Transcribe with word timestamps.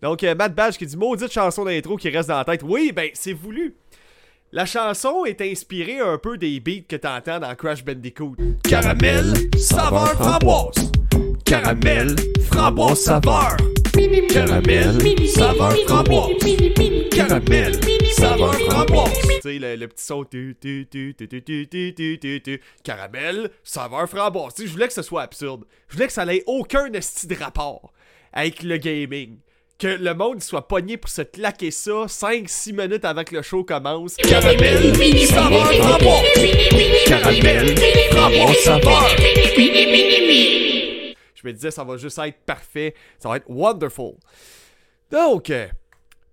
Donc, 0.00 0.22
euh, 0.22 0.34
Matt 0.34 0.54
Badge 0.54 0.76
qui 0.76 0.86
dit 0.86 0.96
Maudite 0.96 1.32
chanson 1.32 1.64
d'intro 1.64 1.96
qui 1.96 2.08
reste 2.10 2.28
dans 2.28 2.38
la 2.38 2.44
tête. 2.44 2.62
Oui, 2.62 2.92
ben, 2.94 3.10
c'est 3.14 3.32
voulu. 3.32 3.76
La 4.52 4.64
chanson 4.64 5.24
est 5.26 5.40
inspirée 5.42 5.98
un 5.98 6.16
peu 6.16 6.38
des 6.38 6.58
beats 6.60 6.86
que 6.88 6.96
t'entends 6.96 7.38
dans 7.38 7.54
Crash 7.54 7.84
Bandicoot. 7.84 8.36
Caramel, 8.62 9.34
saveur, 9.58 10.12
framboise. 10.12 10.90
Caramel, 11.44 12.16
framboise, 12.50 12.98
saveur. 12.98 13.56
Caramel, 14.30 14.96
saveur, 15.26 15.76
framboise. 15.86 16.30
Caramel, 17.10 17.80
saveur, 18.12 18.54
framboise. 18.54 19.20
Tu 19.20 19.40
sais, 19.42 19.58
le, 19.58 19.86
petit 19.86 20.04
son. 20.04 20.24
Tu, 20.24 20.56
tu, 20.58 20.88
tu, 20.88 22.60
Caramel, 22.82 23.50
saveur, 23.62 24.08
framboise. 24.08 24.54
Tu 24.54 24.62
sais, 24.62 24.68
je 24.68 24.72
voulais 24.72 24.86
que 24.86 24.94
ce 24.94 25.02
soit 25.02 25.22
absurde. 25.22 25.64
Je 25.88 25.96
voulais 25.96 26.06
que 26.06 26.12
ça 26.12 26.24
n'ait 26.24 26.44
aucun 26.46 26.90
esti 26.92 27.26
de 27.26 27.34
rapport 27.34 27.92
avec 28.32 28.62
le 28.62 28.78
gaming. 28.78 29.38
Que 29.78 29.86
le 29.86 30.12
monde 30.12 30.42
soit 30.42 30.66
pogné 30.66 30.96
pour 30.96 31.08
se 31.08 31.22
claquer 31.22 31.70
ça 31.70 32.06
5-6 32.06 32.72
minutes 32.72 33.04
avant 33.04 33.22
que 33.22 33.36
le 33.36 33.42
show 33.42 33.62
commence. 33.62 34.16
Caramel, 34.16 34.92
saveur 35.24 35.72
framboise. 35.72 36.24
Caramel, 37.06 37.78
saveur. 38.64 39.08
Je 41.32 41.46
me 41.46 41.52
disais, 41.52 41.70
ça 41.70 41.84
va 41.84 41.96
juste 41.96 42.18
être 42.18 42.40
parfait. 42.44 42.92
Ça 43.20 43.28
va 43.28 43.36
être 43.36 43.48
wonderful. 43.48 44.14
Donc, 45.12 45.48
euh, 45.50 45.68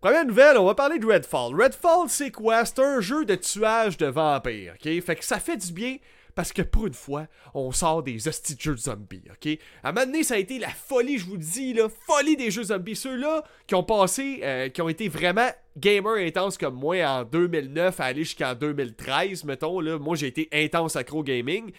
première 0.02 0.26
nouvelle, 0.26 0.58
on 0.58 0.66
va 0.66 0.74
parler 0.74 0.98
de 0.98 1.06
Redfall. 1.06 1.54
Redfall, 1.54 2.10
c'est 2.10 2.32
quoi? 2.32 2.66
C'est 2.66 2.80
un 2.80 3.00
jeu 3.00 3.26
de 3.26 3.36
tuage 3.36 3.98
de 3.98 4.08
vampires, 4.08 4.74
ok? 4.74 5.04
Fait 5.04 5.16
que 5.16 5.24
ça 5.24 5.40
fait 5.40 5.58
du 5.58 5.72
bien 5.72 5.98
parce 6.36 6.52
que 6.52 6.62
pour 6.62 6.86
une 6.86 6.94
fois, 6.94 7.28
on 7.54 7.72
sort 7.72 8.04
des 8.04 8.28
hosties 8.28 8.56
de 8.56 8.62
jeux 8.62 8.76
zombies, 8.76 9.24
ok? 9.32 9.58
À 9.82 9.90
un 9.90 9.92
moment 9.94 10.06
donné, 10.06 10.24
ça 10.24 10.36
a 10.36 10.38
été 10.38 10.60
la 10.60 10.70
folie, 10.70 11.18
je 11.18 11.26
vous 11.26 11.38
dis, 11.38 11.74
là, 11.74 11.88
folie 12.06 12.36
des 12.36 12.52
jeux 12.52 12.66
zombies. 12.66 12.98
Ceux-là 12.98 13.44
qui 13.66 13.74
ont 13.74 13.84
passé, 13.84 14.42
euh, 14.44 14.68
qui 14.68 14.82
ont 14.82 14.90
été 14.90 15.08
vraiment 15.08 15.48
gamers 15.78 16.28
intenses 16.28 16.58
comme 16.58 16.76
moi 16.76 16.98
en 17.06 17.24
2009 17.24 18.00
à 18.02 18.04
aller 18.04 18.26
jusqu'en 18.26 18.54
2013, 18.54 19.46
mettons, 19.46 19.80
là. 19.80 19.98
Moi, 19.98 20.18
j'ai 20.18 20.28
été 20.28 20.50
intense 20.52 20.98
accro 20.98 21.24
gaming. 21.24 21.72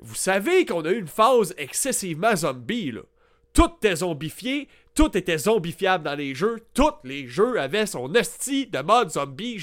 Vous 0.00 0.16
savez 0.16 0.66
qu'on 0.66 0.84
a 0.84 0.90
eu 0.90 0.98
une 0.98 1.06
phase 1.06 1.54
excessivement 1.56 2.34
zombie, 2.34 2.90
là. 2.90 3.02
Tout 3.52 3.70
était 3.76 3.96
zombifié, 3.96 4.66
tout 4.94 5.16
était 5.16 5.38
zombifiable 5.38 6.04
dans 6.04 6.14
les 6.14 6.34
jeux, 6.34 6.60
tous 6.74 6.94
les 7.04 7.28
jeux 7.28 7.60
avaient 7.60 7.86
son 7.86 8.12
hostie 8.14 8.66
de 8.66 8.80
mode 8.80 9.10
zombie. 9.10 9.62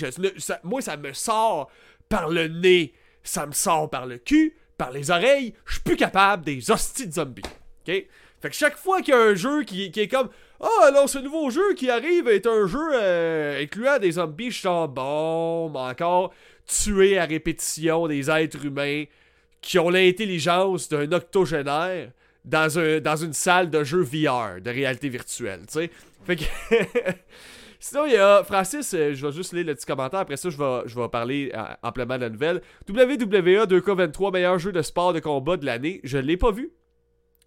Moi, 0.64 0.82
ça 0.82 0.95
me 0.95 1.12
sort 1.12 1.70
par 2.08 2.30
le 2.30 2.48
nez, 2.48 2.94
ça 3.30 3.46
me 3.46 3.52
sort 3.52 3.90
par 3.90 4.06
le 4.08 4.18
cul, 4.18 4.56
par 4.78 4.92
les 4.92 5.12
oreilles, 5.12 5.54
je 5.66 5.74
suis 5.74 5.82
plus 5.82 5.98
capable 5.98 6.44
des 6.44 6.72
hosties 6.72 7.08
de 7.08 7.14
zombies. 7.14 7.44
OK? 7.46 7.94
Fait 8.42 8.50
que 8.50 8.56
chaque 8.56 8.78
fois 8.78 9.02
qu'il 9.02 9.14
y 9.14 9.18
a 9.18 9.22
un 9.22 9.36
jeu 9.36 9.64
qui, 9.64 9.92
est 9.94 10.08
comme 10.08 10.30
Ah, 10.60 10.88
alors 10.88 11.10
ce 11.10 11.20
nouveau 11.20 11.50
jeu 11.50 11.74
qui 11.76 11.90
arrive 11.90 12.28
est 12.28 12.48
un 12.48 12.66
jeu 12.66 12.90
euh, 12.94 13.62
incluant 13.62 14.00
des 14.00 14.14
zombies, 14.14 14.50
je 14.50 14.56
suis 14.56 14.64
genre 14.64 14.88
bon, 14.88 15.74
encore 15.76 16.34
tuer 16.66 17.20
à 17.20 17.26
répétition 17.26 18.08
des 18.08 18.32
êtres 18.32 18.66
humains 18.66 19.04
qui 19.62 19.78
ont 19.78 19.90
l'intelligence 19.90 20.88
d'un 20.88 21.12
octogénaire 21.12 22.12
dans, 22.46 22.80
un, 22.80 23.00
dans 23.00 23.18
une 23.18 23.34
salle 23.34 23.70
de 23.70 23.84
jeu 23.84 24.02
VR, 24.02 24.62
de 24.62 24.70
réalité 24.70 25.10
virtuelle, 25.10 25.62
tu. 25.72 25.90
Fait 26.26 26.36
que. 26.36 26.46
Sinon, 27.82 28.06
il 28.08 28.12
y 28.14 28.18
a 28.18 28.44
Francis, 28.44 28.94
euh, 28.94 29.14
je 29.14 29.26
vais 29.26 29.32
juste 29.32 29.54
lire 29.54 29.66
le 29.66 29.74
petit 29.74 29.86
commentaire, 29.86 30.20
après 30.20 30.36
ça, 30.36 30.50
je 30.50 30.58
vais, 30.58 30.82
je 30.86 31.00
vais 31.00 31.08
parler 31.08 31.50
euh, 31.56 31.64
amplement 31.82 32.16
de 32.18 32.22
la 32.24 32.30
nouvelle. 32.30 32.62
WWE 32.90 33.66
2K23, 33.66 34.34
meilleur 34.34 34.60
jeu 34.60 34.72
de 34.74 34.82
sport 34.82 35.14
de 35.14 35.20
combat 35.22 35.56
de 35.56 35.66
l'année. 35.66 36.02
Je 36.04 36.18
l'ai 36.18 36.36
pas 36.36 36.52
vu. 36.52 36.72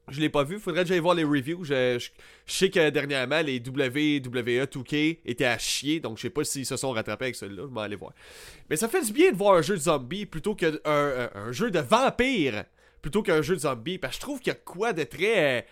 Je 0.09 0.21
l'ai 0.21 0.31
pas 0.31 0.43
vu, 0.43 0.59
faudrait 0.59 0.83
que 0.83 0.89
j'aille 0.89 0.99
voir 0.99 1.15
les 1.15 1.23
reviews. 1.23 1.63
Je, 1.65 1.97
je- 1.99 2.11
sais 2.47 2.71
que 2.71 2.91
dernièrement, 2.91 3.41
les 3.41 3.59
WWE 3.61 4.21
2K 4.67 5.21
étaient 5.25 5.45
à 5.45 5.59
chier, 5.59 6.01
donc 6.01 6.17
je 6.17 6.23
sais 6.23 6.31
pas 6.31 6.43
s'ils 6.45 6.67
se 6.67 6.77
sont 6.77 6.91
rattrapés 6.91 7.27
avec 7.27 7.37
celui-là, 7.37 7.65
je 7.69 7.75
vais 7.75 7.81
aller 7.83 7.95
voir. 7.97 8.13
Mais 8.69 8.77
ça 8.77 8.89
fait 8.89 9.03
du 9.05 9.13
bien 9.13 9.31
de 9.31 9.37
voir 9.37 9.55
un 9.55 9.63
jeu 9.63 9.75
de 9.75 9.81
zombie 9.83 10.27
plutôt 10.27 10.55
qu'un 10.57 10.73
un, 10.85 11.29
un 11.35 11.53
jeu 11.53 11.71
de 11.71 11.79
vampire 11.79 12.65
plutôt 13.01 13.23
qu'un 13.23 13.43
jeu 13.43 13.55
de 13.55 13.61
zombie, 13.61 13.99
parce 13.99 14.15
que 14.15 14.17
je 14.17 14.21
trouve 14.21 14.39
qu'il 14.41 14.53
y 14.53 14.57
a 14.57 14.59
quoi 14.59 14.93
de 14.93 15.03
très 15.05 15.59
euh, 15.59 15.63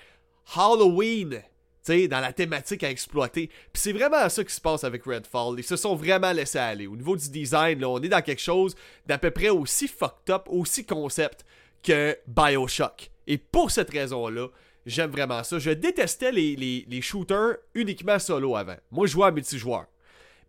Halloween, 0.56 1.42
dans 1.88 2.20
la 2.20 2.32
thématique 2.32 2.84
à 2.84 2.90
exploiter. 2.90 3.48
Puis 3.72 3.82
c'est 3.82 3.92
vraiment 3.92 4.28
ça 4.28 4.44
qui 4.44 4.54
se 4.54 4.60
passe 4.60 4.84
avec 4.84 5.04
Redfall. 5.04 5.58
Ils 5.58 5.64
se 5.64 5.76
sont 5.76 5.96
vraiment 5.96 6.32
laissés 6.32 6.58
aller. 6.58 6.86
Au 6.86 6.96
niveau 6.96 7.16
du 7.16 7.28
design, 7.30 7.80
là, 7.80 7.88
on 7.88 8.00
est 8.00 8.08
dans 8.08 8.22
quelque 8.22 8.40
chose 8.40 8.74
d'à 9.06 9.18
peu 9.18 9.30
près 9.30 9.48
aussi 9.48 9.88
fucked 9.88 10.30
up, 10.30 10.44
aussi 10.48 10.84
concept 10.84 11.44
que 11.82 12.16
Bioshock. 12.26 13.10
Et 13.26 13.38
pour 13.38 13.70
cette 13.70 13.90
raison-là, 13.90 14.48
j'aime 14.86 15.10
vraiment 15.10 15.42
ça. 15.42 15.58
Je 15.58 15.70
détestais 15.70 16.32
les, 16.32 17.00
shooters 17.02 17.56
uniquement 17.74 18.18
solo 18.18 18.56
avant. 18.56 18.76
Moi, 18.90 19.06
je 19.06 19.12
jouais 19.12 19.26
en 19.26 19.32
multijoueur. 19.32 19.86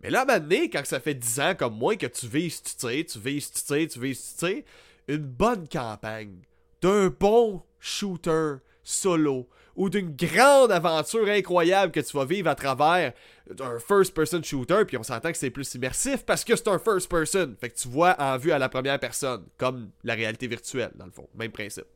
Mais 0.02 0.10
là, 0.10 0.26
maintenant, 0.26 0.64
quand 0.72 0.86
ça 0.86 1.00
fait 1.00 1.14
10 1.14 1.40
ans 1.40 1.56
comme 1.58 1.78
moi 1.78 1.96
que 1.96 2.08
tu 2.08 2.28
vises, 2.28 2.62
tu 2.62 2.76
tires, 2.76 3.06
tu 3.06 3.20
vises, 3.20 3.52
tu 3.52 3.62
tires, 3.62 3.88
tu 3.88 4.00
vises, 4.00 4.36
tu 4.36 4.46
tires, 4.46 4.64
une 5.08 5.18
bonne 5.18 5.68
campagne 5.68 6.40
d'un 6.82 7.10
bon 7.10 7.62
shooter 7.80 8.56
solo 8.84 9.48
ou 9.82 9.90
d'une 9.90 10.16
grande 10.16 10.72
aventure 10.72 11.28
incroyable 11.28 11.92
que 11.92 12.02
tu 12.02 12.16
vas 12.16 12.24
vivre 12.24 12.48
à 12.48 12.54
travers 12.54 13.14
un 13.60 13.80
first-person 13.80 14.44
shooter, 14.44 14.86
puis 14.86 14.96
on 14.96 15.02
s'entend 15.02 15.32
que 15.32 15.38
c'est 15.40 15.50
plus 15.50 15.74
immersif 15.74 16.24
parce 16.24 16.44
que 16.44 16.56
c'est 16.56 16.68
un 16.68 16.78
first-person. 16.78 17.56
Fait 17.60 17.72
que 17.72 17.76
tu 17.80 17.88
vois 17.88 18.16
en 18.22 18.38
vue 18.38 18.52
à 18.52 18.60
la 18.60 18.70
première 18.70 19.00
personne, 19.00 19.44
comme 19.58 19.90
la 20.04 20.14
réalité 20.14 20.46
virtuelle, 20.46 20.92
dans 20.94 21.08
le 21.08 21.12
fond. 21.12 21.28
Même 21.34 21.52
principe. 21.52 21.88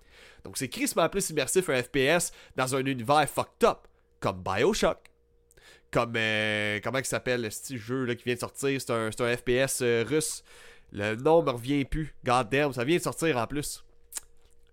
Donc 0.43 0.57
c'est 0.57 0.67
crissement 0.67 1.07
plus 1.09 1.29
immersif 1.29 1.69
un 1.69 1.83
FPS 1.83 2.31
dans 2.55 2.73
un 2.75 2.83
univers 2.83 3.29
fucked 3.29 3.63
up, 3.63 3.87
comme 4.19 4.41
Bioshock. 4.41 4.97
Comme, 5.91 6.13
euh, 6.17 6.79
comment 6.83 6.97
il 6.97 7.05
s'appelle 7.05 7.51
ce 7.51 7.61
petit 7.61 7.77
jeu 7.77 8.05
là, 8.05 8.15
qui 8.15 8.23
vient 8.23 8.33
de 8.33 8.39
sortir 8.39 8.81
C'est 8.81 8.89
un, 8.89 9.11
FPS 9.37 9.83
euh, 9.83 10.03
russe. 10.09 10.43
Le 10.91 11.13
nom 11.13 11.43
me 11.43 11.51
revient 11.51 11.85
plus. 11.85 12.15
God 12.25 12.49
damn, 12.49 12.73
ça 12.73 12.83
vient 12.83 12.97
de 12.97 13.03
sortir 13.03 13.37
en 13.37 13.45
plus. 13.45 13.85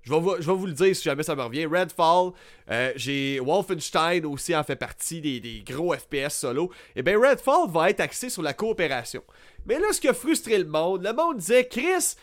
Je 0.02 0.12
vais, 0.12 0.18
vous, 0.18 0.66
le 0.66 0.72
dire 0.72 0.96
si 0.96 1.04
jamais 1.04 1.22
ça 1.22 1.36
me 1.36 1.42
revient. 1.42 1.66
Redfall, 1.66 2.32
euh, 2.70 2.92
j'ai 2.96 3.38
Wolfenstein 3.38 4.26
aussi 4.26 4.54
en 4.54 4.64
fait 4.64 4.74
partie 4.74 5.20
des, 5.20 5.62
gros 5.64 5.94
FPS 5.94 6.30
solo. 6.30 6.72
Et 6.96 7.02
bien 7.02 7.20
Redfall 7.20 7.70
va 7.70 7.90
être 7.90 8.00
axé 8.00 8.28
sur 8.28 8.42
la 8.42 8.52
coopération. 8.52 9.22
Mais 9.64 9.78
là, 9.78 9.92
ce 9.92 10.00
qui 10.00 10.08
a 10.08 10.14
frustré 10.14 10.58
le 10.58 10.64
monde, 10.64 11.04
le 11.04 11.12
monde 11.12 11.36
disait 11.36 11.68
Chris, 11.68 12.16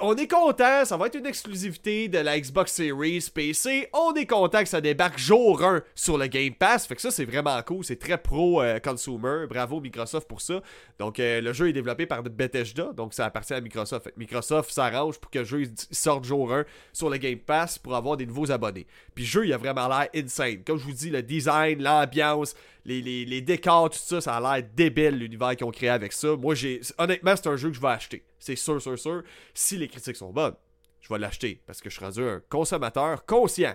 on 0.00 0.14
est 0.16 0.30
content, 0.30 0.84
ça 0.84 0.96
va 0.96 1.06
être 1.06 1.18
une 1.18 1.26
exclusivité 1.26 2.08
de 2.08 2.18
la 2.18 2.38
Xbox 2.38 2.72
Series 2.72 3.26
PC. 3.34 3.88
On 3.92 4.14
est 4.14 4.26
content 4.26 4.60
que 4.62 4.68
ça 4.68 4.80
débarque 4.80 5.18
jour 5.18 5.62
1 5.62 5.82
sur 5.94 6.18
le 6.18 6.26
Game 6.28 6.54
Pass. 6.54 6.86
Fait 6.86 6.94
que 6.94 7.00
ça, 7.00 7.10
c'est 7.10 7.24
vraiment 7.24 7.60
cool. 7.62 7.84
C'est 7.84 7.98
très 7.98 8.18
pro-consumer. 8.18 9.46
Bravo 9.48 9.80
Microsoft 9.80 10.28
pour 10.28 10.40
ça. 10.40 10.62
Donc, 10.98 11.18
euh, 11.18 11.40
le 11.40 11.52
jeu 11.52 11.68
est 11.68 11.72
développé 11.72 12.06
par 12.06 12.22
Bethesda. 12.22 12.92
Donc, 12.92 13.12
ça 13.12 13.26
appartient 13.26 13.54
à 13.54 13.60
Microsoft. 13.60 14.12
Microsoft 14.16 14.70
s'arrange 14.70 15.18
pour 15.18 15.30
que 15.30 15.40
le 15.40 15.44
jeu 15.44 15.64
sorte 15.90 16.24
jour 16.24 16.52
1 16.52 16.64
sur 16.92 17.10
le 17.10 17.16
Game 17.16 17.38
Pass 17.38 17.78
pour 17.78 17.96
avoir 17.96 18.16
des 18.16 18.26
nouveaux 18.26 18.52
abonnés. 18.52 18.86
Puis, 19.14 19.24
le 19.24 19.30
jeu, 19.30 19.46
il 19.46 19.52
a 19.52 19.58
vraiment 19.58 19.88
l'air 19.88 20.08
insane. 20.14 20.62
Comme 20.64 20.78
je 20.78 20.84
vous 20.84 20.92
dis, 20.92 21.10
le 21.10 21.22
design, 21.22 21.82
l'ambiance, 21.82 22.54
les, 22.84 23.40
décors, 23.40 23.90
tout 23.90 23.98
ça, 23.98 24.20
ça 24.20 24.36
a 24.36 24.40
l'air 24.40 24.68
débile 24.74 25.18
l'univers 25.18 25.56
qu'ils 25.56 25.66
ont 25.66 25.70
créé 25.70 25.88
avec 25.88 26.12
ça. 26.12 26.36
Moi, 26.36 26.54
j'ai 26.54 26.80
honnêtement, 26.98 27.34
c'est 27.36 27.46
un 27.48 27.56
jeu 27.56 27.68
que 27.68 27.76
je 27.76 27.80
vais 27.80 27.88
acheter. 27.88 28.24
C'est 28.38 28.56
sûr, 28.56 28.80
sûr, 28.80 28.98
sûr. 28.98 29.22
Si 29.54 29.76
les 29.76 29.88
critiques 29.88 30.16
sont 30.16 30.32
bonnes, 30.32 30.56
je 31.00 31.12
vais 31.12 31.18
l'acheter 31.18 31.60
parce 31.66 31.80
que 31.80 31.90
je 31.90 31.96
suis 31.96 32.20
un 32.20 32.42
consommateur 32.48 33.24
conscient. 33.24 33.74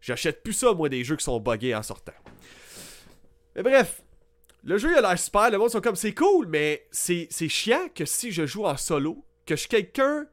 J'achète 0.00 0.42
plus 0.42 0.52
ça, 0.52 0.72
moi, 0.72 0.88
des 0.88 1.04
jeux 1.04 1.16
qui 1.16 1.24
sont 1.24 1.40
buggés 1.40 1.74
en 1.74 1.82
sortant. 1.82 2.12
Mais 3.56 3.62
bref, 3.62 4.02
le 4.64 4.78
jeu 4.78 4.90
il 4.92 4.96
a 4.96 5.00
l'air 5.00 5.18
super, 5.18 5.50
le 5.50 5.58
monde 5.58 5.70
sont 5.70 5.80
comme 5.80 5.96
c'est 5.96 6.14
cool, 6.14 6.46
mais 6.46 6.86
c'est 6.90 7.48
chiant 7.48 7.88
que 7.94 8.04
si 8.04 8.32
je 8.32 8.46
joue 8.46 8.66
en 8.66 8.76
solo, 8.76 9.24
que 9.46 9.56
je 9.56 9.60
suis 9.60 9.68
quelqu'un 9.68 10.26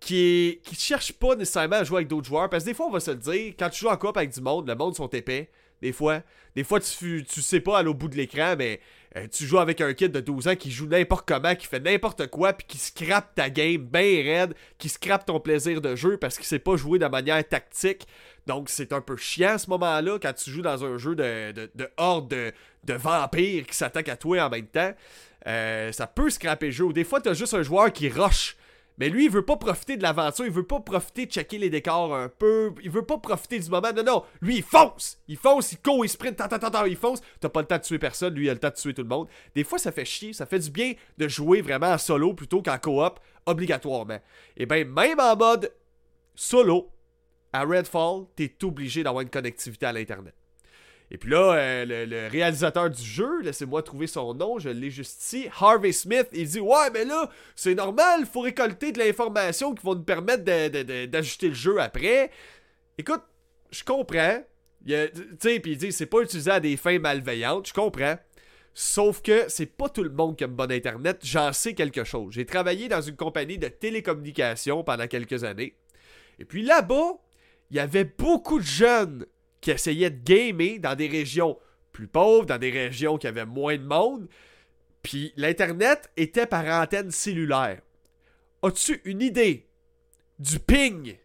qui 0.00 0.60
qui 0.64 0.74
cherche 0.74 1.12
pas 1.12 1.36
nécessairement 1.36 1.76
à 1.76 1.84
jouer 1.84 1.98
avec 1.98 2.08
d'autres 2.08 2.26
joueurs 2.26 2.48
parce 2.48 2.64
que 2.64 2.70
des 2.70 2.74
fois 2.74 2.86
on 2.86 2.90
va 2.90 3.00
se 3.00 3.10
le 3.10 3.18
dire 3.18 3.52
quand 3.58 3.68
tu 3.68 3.80
joues 3.80 3.88
en 3.88 3.96
coop 3.98 4.16
avec 4.16 4.30
du 4.30 4.40
monde, 4.40 4.66
le 4.66 4.74
monde 4.74 4.96
sont 4.96 5.08
épais 5.08 5.50
des 5.82 5.92
fois. 5.92 6.22
Des 6.56 6.64
fois 6.64 6.80
tu 6.80 7.24
tu 7.28 7.42
sais 7.42 7.60
pas 7.60 7.78
aller 7.78 7.88
au 7.88 7.94
bout 7.94 8.08
de 8.08 8.16
l'écran 8.16 8.54
mais 8.58 8.80
euh, 9.16 9.26
tu 9.30 9.46
joues 9.46 9.58
avec 9.58 9.80
un 9.80 9.92
kid 9.94 10.12
de 10.12 10.20
12 10.20 10.48
ans 10.48 10.56
qui 10.56 10.70
joue 10.70 10.86
n'importe 10.86 11.26
comment, 11.26 11.54
qui 11.54 11.66
fait 11.66 11.80
n'importe 11.80 12.26
quoi 12.28 12.52
puis 12.52 12.66
qui 12.66 12.78
scrape 12.78 13.34
ta 13.34 13.50
game 13.50 13.84
bien 13.84 14.22
raide, 14.22 14.54
qui 14.78 14.88
scrape 14.88 15.26
ton 15.26 15.40
plaisir 15.40 15.80
de 15.80 15.96
jeu 15.96 16.16
parce 16.16 16.36
qu'il 16.36 16.46
sait 16.46 16.58
pas 16.58 16.76
jouer 16.76 16.98
de 16.98 17.06
manière 17.06 17.46
tactique. 17.46 18.06
Donc 18.46 18.68
c'est 18.68 18.92
un 18.92 19.00
peu 19.00 19.16
chiant 19.16 19.54
à 19.54 19.58
ce 19.58 19.70
moment-là 19.70 20.18
quand 20.20 20.32
tu 20.32 20.50
joues 20.50 20.62
dans 20.62 20.84
un 20.84 20.98
jeu 20.98 21.14
de, 21.14 21.52
de, 21.52 21.70
de 21.74 21.88
horde 21.96 22.30
de, 22.30 22.52
de 22.84 22.94
vampires 22.94 23.66
qui 23.66 23.76
s'attaquent 23.76 24.08
à 24.08 24.16
toi 24.16 24.44
en 24.44 24.50
même 24.50 24.66
temps. 24.66 24.92
Euh, 25.46 25.92
ça 25.92 26.06
peut 26.06 26.30
scraper 26.30 26.66
le 26.66 26.72
jeu. 26.72 26.84
Ou 26.84 26.92
des 26.92 27.04
fois, 27.04 27.20
t'as 27.20 27.34
juste 27.34 27.54
un 27.54 27.62
joueur 27.62 27.92
qui 27.92 28.08
rush. 28.08 28.56
Mais 29.00 29.08
lui, 29.08 29.24
il 29.24 29.30
veut 29.30 29.46
pas 29.46 29.56
profiter 29.56 29.96
de 29.96 30.02
l'aventure, 30.02 30.44
il 30.44 30.52
veut 30.52 30.62
pas 30.62 30.78
profiter 30.78 31.24
de 31.24 31.32
checker 31.32 31.56
les 31.56 31.70
décors 31.70 32.14
un 32.14 32.28
peu, 32.28 32.74
il 32.82 32.90
veut 32.90 33.06
pas 33.06 33.16
profiter 33.16 33.58
du 33.58 33.70
moment. 33.70 33.88
Non, 33.96 34.04
non, 34.04 34.24
lui, 34.42 34.58
il 34.58 34.62
fonce! 34.62 35.18
Il 35.26 35.38
fonce, 35.38 35.72
il 35.72 35.78
court, 35.78 36.04
il 36.04 36.08
sprint, 36.10 36.36
tant, 36.36 36.48
tant, 36.48 36.84
il 36.84 36.96
fonce. 36.96 37.22
T'as 37.40 37.48
pas 37.48 37.62
le 37.62 37.66
temps 37.66 37.78
de 37.78 37.82
tuer 37.82 37.98
personne, 37.98 38.34
lui, 38.34 38.44
il 38.44 38.50
a 38.50 38.52
le 38.52 38.60
temps 38.60 38.68
de 38.68 38.74
tuer 38.74 38.92
tout 38.92 39.00
le 39.00 39.08
monde. 39.08 39.26
Des 39.54 39.64
fois, 39.64 39.78
ça 39.78 39.90
fait 39.90 40.04
chier, 40.04 40.34
ça 40.34 40.44
fait 40.44 40.58
du 40.58 40.70
bien 40.70 40.92
de 41.16 41.28
jouer 41.28 41.62
vraiment 41.62 41.92
en 41.92 41.96
solo 41.96 42.34
plutôt 42.34 42.60
qu'en 42.60 42.76
coop, 42.76 43.18
obligatoirement. 43.46 44.20
Et 44.58 44.66
ben, 44.66 44.86
même 44.86 45.18
en 45.18 45.34
mode 45.34 45.72
solo, 46.34 46.90
à 47.54 47.64
Redfall, 47.64 48.26
t'es 48.36 48.54
obligé 48.64 49.02
d'avoir 49.02 49.22
une 49.22 49.30
connectivité 49.30 49.86
à 49.86 49.92
l'Internet. 49.94 50.34
Et 51.12 51.18
puis 51.18 51.30
là, 51.30 51.54
euh, 51.54 52.06
le, 52.06 52.28
réalisateur 52.28 52.88
du 52.88 53.02
jeu, 53.02 53.40
laissez-moi 53.42 53.82
trouver 53.82 54.06
son 54.06 54.32
nom, 54.32 54.58
je 54.60 54.68
l'ai 54.68 54.90
juste 54.90 55.20
ici, 55.22 55.48
Harvey 55.58 55.90
Smith, 55.92 56.28
il 56.32 56.46
dit 56.46 56.60
Ouais, 56.60 56.90
mais 56.92 57.04
là, 57.04 57.28
c'est 57.56 57.74
normal, 57.74 58.26
faut 58.26 58.42
récolter 58.42 58.92
de 58.92 59.00
l'information 59.00 59.74
qui 59.74 59.84
va 59.84 59.94
nous 59.94 60.04
permettre 60.04 60.44
d'ajuster 61.06 61.48
le 61.48 61.54
jeu 61.54 61.80
après. 61.80 62.30
Écoute, 62.96 63.22
je 63.70 63.82
comprends. 63.82 64.42
Tu 64.86 64.94
sais, 65.40 65.60
puis 65.60 65.72
il 65.72 65.76
dit 65.76 65.92
c'est 65.92 66.06
pas 66.06 66.20
utilisé 66.20 66.50
à 66.50 66.60
des 66.60 66.76
fins 66.76 66.98
malveillantes, 66.98 67.68
je 67.68 67.72
comprends. 67.72 68.16
Sauf 68.72 69.20
que 69.20 69.44
c'est 69.48 69.66
pas 69.66 69.88
tout 69.88 70.04
le 70.04 70.10
monde 70.10 70.36
qui 70.36 70.44
aime 70.44 70.54
bon 70.54 70.70
Internet. 70.70 71.18
J'en 71.24 71.52
sais 71.52 71.74
quelque 71.74 72.04
chose. 72.04 72.34
J'ai 72.34 72.46
travaillé 72.46 72.88
dans 72.88 73.00
une 73.00 73.16
compagnie 73.16 73.58
de 73.58 73.66
télécommunications 73.66 74.84
pendant 74.84 75.08
quelques 75.08 75.42
années. 75.42 75.74
Et 76.38 76.44
puis 76.44 76.62
là-bas, 76.62 77.18
il 77.70 77.76
y 77.76 77.80
avait 77.80 78.04
beaucoup 78.04 78.60
de 78.60 78.64
jeunes 78.64 79.26
qui 79.60 79.70
essayaient 79.70 80.10
de 80.10 80.22
gamer 80.22 80.78
dans 80.78 80.94
des 80.94 81.08
régions 81.08 81.58
plus 81.92 82.06
pauvres, 82.06 82.46
dans 82.46 82.58
des 82.58 82.70
régions 82.70 83.18
qui 83.18 83.26
avaient 83.26 83.46
moins 83.46 83.76
de 83.76 83.84
monde. 83.84 84.28
Puis 85.02 85.32
l'Internet 85.36 86.10
était 86.16 86.46
par 86.46 86.64
antenne 86.66 87.10
cellulaire. 87.10 87.80
As-tu 88.62 89.00
une 89.04 89.22
idée 89.22 89.66
du 90.38 90.58
ping, 90.58 91.16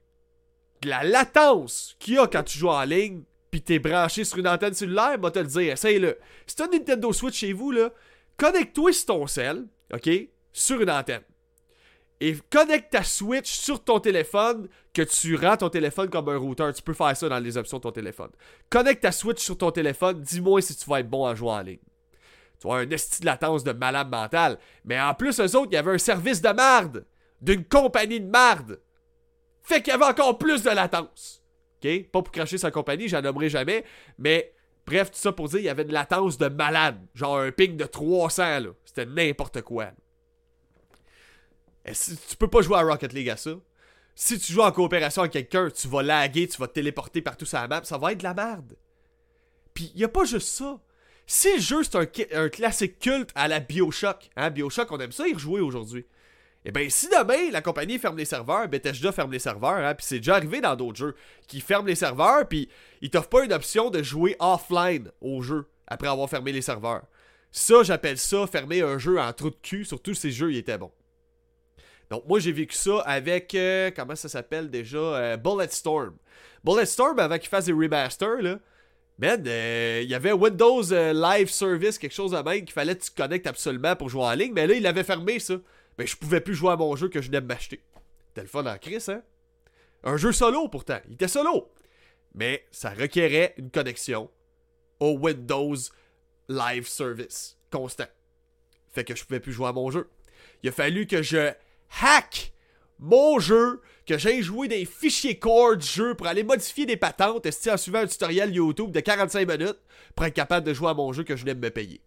de 0.82 0.90
la 0.90 1.04
latence 1.04 1.96
qu'il 2.00 2.16
y 2.16 2.18
a 2.18 2.28
quand 2.28 2.44
tu 2.44 2.58
joues 2.58 2.70
en 2.70 2.84
ligne, 2.84 3.24
puis 3.52 3.62
t'es 3.62 3.80
branché 3.80 4.24
sur 4.24 4.38
une 4.38 4.48
antenne 4.48 4.74
cellulaire? 4.74 5.18
Moi, 5.20 5.32
te 5.32 5.40
le 5.40 5.46
dire, 5.46 5.74
essaye-le. 5.74 6.18
Si 6.46 6.56
t'as 6.56 6.66
une 6.66 6.74
Nintendo 6.74 7.14
Switch 7.14 7.38
chez 7.38 7.54
vous, 7.54 7.72
là, 7.72 7.92
connecte-toi 8.38 8.92
sur 8.92 9.06
ton 9.06 9.28
cell, 9.28 9.66
OK, 9.94 10.10
sur 10.52 10.82
une 10.82 10.90
antenne. 10.90 11.24
Et 12.22 12.36
connecte 12.50 12.92
ta 12.92 13.04
Switch 13.04 13.52
sur 13.52 13.84
ton 13.84 14.00
téléphone, 14.00 14.70
que 14.94 15.02
tu 15.02 15.36
rends 15.36 15.58
ton 15.58 15.70
téléphone 15.70 16.10
comme 16.10 16.30
un 16.30 16.38
routeur. 16.38 16.74
Tu 16.74 16.82
peux 16.82 16.94
faire 16.94 17.16
ça 17.16 17.28
dans 17.28 17.40
les 17.40 17.58
options 17.58 17.78
de 17.78 17.84
ton 17.84 17.92
téléphone. 17.92 18.30
Connecte 18.70 19.02
ta 19.02 19.12
Switch 19.12 19.44
sur 19.44 19.58
ton 19.58 19.72
téléphone, 19.72 20.22
dis-moi 20.22 20.62
si 20.62 20.76
tu 20.76 20.90
vas 20.90 21.02
être 21.02 21.10
bon 21.10 21.26
à 21.26 21.36
jouer 21.36 21.50
en 21.52 21.62
ligne. 21.62 21.80
Tu 22.60 22.68
vois, 22.68 22.80
un 22.80 22.90
esti 22.90 23.20
de 23.20 23.26
latence 23.26 23.64
de 23.64 23.74
malade 23.74 24.10
mental. 24.10 24.58
Mais 24.86 25.00
en 25.00 25.14
plus, 25.14 25.40
eux 25.40 25.56
autres, 25.58 25.68
il 25.72 25.76
y 25.76 25.78
avait 25.78 25.94
un 25.94 25.98
service 25.98 26.42
de 26.42 26.50
marde. 26.50 27.06
D'une 27.42 27.66
compagnie 27.66 28.22
de 28.22 28.30
marde. 28.30 28.80
Fait 29.62 29.82
qu'il 29.82 29.92
y 29.92 29.96
avait 29.96 30.06
encore 30.06 30.38
plus 30.38 30.64
de 30.64 30.70
latence. 30.70 31.44
OK? 31.84 32.10
Pas 32.12 32.22
pour 32.22 32.32
cracher 32.32 32.58
sa 32.58 32.72
compagnie, 32.72 33.10
j'en 33.10 33.22
nommerai 33.22 33.50
jamais. 33.50 33.84
Mais 34.18 34.54
bref, 34.88 35.12
tout 35.12 35.18
ça 35.18 35.34
pour 35.34 35.50
dire, 35.50 35.60
il 35.60 35.66
y 35.66 35.70
avait 35.70 35.84
une 35.84 35.92
latence 35.92 36.38
de 36.38 36.48
malade. 36.48 37.06
Genre 37.14 37.40
un 37.40 37.52
ping 37.52 37.76
de 37.76 37.86
300, 37.86 38.60
là. 38.60 38.70
C'était 38.86 39.06
n'importe 39.06 39.62
quoi. 39.64 39.88
Et 41.86 41.94
si- 41.94 42.18
tu 42.18 42.36
peux 42.36 42.48
pas 42.48 42.62
jouer 42.62 42.78
à 42.78 42.82
Rocket 42.82 43.14
League 43.14 43.30
à 43.30 43.38
ça. 43.38 43.52
Si 44.16 44.40
tu 44.40 44.54
joues 44.54 44.62
en 44.62 44.72
coopération 44.72 45.22
avec 45.22 45.34
quelqu'un, 45.34 45.70
tu 45.70 45.88
vas 45.88 46.02
laguer, 46.02 46.48
tu 46.48 46.58
vas 46.58 46.68
te 46.68 46.74
téléporter 46.74 47.22
partout 47.22 47.46
sur 47.46 47.58
la 47.60 47.68
map, 47.68 47.84
ça 47.84 47.98
va 47.98 48.12
être 48.14 48.20
de 48.20 48.24
la 48.24 48.34
merde. 48.34 48.76
Puis 49.74 49.92
y 49.96 50.04
a 50.04 50.08
pas 50.08 50.24
juste 50.26 50.48
ça. 50.48 50.80
Si 51.28 51.54
le 51.56 51.60
jeu 51.60 51.84
c'est 51.84 51.96
un, 51.98 52.44
un 52.44 52.50
classique 52.50 53.00
culte 53.00 53.32
à 53.36 53.48
la 53.48 53.60
Bioshock, 53.60 54.30
hein, 54.36 54.50
Bioshock, 54.52 54.92
on 54.92 55.00
aime 55.00 55.12
ça 55.12 55.28
y 55.28 55.34
rejouer 55.34 55.60
aujourd'hui. 55.60 56.06
Et 56.64 56.72
ben 56.72 56.90
si 56.90 57.08
demain 57.10 57.52
la 57.52 57.62
compagnie 57.62 58.00
ferme 58.00 58.18
les 58.18 58.26
serveurs, 58.26 58.68
Bethesda 58.70 59.12
ferme 59.12 59.32
les 59.32 59.40
serveurs, 59.40 59.86
hein, 59.86 59.94
puis 59.96 60.06
c'est 60.08 60.18
déjà 60.20 60.36
arrivé 60.36 60.62
dans 60.62 60.76
d'autres 60.76 60.98
jeux, 60.98 61.16
qui 61.48 61.60
ferment 61.62 61.88
les 61.88 61.96
serveurs, 61.96 62.48
puis 62.48 62.70
ils 63.02 63.10
t'offrent 63.10 63.30
pas 63.30 63.44
une 63.44 63.54
option 63.54 63.90
de 63.90 64.02
jouer 64.02 64.36
offline 64.40 65.12
au 65.22 65.42
jeu 65.42 65.68
après 65.88 66.08
avoir 66.08 66.30
fermé 66.30 66.52
les 66.52 66.62
serveurs. 66.62 67.04
Ça, 67.52 67.84
j'appelle 67.84 68.18
ça 68.18 68.48
fermer 68.48 68.82
un 68.82 68.98
jeu 68.98 69.20
en 69.20 69.32
trou 69.34 69.50
de 69.50 69.58
cul, 69.62 69.86
surtout 69.86 70.14
si 70.14 70.28
le 70.28 70.34
jeu 70.34 70.52
il 70.54 70.58
était 70.58 70.78
bon. 70.78 70.92
Donc 72.10 72.26
moi 72.28 72.40
j'ai 72.40 72.52
vécu 72.52 72.76
ça 72.76 73.00
avec 73.02 73.54
euh, 73.56 73.92
comment 73.96 74.16
ça 74.16 74.30
s'appelle 74.30 74.70
déjà 74.70 74.98
euh, 74.98 75.38
Bulletstorm. 75.38 76.16
Bulletstorm 76.64 77.20
avant 77.20 77.38
qu'il 77.38 77.50
fasse 77.50 77.66
des 77.66 77.74
remasters 77.74 78.42
là. 78.42 78.60
Man, 79.18 79.44
euh, 79.48 80.02
il 80.04 80.10
y 80.10 80.14
avait 80.14 80.34
Windows 80.34 80.92
euh, 80.92 81.14
Live 81.14 81.50
Service, 81.50 81.98
quelque 81.98 82.14
chose 82.14 82.32
de 82.32 82.38
même 82.38 82.66
qu'il 82.66 82.74
fallait 82.74 82.98
que 82.98 83.04
tu 83.04 83.12
te 83.12 83.16
connectes 83.16 83.48
absolument 83.48 83.96
pour 83.96 84.10
jouer 84.10 84.24
en 84.24 84.34
ligne, 84.34 84.52
mais 84.54 84.68
là 84.68 84.74
il 84.74 84.84
l'avait 84.84 85.06
fermé 85.06 85.40
ça. 85.40 85.56
Mais 85.98 86.06
je 86.06 86.18
pouvais 86.18 86.42
plus 86.42 86.54
jouer 86.54 86.72
à 86.72 86.76
mon 86.76 86.96
jeu 86.98 87.08
que 87.08 87.22
je 87.22 87.28
venais 87.28 87.40
de 87.40 87.46
m'acheter. 87.46 87.82
C'était 88.28 88.42
le 88.42 88.48
fun 88.48 88.66
en 88.66 88.78
crise, 88.78 89.08
hein? 89.08 89.24
Un 90.04 90.18
jeu 90.18 90.34
solo 90.34 90.68
pourtant, 90.68 91.00
il 91.08 91.14
était 91.14 91.30
solo. 91.30 91.72
Mais 92.34 92.66
ça 92.72 92.90
requérait 92.90 93.54
une 93.58 93.72
connexion 93.72 94.30
au 95.00 95.18
Windows 95.18 95.76
Live 96.50 96.86
Service 96.86 97.58
constant. 97.72 98.08
Fait 98.92 99.06
que 99.06 99.16
je 99.16 99.24
pouvais 99.24 99.40
plus 99.40 99.54
jouer 99.54 99.68
à 99.68 99.74
mon 99.74 99.90
jeu. 99.92 100.10
Il 100.62 100.70
a 100.70 100.74
fallu 100.74 101.08
que 101.08 101.22
je 101.22 101.52
hack 102.02 102.54
mon 103.00 103.40
jeu, 103.40 103.82
que 104.06 104.18
j'aille 104.18 104.42
jouer 104.42 104.68
des 104.68 104.86
fichiers 104.86 105.38
core 105.38 105.78
du 105.78 105.86
jeu 105.86 106.16
pour 106.16 106.28
aller 106.28 106.44
modifier 106.44 106.86
des 106.86 106.98
patentes, 106.98 107.46
esti, 107.46 107.70
en 107.70 107.78
suivant 107.78 108.00
un 108.00 108.08
tutoriel 108.08 108.54
YouTube 108.54 108.92
de 108.92 109.00
45 109.00 109.48
minutes 109.48 109.80
pour 110.16 110.26
être 110.26 110.34
capable 110.34 110.66
de 110.66 110.74
jouer 110.74 110.90
à 110.90 110.94
mon 110.94 111.12
jeu 111.12 111.24
que 111.24 111.36
je 111.36 111.42
venais 111.42 111.56
de 111.56 111.60
me 111.60 111.70
payer. 111.70 112.02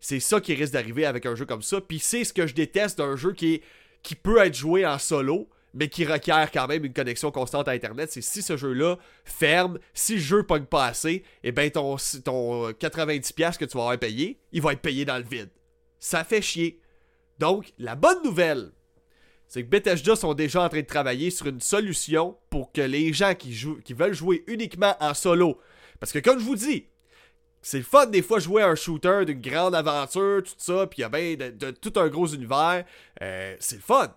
C'est 0.00 0.20
ça 0.20 0.40
qui 0.40 0.54
risque 0.54 0.72
d'arriver 0.72 1.06
avec 1.06 1.26
un 1.26 1.34
jeu 1.34 1.46
comme 1.46 1.62
ça, 1.62 1.80
puis 1.80 1.98
c'est 1.98 2.24
ce 2.24 2.32
que 2.32 2.46
je 2.46 2.54
déteste 2.54 2.98
d'un 2.98 3.16
jeu 3.16 3.32
qui, 3.32 3.62
peut 4.22 4.38
être 4.38 4.54
joué 4.54 4.84
en 4.84 4.98
solo, 4.98 5.48
mais 5.72 5.88
qui 5.88 6.04
requiert 6.04 6.50
quand 6.52 6.66
même 6.66 6.84
une 6.84 6.92
connexion 6.92 7.30
constante 7.30 7.68
à 7.68 7.72
Internet. 7.72 8.10
C'est 8.12 8.20
si 8.20 8.42
ce 8.42 8.56
jeu-là 8.56 8.96
ferme, 9.24 9.78
si 9.92 10.14
le 10.14 10.20
jeu 10.20 10.42
pogne 10.42 10.66
pas 10.66 10.86
assez, 10.86 11.24
et 11.42 11.52
ben 11.52 11.70
ton, 11.70 11.96
ton 12.24 12.70
90$ 12.70 13.56
que 13.56 13.64
tu 13.64 13.76
vas 13.76 13.84
avoir 13.84 13.98
payé, 13.98 14.40
il 14.52 14.62
va 14.62 14.72
être 14.72 14.82
payé 14.82 15.04
dans 15.04 15.16
le 15.16 15.24
vide. 15.24 15.50
Ça 15.98 16.22
fait 16.22 16.42
chier. 16.42 16.80
Donc, 17.38 17.72
la 17.78 17.96
bonne 17.96 18.22
nouvelle, 18.22 18.72
c'est 19.48 19.62
que 19.62 19.68
Bethesda 19.68 20.16
sont 20.16 20.34
déjà 20.34 20.62
en 20.62 20.68
train 20.68 20.80
de 20.80 20.86
travailler 20.86 21.30
sur 21.30 21.46
une 21.46 21.60
solution 21.60 22.36
pour 22.50 22.72
que 22.72 22.80
les 22.80 23.12
gens 23.12 23.34
qui, 23.34 23.52
veulent 23.94 24.14
jouer 24.14 24.44
uniquement 24.46 24.96
en 25.00 25.14
solo, 25.14 25.58
parce 26.00 26.12
que 26.12 26.18
comme 26.18 26.38
je 26.38 26.44
vous 26.44 26.56
dis, 26.56 26.86
c'est 27.62 27.78
le 27.78 27.84
fun 27.84 28.06
des 28.06 28.20
fois 28.20 28.40
jouer 28.40 28.62
à 28.62 28.68
un 28.68 28.74
shooter 28.74 29.24
d'une 29.24 29.40
grande 29.40 29.74
aventure, 29.74 30.42
tout 30.42 30.52
ça, 30.58 30.86
puis 30.86 30.98
il 30.98 31.02
y 31.02 31.04
a 31.04 31.08
bien 31.08 31.34
de, 31.34 31.50
de- 31.50 31.70
tout 31.70 31.92
un 31.98 32.08
gros 32.08 32.26
univers, 32.26 32.84
euh, 33.22 33.56
c'est 33.58 33.76
le 33.76 33.82
fun. 33.82 34.14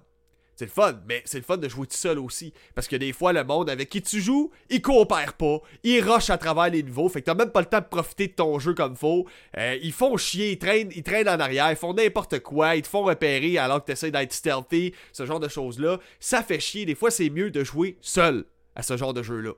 C'est 0.58 0.66
le 0.66 0.72
fun, 0.72 1.00
mais 1.08 1.22
c'est 1.26 1.38
le 1.38 1.44
fun 1.44 1.58
de 1.58 1.70
jouer 1.70 1.86
tout 1.86 1.96
seul 1.96 2.18
aussi. 2.18 2.52
Parce 2.74 2.88
que 2.88 2.96
des 2.96 3.14
fois, 3.14 3.32
le 3.32 3.44
monde 3.44 3.70
avec 3.70 3.90
qui 3.90 4.02
tu 4.02 4.20
joues, 4.20 4.50
il 4.72 4.82
coopère 4.82 5.34
pas, 5.34 5.60
il 5.84 6.02
rush 6.02 6.32
à 6.32 6.40
travers 6.40 6.72
les 6.72 6.82
niveaux, 6.82 7.10
fait 7.10 7.22
que 7.22 7.28
t'as 7.28 7.36
même 7.36 7.52
pas 7.52 7.60
le 7.60 7.68
temps 7.68 7.80
de 7.80 7.86
profiter 7.86 8.28
de 8.28 8.34
ton 8.34 8.58
jeu 8.58 8.74
comme 8.74 8.96
faut. 8.96 9.28
Euh, 9.56 9.78
ils 9.84 9.92
font 9.92 10.18
chier, 10.18 10.54
ils 10.54 10.58
traînent, 10.58 10.92
ils 10.96 11.04
traînent 11.04 11.30
en 11.30 11.40
arrière, 11.40 11.70
ils 11.70 11.78
font 11.78 11.94
n'importe 11.94 12.40
quoi, 12.40 12.76
ils 12.76 12.82
te 12.82 12.88
font 12.88 13.04
repérer 13.04 13.60
alors 13.60 13.82
que 13.82 13.92
t'essaies 13.92 14.10
d'être 14.10 14.34
stealthy, 14.34 14.96
ce 15.14 15.28
genre 15.28 15.40
de 15.40 15.48
choses-là. 15.48 16.00
Ça 16.20 16.42
fait 16.42 16.60
chier, 16.60 16.86
des 16.86 16.96
fois 16.96 17.12
c'est 17.12 17.30
mieux 17.30 17.52
de 17.52 17.64
jouer 17.64 17.96
seul 18.02 18.46
à 18.76 18.82
ce 18.82 18.98
genre 18.98 19.14
de 19.14 19.22
jeu-là. 19.22 19.52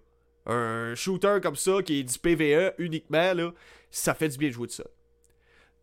Un 0.47 0.95
shooter 0.95 1.37
comme 1.41 1.55
ça, 1.55 1.81
qui 1.81 2.01
est 2.01 2.03
du 2.03 2.19
PVE 2.19 2.73
uniquement, 2.77 3.53
ça 3.89 4.13
fait 4.13 4.27
du 4.27 4.37
bien 4.37 4.49
de 4.49 4.53
jouer 4.53 4.67
tout 4.67 4.73
seul. 4.73 4.87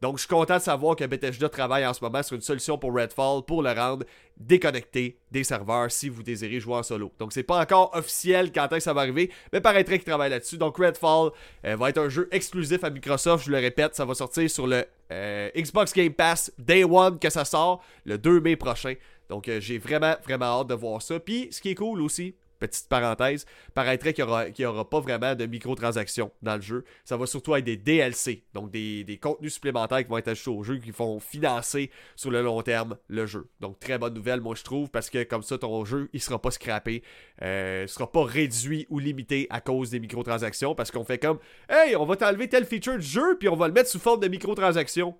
Donc, 0.02 0.16
je 0.16 0.20
suis 0.20 0.28
content 0.28 0.56
de 0.56 0.62
savoir 0.62 0.94
que 0.94 1.04
Bethesda 1.04 1.48
travaille 1.48 1.86
en 1.86 1.94
ce 1.94 2.04
moment 2.04 2.22
sur 2.22 2.36
une 2.36 2.42
solution 2.42 2.76
pour 2.76 2.94
Redfall 2.94 3.42
pour 3.46 3.62
le 3.62 3.72
rendre 3.72 4.04
déconnecté 4.36 5.18
des 5.30 5.42
serveurs 5.42 5.90
si 5.90 6.10
vous 6.10 6.22
désirez 6.22 6.60
jouer 6.60 6.74
en 6.74 6.82
solo. 6.82 7.12
Donc, 7.18 7.32
c'est 7.32 7.42
pas 7.42 7.60
encore 7.60 7.90
officiel 7.94 8.52
quand 8.52 8.66
est-ce 8.66 8.76
que 8.76 8.80
ça 8.80 8.92
va 8.92 9.02
arriver, 9.02 9.30
mais 9.52 9.60
paraîtrait 9.60 9.98
qu'ils 9.98 10.06
travaillent 10.06 10.30
là-dessus. 10.30 10.58
Donc, 10.58 10.76
Redfall 10.76 11.30
euh, 11.64 11.76
va 11.76 11.88
être 11.88 11.98
un 11.98 12.10
jeu 12.10 12.28
exclusif 12.30 12.84
à 12.84 12.90
Microsoft, 12.90 13.46
je 13.46 13.50
le 13.50 13.58
répète, 13.58 13.94
ça 13.94 14.04
va 14.04 14.14
sortir 14.14 14.50
sur 14.50 14.66
le 14.66 14.84
euh, 15.12 15.50
Xbox 15.56 15.94
Game 15.94 16.12
Pass 16.12 16.52
Day 16.58 16.84
One 16.84 17.18
que 17.18 17.30
ça 17.30 17.46
sort, 17.46 17.82
le 18.04 18.18
2 18.18 18.40
mai 18.40 18.56
prochain. 18.56 18.94
Donc, 19.30 19.48
euh, 19.48 19.60
j'ai 19.60 19.78
vraiment, 19.78 20.14
vraiment 20.24 20.60
hâte 20.60 20.68
de 20.68 20.74
voir 20.74 21.00
ça. 21.00 21.18
Puis, 21.18 21.48
ce 21.50 21.60
qui 21.60 21.70
est 21.70 21.74
cool 21.74 22.02
aussi, 22.02 22.34
petite 22.58 22.88
parenthèse, 22.88 23.46
paraîtrait 23.74 24.12
qu'il 24.12 24.24
n'y 24.24 24.64
aura, 24.64 24.88
pas 24.88 25.00
vraiment 25.00 25.34
de 25.34 25.46
microtransactions 25.46 26.30
dans 26.42 26.56
le 26.56 26.60
jeu. 26.60 26.84
Ça 27.04 27.16
va 27.16 27.26
surtout 27.26 27.54
être 27.54 27.64
des 27.64 27.76
DLC, 27.76 28.44
donc 28.54 28.70
des, 28.70 29.18
contenus 29.20 29.54
supplémentaires 29.54 29.98
qui 29.98 30.08
vont 30.08 30.18
être 30.18 30.28
ajoutés 30.28 30.50
au 30.50 30.62
jeu, 30.62 30.78
qui 30.78 30.90
vont 30.90 31.20
financer 31.20 31.90
sur 32.14 32.30
le 32.30 32.42
long 32.42 32.60
terme 32.62 32.96
le 33.08 33.26
jeu. 33.26 33.48
Donc 33.60 33.78
très 33.80 33.98
bonne 33.98 34.14
nouvelle, 34.14 34.40
moi 34.40 34.54
je 34.54 34.62
trouve, 34.62 34.90
parce 34.90 35.10
que 35.10 35.22
comme 35.24 35.42
ça, 35.42 35.58
ton 35.58 35.84
jeu, 35.84 36.08
il 36.12 36.20
sera 36.20 36.40
pas 36.40 36.50
scrappé, 36.50 37.02
euh, 37.42 37.84
il 37.86 37.88
sera 37.88 38.10
pas 38.10 38.24
réduit 38.24 38.86
ou 38.90 38.98
limité 38.98 39.46
à 39.50 39.60
cause 39.60 39.90
des 39.90 40.00
microtransactions, 40.00 40.74
parce 40.74 40.90
qu'on 40.90 41.04
fait 41.04 41.18
comme, 41.18 41.38
hey, 41.68 41.96
on 41.96 42.04
va 42.04 42.16
t'enlever 42.16 42.48
tel 42.48 42.64
feature 42.64 42.98
du 42.98 43.06
jeu, 43.06 43.36
puis 43.38 43.48
on 43.48 43.56
va 43.56 43.68
le 43.68 43.74
mettre 43.74 43.90
sous 43.90 44.00
forme 44.00 44.20
de 44.20 44.28
microtransactions. 44.28 45.14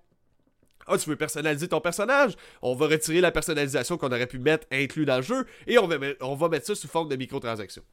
Ah, 0.87 0.97
tu 0.97 1.09
veux 1.09 1.15
personnaliser 1.15 1.67
ton 1.67 1.81
personnage? 1.81 2.33
On 2.61 2.75
va 2.75 2.87
retirer 2.87 3.21
la 3.21 3.31
personnalisation 3.31 3.97
qu'on 3.97 4.07
aurait 4.07 4.27
pu 4.27 4.39
mettre 4.39 4.65
inclus 4.71 5.05
dans 5.05 5.17
le 5.17 5.23
jeu 5.23 5.45
et 5.67 5.77
on 5.77 5.87
va, 5.87 6.49
mettre 6.49 6.65
ça 6.65 6.75
sous 6.75 6.87
forme 6.87 7.09
de 7.09 7.15
microtransactions. 7.15 7.83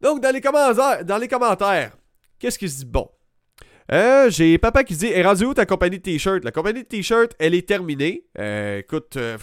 Donc, 0.00 0.20
dans 0.20 0.32
les 0.32 0.40
commentaires, 0.40 1.04
dans 1.04 1.18
les 1.18 1.28
commentaires 1.28 1.92
qu'est-ce 2.42 2.58
qui 2.58 2.68
se 2.68 2.78
dit 2.78 2.84
bon? 2.84 3.08
Euh, 3.92 4.30
j'ai 4.30 4.58
papa 4.58 4.84
qui 4.84 4.96
dit 4.96 5.06
est 5.06 5.54
ta 5.54 5.66
compagnie 5.66 5.98
de 5.98 6.02
t-shirt? 6.02 6.44
La 6.44 6.50
compagnie 6.50 6.82
de 6.82 6.88
t-shirt, 6.88 7.34
elle 7.38 7.54
est 7.54 7.66
terminée. 7.66 8.26
Euh, 8.38 8.78
écoute, 8.78 9.16
euh, 9.16 9.38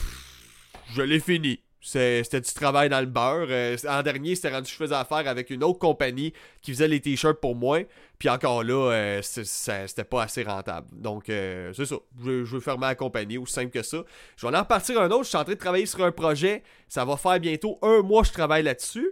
je 0.94 1.02
l'ai 1.02 1.20
fini. 1.20 1.62
C'était 1.82 2.42
du 2.42 2.54
travail 2.54 2.90
dans 2.90 3.00
le 3.00 3.06
beurre. 3.06 3.48
Euh, 3.50 3.78
en 3.88 4.04
dernier, 4.04 4.36
c'était 4.36 4.50
rendu 4.50 4.70
je 4.70 4.76
faisais 4.76 4.96
affaire 4.96 5.28
avec 5.28 5.50
une 5.50 5.64
autre 5.64 5.80
compagnie 5.80 6.34
qui 6.62 6.74
faisait 6.74 6.90
les 6.90 7.00
t-shirts 7.00 7.40
pour 7.40 7.56
moi. 7.56 7.80
Puis 8.18 8.28
encore 8.28 8.64
là, 8.64 8.92
euh, 8.92 9.22
c'était 9.22 10.04
pas 10.04 10.24
assez 10.24 10.44
rentable. 10.44 10.88
Donc, 10.92 11.30
euh, 11.30 11.72
c'est 11.74 11.86
ça. 11.86 11.96
Je, 12.22 12.44
veux 12.44 12.60
fermer 12.60 12.88
la 12.88 12.96
compagnie, 12.96 13.38
aussi 13.38 13.54
simple 13.54 13.72
que 13.72 13.82
ça. 13.82 14.04
Je 14.36 14.46
vais 14.46 14.56
en 14.56 14.60
repartir 14.60 15.00
un 15.00 15.10
autre. 15.10 15.24
Je 15.24 15.30
suis 15.30 15.38
en 15.38 15.44
train 15.46 15.54
de 15.54 15.58
travailler 15.58 15.86
sur 15.86 16.04
un 16.04 16.12
projet. 16.12 16.64
Ça 16.90 17.06
va 17.06 17.16
faire 17.16 17.40
bientôt 17.40 17.80
un 17.82 18.02
mois 18.02 18.24
que 18.24 18.28
je 18.28 18.34
travaille 18.34 18.64
là-dessus. 18.64 19.10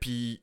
Puis 0.00 0.42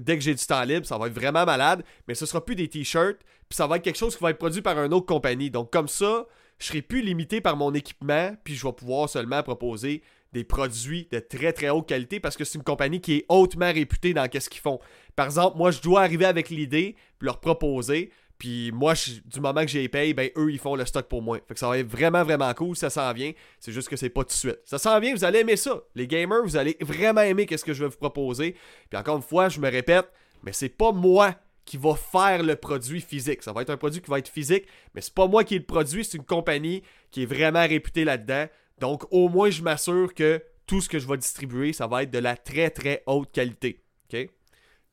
dès 0.00 0.16
que 0.16 0.22
j'ai 0.22 0.34
du 0.34 0.46
temps 0.46 0.62
libre, 0.62 0.86
ça 0.86 0.96
va 0.96 1.08
être 1.08 1.14
vraiment 1.14 1.44
malade. 1.44 1.84
Mais 2.08 2.14
ce 2.14 2.24
sera 2.24 2.42
plus 2.42 2.54
des 2.54 2.68
t-shirts. 2.68 3.18
Puis 3.50 3.56
ça 3.56 3.66
va 3.66 3.76
être 3.76 3.82
quelque 3.82 3.98
chose 3.98 4.16
qui 4.16 4.22
va 4.22 4.30
être 4.30 4.38
produit 4.38 4.62
par 4.62 4.82
une 4.82 4.94
autre 4.94 5.06
compagnie. 5.06 5.50
Donc 5.50 5.70
comme 5.70 5.88
ça, 5.88 6.26
je 6.58 6.66
serai 6.68 6.80
plus 6.80 7.02
limité 7.02 7.42
par 7.42 7.56
mon 7.56 7.74
équipement. 7.74 8.34
Puis 8.44 8.54
je 8.54 8.66
vais 8.66 8.72
pouvoir 8.72 9.10
seulement 9.10 9.42
proposer 9.42 10.02
des 10.34 10.44
produits 10.44 11.08
de 11.10 11.20
très 11.20 11.52
très 11.52 11.70
haute 11.70 11.88
qualité 11.88 12.20
parce 12.20 12.36
que 12.36 12.44
c'est 12.44 12.58
une 12.58 12.64
compagnie 12.64 13.00
qui 13.00 13.14
est 13.14 13.24
hautement 13.28 13.72
réputée 13.72 14.12
dans 14.12 14.28
qu'est-ce 14.28 14.50
qu'ils 14.50 14.60
font. 14.60 14.80
Par 15.16 15.26
exemple, 15.26 15.56
moi 15.56 15.70
je 15.70 15.80
dois 15.80 16.02
arriver 16.02 16.26
avec 16.26 16.50
l'idée, 16.50 16.96
puis 17.18 17.26
leur 17.26 17.40
proposer. 17.40 18.10
Puis 18.36 18.72
moi, 18.72 18.94
du 19.24 19.40
moment 19.40 19.62
que 19.62 19.68
j'ai 19.68 19.88
payé, 19.88 20.12
ben 20.12 20.28
eux, 20.36 20.52
ils 20.52 20.58
font 20.58 20.74
le 20.74 20.84
stock 20.84 21.06
pour 21.06 21.22
moi. 21.22 21.38
Fait 21.46 21.54
que 21.54 21.60
ça 21.60 21.68
va 21.68 21.78
être 21.78 21.86
vraiment, 21.86 22.24
vraiment 22.24 22.52
cool, 22.52 22.76
ça 22.76 22.90
s'en 22.90 23.12
vient. 23.12 23.32
C'est 23.60 23.70
juste 23.70 23.88
que 23.88 23.96
c'est 23.96 24.10
pas 24.10 24.22
tout 24.22 24.28
de 24.28 24.32
suite. 24.32 24.58
Ça 24.64 24.76
s'en 24.76 24.98
vient, 24.98 25.14
vous 25.14 25.24
allez 25.24 25.38
aimer 25.38 25.56
ça. 25.56 25.80
Les 25.94 26.08
gamers, 26.08 26.42
vous 26.42 26.56
allez 26.56 26.76
vraiment 26.80 27.20
aimer 27.20 27.46
qu'est-ce 27.46 27.64
que 27.64 27.72
je 27.72 27.84
vais 27.84 27.88
vous 27.88 27.96
proposer. 27.96 28.56
Puis 28.90 28.98
encore 28.98 29.16
une 29.16 29.22
fois, 29.22 29.48
je 29.48 29.60
me 29.60 29.70
répète, 29.70 30.10
mais 30.42 30.52
c'est 30.52 30.68
pas 30.68 30.90
moi 30.90 31.36
qui 31.64 31.76
va 31.76 31.94
faire 31.94 32.42
le 32.42 32.56
produit 32.56 33.00
physique. 33.00 33.42
Ça 33.42 33.52
va 33.52 33.62
être 33.62 33.70
un 33.70 33.76
produit 33.76 34.02
qui 34.02 34.10
va 34.10 34.18
être 34.18 34.28
physique, 34.28 34.64
mais 34.94 35.00
c'est 35.00 35.14
pas 35.14 35.28
moi 35.28 35.44
qui 35.44 35.56
le 35.56 35.64
produit, 35.64 36.04
c'est 36.04 36.18
une 36.18 36.24
compagnie 36.24 36.82
qui 37.10 37.22
est 37.22 37.26
vraiment 37.26 37.66
réputée 37.66 38.04
là-dedans. 38.04 38.46
Donc 38.84 39.06
au 39.10 39.30
moins, 39.30 39.48
je 39.48 39.62
m'assure 39.62 40.12
que 40.12 40.42
tout 40.66 40.82
ce 40.82 40.90
que 40.90 40.98
je 40.98 41.08
vais 41.08 41.16
distribuer, 41.16 41.72
ça 41.72 41.86
va 41.86 42.02
être 42.02 42.10
de 42.10 42.18
la 42.18 42.36
très, 42.36 42.68
très 42.68 43.02
haute 43.06 43.32
qualité. 43.32 43.82
OK? 44.12 44.28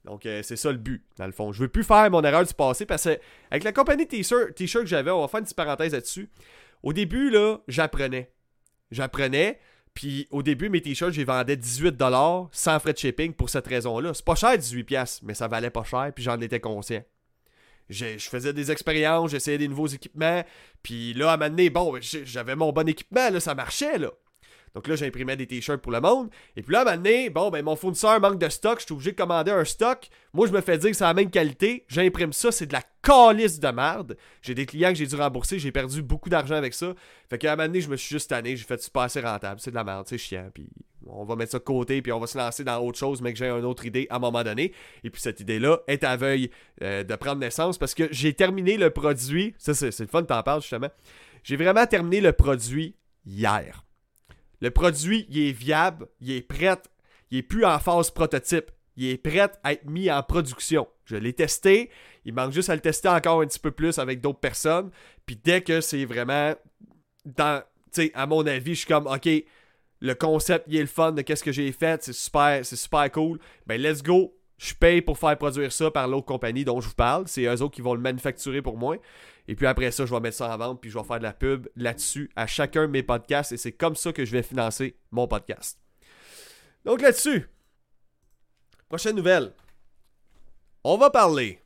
Donc, 0.06 0.26
euh, 0.26 0.42
c'est 0.44 0.56
ça 0.56 0.72
le 0.72 0.78
but, 0.78 1.04
dans 1.18 1.26
le 1.26 1.34
fond. 1.34 1.52
Je 1.52 1.60
veux 1.60 1.68
plus 1.68 1.84
faire 1.84 2.10
mon 2.10 2.24
erreur 2.24 2.46
du 2.46 2.54
passé 2.54 2.86
parce 2.86 3.04
que, 3.04 3.20
avec 3.52 3.66
la 3.66 3.74
compagnie 3.74 4.08
t-shirt 4.08 4.54
que 4.56 4.86
j'avais, 4.86 5.12
on 5.12 5.20
va 5.20 5.28
faire 5.28 5.40
une 5.40 5.44
petite 5.44 5.58
parenthèse 5.58 5.92
là-dessus. 5.92 6.30
Au 6.84 6.94
début, 6.94 7.30
là, 7.30 7.58
j'apprenais. 7.68 8.32
J'apprenais, 8.92 9.60
puis 9.94 10.30
au 10.32 10.42
début, 10.42 10.70
mes 10.70 10.82
t-shirts, 10.82 11.12
j'ai 11.12 11.26
vendais 11.26 11.58
18$ 11.58 12.48
sans 12.54 12.80
frais 12.80 12.94
de 12.94 12.98
shipping 12.98 13.34
pour 13.34 13.50
cette 13.50 13.68
raison-là. 13.68 14.14
C'est 14.14 14.24
pas 14.24 14.36
cher, 14.36 14.54
18$, 14.54 15.20
mais 15.24 15.34
ça 15.34 15.50
valait 15.50 15.70
pas 15.70 15.84
cher, 15.84 16.14
puis 16.16 16.24
j'en 16.24 16.40
étais 16.40 16.62
conscient. 16.62 17.04
J'ai- 17.92 18.18
Je 18.18 18.30
faisais 18.30 18.54
des 18.54 18.72
expériences, 18.72 19.32
j'essayais 19.32 19.58
des 19.58 19.68
nouveaux 19.68 19.88
équipements, 19.88 20.44
puis 20.82 21.14
là, 21.14 21.32
à 21.32 21.34
un 21.34 21.38
moment 21.38 21.50
donné, 21.50 21.70
bon, 21.70 21.98
j'avais 22.02 22.56
mon 22.56 22.72
bon 22.72 22.88
équipement, 22.88 23.30
là, 23.30 23.40
ça 23.40 23.54
marchait, 23.54 23.98
là. 23.98 24.12
Donc 24.76 24.88
là, 24.88 24.96
j'imprimais 24.96 25.36
des 25.36 25.48
t-shirts 25.48 25.82
pour 25.82 25.92
le 25.92 26.02
monde. 26.02 26.30
Et 26.56 26.62
puis 26.62 26.74
là, 26.74 26.80
à 26.80 26.82
un 26.82 26.86
moment 26.86 26.98
donné, 26.98 27.30
bon, 27.30 27.50
ben 27.50 27.64
mon 27.64 27.76
fournisseur 27.76 28.20
manque 28.20 28.40
de 28.40 28.50
stock, 28.50 28.80
je 28.80 28.86
suis 28.86 28.94
obligé 28.94 29.12
de 29.12 29.18
commander 29.18 29.52
un 29.52 29.66
stock. 29.66 30.08
Moi, 30.34 30.48
je 30.48 30.54
me 30.54 30.62
fais 30.62 30.78
dire 30.78 30.92
que 30.92 30.96
c'est 30.96 31.04
la 31.04 31.14
même 31.14 31.30
qualité. 31.30 31.86
J'imprime 31.88 32.32
ça, 32.32 32.52
c'est 32.52 32.68
de 32.68 32.74
la 32.74 32.84
calice 33.02 33.60
de 33.60 33.68
merde. 33.68 34.18
J'ai 34.42 34.56
des 34.56 34.66
clients 34.66 34.90
que 34.90 34.96
j'ai 34.96 35.08
dû 35.08 35.16
rembourser, 35.16 35.60
j'ai 35.60 35.72
perdu 35.72 36.02
beaucoup 36.02 36.30
d'argent 36.30 36.56
avec 36.56 36.74
ça. 36.74 36.94
Fait 37.30 37.38
qu'à 37.38 37.54
un 37.54 37.56
moment 37.56 37.68
donné, 37.68 37.82
je 37.82 37.90
me 37.90 37.98
suis 37.98 38.10
juste 38.16 38.30
tanné, 38.30 38.56
j'ai 38.56 38.64
fait 38.64 38.82
c'est 38.82 38.94
pas 38.94 39.06
assez 39.06 39.20
rentable, 39.20 39.60
c'est 39.60 39.72
de 39.72 39.76
la 39.76 39.84
merde, 39.84 40.06
c'est 40.08 40.18
chiant. 40.18 40.50
Puis 40.54 40.70
on 41.08 41.26
va 41.26 41.36
mettre 41.36 41.52
ça 41.52 41.60
de 41.60 41.64
côté, 41.64 42.02
puis 42.02 42.12
on 42.12 42.20
va 42.20 42.28
se 42.28 42.38
lancer 42.38 42.64
dans 42.64 42.80
autre 42.80 42.98
chose, 42.98 43.22
mais 43.22 43.34
que 43.34 43.40
j'ai 43.40 43.50
une 43.50 43.66
autre 43.66 43.86
idée 43.86 44.08
à 44.10 44.18
un 44.18 44.20
moment 44.20 44.44
donné. 44.44 44.74
Et 45.04 45.10
puis 45.10 45.22
cette 45.22 45.40
idée-là 45.40 45.80
est 45.88 46.04
à 46.04 46.16
veuille 46.16 46.52
euh, 46.82 47.04
de 47.04 47.16
prendre 47.16 47.40
naissance 47.40 47.78
parce 47.78 47.94
que 47.94 48.08
j'ai 48.12 48.34
terminé 48.34 48.78
le 48.78 48.90
produit. 48.90 49.54
Ça, 49.58 49.74
c'est 49.74 49.98
le 50.00 50.08
fun, 50.08 50.24
t'en 50.24 50.44
parles 50.44 50.62
justement. 50.62 50.90
J'ai 51.44 51.56
vraiment 51.56 51.86
terminé 51.88 52.22
le 52.22 52.34
produit 52.34 52.96
hier. 53.26 53.84
Le 54.62 54.72
produit, 54.72 55.26
il 55.30 55.40
est 55.40 55.52
viable, 55.52 56.08
il 56.22 56.32
est 56.32 56.42
prêt, 56.42 56.78
il 57.32 57.40
est 57.40 57.44
plus 57.44 57.66
en 57.66 57.80
phase 57.80 58.12
prototype. 58.12 58.72
Il 58.98 59.08
est 59.08 59.18
prêt 59.18 59.50
à 59.64 59.74
être 59.74 59.90
mis 59.90 60.12
en 60.12 60.22
production. 60.22 60.88
Je 61.06 61.16
l'ai 61.16 61.34
testé, 61.34 61.90
il 62.26 62.34
manque 62.34 62.52
juste 62.52 62.70
à 62.70 62.76
le 62.76 62.82
tester 62.82 63.08
encore 63.08 63.42
un 63.42 63.48
petit 63.48 63.60
peu 63.60 63.72
plus 63.72 63.98
avec 64.00 64.22
d'autres 64.22 64.40
personnes. 64.40 64.92
Puis 65.26 65.40
dès 65.42 65.62
que 65.62 65.82
c'est 65.82 66.06
vraiment 66.06 66.54
dans, 67.26 67.62
tu 67.94 68.04
sais, 68.04 68.12
à 68.14 68.28
mon 68.28 68.46
avis, 68.46 68.76
je 68.76 68.80
suis 68.80 68.88
comme, 68.88 69.08
ok, 69.08 69.30
le 70.02 70.14
concept, 70.14 70.66
il 70.68 70.76
est 70.76 70.82
le 70.82 70.88
fun 70.88 71.12
de 71.14 71.22
qu'est-ce 71.22 71.44
que 71.44 71.52
j'ai 71.52 71.72
fait, 71.72 72.04
c'est 72.04 72.14
super, 72.14 72.66
c'est 72.66 72.76
super 72.76 73.10
cool. 73.12 73.40
Ben 73.66 73.82
let's 73.82 74.04
go, 74.04 74.36
je 74.58 74.74
paye 74.74 75.02
pour 75.02 75.18
faire 75.18 75.38
produire 75.38 75.72
ça 75.72 75.90
par 75.90 76.08
l'autre 76.08 76.26
compagnie 76.26 76.66
dont 76.66 76.82
je 76.82 76.90
vous 76.90 76.96
parle. 76.96 77.28
C'est 77.28 77.46
eux 77.46 77.62
autres 77.62 77.74
qui 77.74 77.82
vont 77.82 77.94
le 77.94 78.02
manufacturer 78.02 78.62
pour 78.62 78.78
moi. 78.78 78.98
Et 79.52 79.56
puis 79.56 79.68
après 79.68 79.92
ça, 79.92 80.06
je 80.06 80.14
vais 80.14 80.20
mettre 80.22 80.38
ça 80.38 80.56
en 80.56 80.58
vente, 80.58 80.80
puis 80.80 80.90
je 80.90 80.98
vais 80.98 81.04
faire 81.04 81.18
de 81.18 81.24
la 81.24 81.34
pub 81.34 81.68
là-dessus 81.76 82.32
à 82.38 82.48
chacun 82.48 82.84
de 82.84 82.88
mes 82.88 83.04
podcasts. 83.04 83.52
Et 83.52 83.58
c'est 83.58 83.74
comme 83.74 83.98
ça 83.98 84.14
que 84.14 84.24
je 84.24 84.32
vais 84.32 84.44
financer 84.44 84.96
mon 85.12 85.28
podcast. 85.28 85.78
Donc 86.86 87.02
là-dessus, 87.02 87.50
prochaine 88.88 89.18
nouvelle. 89.18 89.52
On 90.86 90.96
va 90.96 91.10
parler 91.10 91.62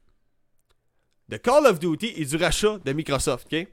de 1.30 1.38
Call 1.38 1.68
of 1.68 1.78
Duty 1.78 2.14
et 2.18 2.26
du 2.26 2.38
rachat 2.38 2.80
de 2.84 2.92
Microsoft, 2.92 3.54
ok? 3.54 3.68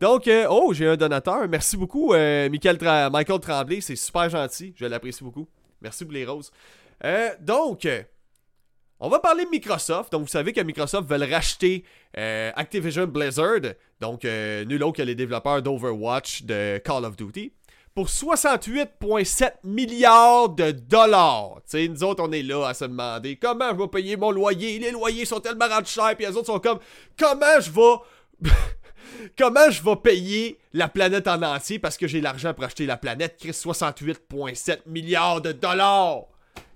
Donc, 0.00 0.26
euh, 0.26 0.46
oh, 0.48 0.72
j'ai 0.72 0.88
un 0.88 0.96
donateur. 0.96 1.46
Merci 1.46 1.76
beaucoup, 1.76 2.14
euh, 2.14 2.48
Michael, 2.48 2.78
Tremblay. 3.40 3.82
C'est 3.82 3.94
super 3.94 4.30
gentil. 4.30 4.72
Je 4.74 4.86
l'apprécie 4.86 5.22
beaucoup. 5.22 5.46
Merci 5.82 6.06
pour 6.06 6.14
les 6.14 6.24
roses. 6.24 6.50
Euh, 7.04 7.28
donc, 7.42 7.86
on 9.00 9.08
va 9.08 9.18
parler 9.18 9.44
de 9.44 9.50
Microsoft. 9.50 10.12
Donc, 10.12 10.22
vous 10.22 10.28
savez 10.28 10.52
que 10.52 10.60
Microsoft 10.60 11.08
veulent 11.08 11.30
racheter 11.30 11.84
euh, 12.16 12.52
Activision 12.54 13.06
Blizzard. 13.06 13.74
Donc, 14.00 14.24
euh, 14.24 14.64
nul 14.64 14.82
autre 14.82 14.98
que 14.98 15.02
les 15.02 15.14
développeurs 15.14 15.62
d'Overwatch 15.62 16.44
de 16.44 16.78
Call 16.78 17.04
of 17.04 17.16
Duty. 17.16 17.52
Pour 17.94 18.08
68,7 18.08 19.52
milliards 19.62 20.48
de 20.48 20.72
dollars. 20.72 21.60
Sais, 21.64 21.86
nous 21.86 22.02
autres, 22.02 22.24
on 22.26 22.32
est 22.32 22.42
là 22.42 22.66
à 22.66 22.74
se 22.74 22.84
demander 22.84 23.36
comment 23.36 23.70
je 23.70 23.76
vais 23.76 23.88
payer 23.88 24.16
mon 24.16 24.32
loyer. 24.32 24.78
Les 24.78 24.90
loyers 24.90 25.24
sont 25.24 25.40
tellement 25.40 25.68
rendus 25.68 25.90
chers. 25.90 26.16
Puis 26.16 26.26
les 26.26 26.36
autres 26.36 26.46
sont 26.46 26.58
comme 26.58 26.78
comment 27.18 27.60
je 27.60 27.70
vais. 27.70 28.50
Comment 29.38 29.70
je 29.70 29.82
vais 29.82 29.96
payer 29.96 30.58
la 30.72 30.88
planète 30.88 31.28
en 31.28 31.40
entier 31.42 31.78
parce 31.78 31.96
que 31.96 32.06
j'ai 32.06 32.20
l'argent 32.20 32.52
pour 32.52 32.64
acheter 32.64 32.84
la 32.84 32.96
planète? 32.96 33.36
Chris, 33.38 33.50
68,7 33.50 34.80
milliards 34.86 35.40
de 35.40 35.52
dollars! 35.52 36.24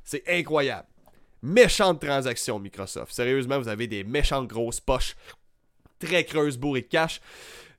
C'est 0.04 0.22
incroyable. 0.28 0.86
Méchante 1.42 2.00
transaction, 2.00 2.58
Microsoft. 2.58 3.12
Sérieusement, 3.12 3.58
vous 3.58 3.68
avez 3.68 3.86
des 3.86 4.04
méchantes 4.04 4.48
grosses 4.48 4.80
poches 4.80 5.16
très 5.98 6.24
creuses 6.24 6.58
bourrées 6.58 6.82
de 6.82 6.86
cash. 6.86 7.20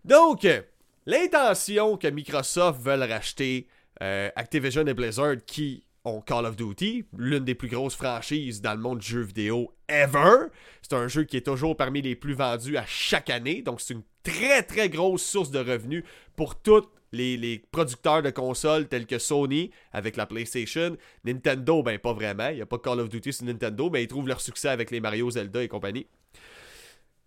Donc, 0.06 0.46
euh, 0.46 0.62
l'intention 1.06 1.98
que 1.98 2.08
Microsoft 2.08 2.82
veulent 2.82 3.04
racheter 3.04 3.68
euh, 4.02 4.30
Activision 4.36 4.86
et 4.88 4.94
Blizzard 4.94 5.38
qui 5.46 5.84
ont 6.06 6.22
Call 6.22 6.46
of 6.46 6.56
Duty, 6.56 7.06
l'une 7.18 7.44
des 7.44 7.56
plus 7.56 7.68
grosses 7.68 7.96
franchises 7.96 8.62
dans 8.62 8.74
le 8.74 8.80
monde 8.80 9.00
du 9.00 9.08
jeu 9.08 9.22
vidéo 9.22 9.74
ever. 9.90 10.48
C'est 10.82 10.94
un 10.94 11.08
jeu 11.08 11.24
qui 11.24 11.38
est 11.38 11.46
toujours 11.46 11.76
parmi 11.76 12.02
les 12.02 12.16
plus 12.16 12.34
vendus 12.34 12.78
à 12.78 12.86
chaque 12.86 13.30
année, 13.30 13.62
donc 13.62 13.82
c'est 13.82 13.94
une 13.94 14.04
très 14.24 14.64
très 14.64 14.90
grosse 14.90 15.24
source 15.24 15.52
de 15.52 15.60
revenus 15.60 16.04
pour 16.36 16.62
tous 16.62 16.88
les, 17.12 17.64
producteurs 17.72 18.22
de 18.22 18.30
consoles 18.30 18.88
tels 18.88 19.06
que 19.06 19.20
Sony 19.20 19.72
avec 19.92 20.16
la 20.16 20.26
PlayStation, 20.26 20.98
Nintendo, 21.24 21.84
ben 21.84 21.98
pas 22.00 22.14
vraiment, 22.14 22.50
il 22.50 22.56
n'y 22.56 22.62
a 22.62 22.66
pas 22.66 22.78
Call 22.78 23.00
of 23.00 23.10
Duty 23.10 23.34
sur 23.34 23.46
Nintendo, 23.46 23.90
mais 23.90 24.04
ils 24.04 24.08
trouvent 24.08 24.28
leur 24.28 24.42
succès 24.42 24.70
avec 24.70 24.92
les 24.92 25.00
Mario, 25.00 25.30
Zelda 25.32 25.64
et 25.64 25.68
compagnie. 25.68 26.08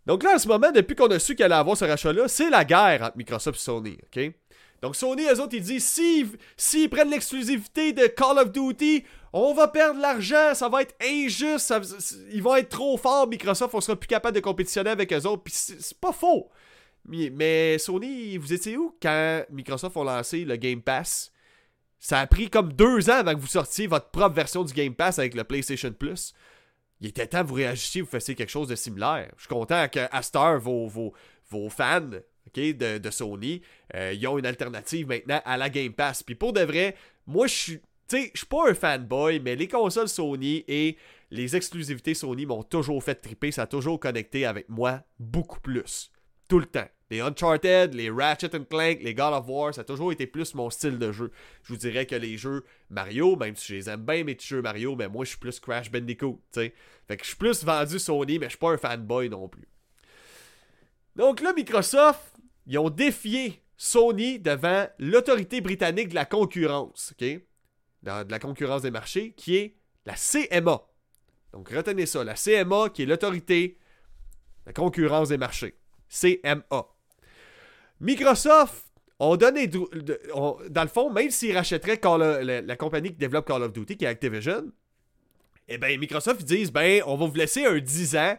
Donc 0.06 0.22
là, 0.24 0.34
en 0.34 0.38
ce 0.38 0.48
moment, 0.48 0.72
depuis 0.72 0.96
qu'on 0.96 1.06
a 1.08 1.18
su 1.18 1.34
qu'elle 1.34 1.52
allait 1.52 1.60
avoir 1.60 1.76
ce 1.76 1.84
rachat-là, 1.84 2.26
c'est 2.28 2.50
la 2.50 2.64
guerre 2.64 3.02
entre 3.02 3.16
Microsoft 3.16 3.58
et 3.58 3.62
Sony, 3.62 3.98
ok? 4.04 4.32
Donc 4.82 4.96
Sony, 4.96 5.22
eux 5.26 5.40
autres, 5.40 5.54
ils 5.54 5.62
disent, 5.62 5.86
s'ils 5.86 6.28
s'ils 6.56 6.90
prennent 6.90 7.10
l'exclusivité 7.10 7.92
de 7.92 8.08
Call 8.08 8.38
of 8.38 8.50
Duty, 8.50 9.04
on 9.32 9.54
va 9.54 9.68
perdre 9.68 10.00
l'argent, 10.00 10.54
ça 10.54 10.68
va 10.68 10.82
être 10.82 10.94
injuste, 11.00 11.72
ils 12.32 12.42
vont 12.42 12.56
être 12.56 12.68
trop 12.68 12.96
forts, 12.96 13.28
Microsoft, 13.28 13.74
on 13.74 13.80
sera 13.80 13.96
plus 13.96 14.08
capable 14.08 14.34
de 14.34 14.40
compétitionner 14.40 14.90
avec 14.90 15.12
eux 15.12 15.24
autres, 15.26 15.44
puis 15.44 15.54
c'est 15.54 15.98
pas 15.98 16.12
faux. 16.12 16.50
Mais, 17.04 17.78
Sony, 17.78 18.36
vous 18.36 18.52
étiez 18.52 18.76
où 18.76 18.96
quand 19.00 19.44
Microsoft 19.50 19.96
ont 19.96 20.04
lancé 20.04 20.44
le 20.44 20.56
Game 20.56 20.82
Pass? 20.82 21.32
Ça 21.98 22.20
a 22.20 22.26
pris 22.26 22.50
comme 22.50 22.72
deux 22.72 23.10
ans 23.10 23.18
avant 23.18 23.34
que 23.34 23.40
vous 23.40 23.46
sortiez 23.46 23.86
votre 23.86 24.10
propre 24.10 24.34
version 24.34 24.64
du 24.64 24.72
Game 24.72 24.94
Pass 24.94 25.18
avec 25.18 25.34
le 25.34 25.44
PlayStation 25.44 25.92
Plus. 25.92 26.32
Il 27.00 27.08
était 27.08 27.26
temps 27.26 27.42
que 27.42 27.48
vous 27.48 27.54
réagissiez, 27.54 28.00
vous 28.02 28.08
fassiez 28.08 28.34
quelque 28.34 28.50
chose 28.50 28.68
de 28.68 28.76
similaire. 28.76 29.30
Je 29.36 29.42
suis 29.42 29.48
content 29.48 29.86
cette 30.22 30.36
heure, 30.36 30.60
vos, 30.60 30.86
vos, 30.86 31.12
vos 31.48 31.68
fans 31.68 32.10
de, 32.54 32.98
de 32.98 33.10
Sony, 33.10 33.62
euh, 33.94 34.12
ils 34.12 34.26
ont 34.26 34.38
une 34.38 34.46
alternative 34.46 35.08
maintenant 35.08 35.40
à 35.44 35.56
la 35.56 35.70
Game 35.70 35.92
Pass. 35.92 36.22
Puis 36.22 36.34
pour 36.34 36.52
de 36.52 36.60
vrai, 36.60 36.96
moi 37.26 37.46
je 37.46 37.54
suis. 37.54 37.80
Je 38.10 38.18
suis 38.34 38.46
pas 38.46 38.68
un 38.68 38.74
fanboy, 38.74 39.40
mais 39.40 39.56
les 39.56 39.68
consoles 39.68 40.08
Sony 40.08 40.66
et 40.68 40.98
les 41.30 41.56
exclusivités 41.56 42.12
Sony 42.12 42.44
m'ont 42.44 42.62
toujours 42.62 43.02
fait 43.02 43.14
triper. 43.14 43.52
Ça 43.52 43.62
a 43.62 43.66
toujours 43.66 43.98
connecté 43.98 44.44
avec 44.44 44.68
moi 44.68 45.00
beaucoup 45.18 45.60
plus. 45.60 46.10
Tout 46.52 46.58
le 46.58 46.66
temps. 46.66 46.88
Les 47.08 47.20
Uncharted, 47.20 47.94
les 47.94 48.10
Ratchet 48.10 48.50
Clank, 48.50 48.98
les 49.00 49.14
God 49.14 49.32
of 49.32 49.48
War, 49.48 49.72
ça 49.72 49.80
a 49.80 49.84
toujours 49.84 50.12
été 50.12 50.26
plus 50.26 50.54
mon 50.54 50.68
style 50.68 50.98
de 50.98 51.10
jeu. 51.10 51.32
Je 51.62 51.72
vous 51.72 51.78
dirais 51.78 52.04
que 52.04 52.14
les 52.14 52.36
jeux 52.36 52.66
Mario, 52.90 53.36
même 53.36 53.56
si 53.56 53.68
je 53.68 53.74
les 53.76 53.88
aime 53.88 54.04
bien, 54.04 54.22
mes 54.22 54.34
petits 54.34 54.48
jeux 54.48 54.60
Mario, 54.60 54.94
mais 54.94 55.08
moi 55.08 55.24
je 55.24 55.30
suis 55.30 55.38
plus 55.38 55.58
Crash 55.60 55.90
Bandicoot. 55.90 56.42
Fait 56.52 56.74
que 57.08 57.22
je 57.22 57.28
suis 57.28 57.36
plus 57.36 57.64
vendu 57.64 57.98
Sony, 57.98 58.38
mais 58.38 58.44
je 58.44 58.50
suis 58.50 58.58
pas 58.58 58.72
un 58.72 58.76
fanboy 58.76 59.30
non 59.30 59.48
plus. 59.48 59.66
Donc 61.16 61.40
là, 61.40 61.54
Microsoft, 61.54 62.20
ils 62.66 62.76
ont 62.76 62.90
défié 62.90 63.62
Sony 63.78 64.38
devant 64.38 64.86
l'autorité 64.98 65.62
britannique 65.62 66.10
de 66.10 66.14
la 66.14 66.26
concurrence, 66.26 67.14
ok? 67.18 67.26
De 68.02 68.30
la 68.30 68.38
concurrence 68.38 68.82
des 68.82 68.90
marchés, 68.90 69.32
qui 69.38 69.56
est 69.56 69.78
la 70.04 70.16
CMA. 70.16 70.82
Donc 71.54 71.70
retenez 71.70 72.04
ça, 72.04 72.22
la 72.22 72.34
CMA 72.34 72.90
qui 72.90 73.04
est 73.04 73.06
l'autorité 73.06 73.78
de 74.64 74.66
la 74.66 74.72
concurrence 74.74 75.30
des 75.30 75.38
marchés. 75.38 75.78
CMA. 76.12 76.86
Microsoft 78.00 78.92
dans 79.22 80.82
le 80.82 80.88
fond, 80.88 81.10
même 81.10 81.30
s'ils 81.30 81.56
rachèteraient 81.56 82.00
la, 82.64 82.76
compagnie 82.76 83.10
qui 83.10 83.16
développe 83.16 83.46
Call 83.46 83.62
of 83.62 83.72
Duty, 83.72 83.96
qui 83.96 84.04
est 84.04 84.08
Activision, 84.08 84.64
Eh 85.68 85.78
ben, 85.78 85.98
Microsoft, 85.98 86.40
ils 86.40 86.46
disent, 86.46 86.72
ben, 86.72 87.02
on 87.06 87.16
va 87.16 87.26
vous 87.26 87.34
laisser 87.34 87.64
un 87.64 87.78
10 87.78 88.16
ans 88.16 88.36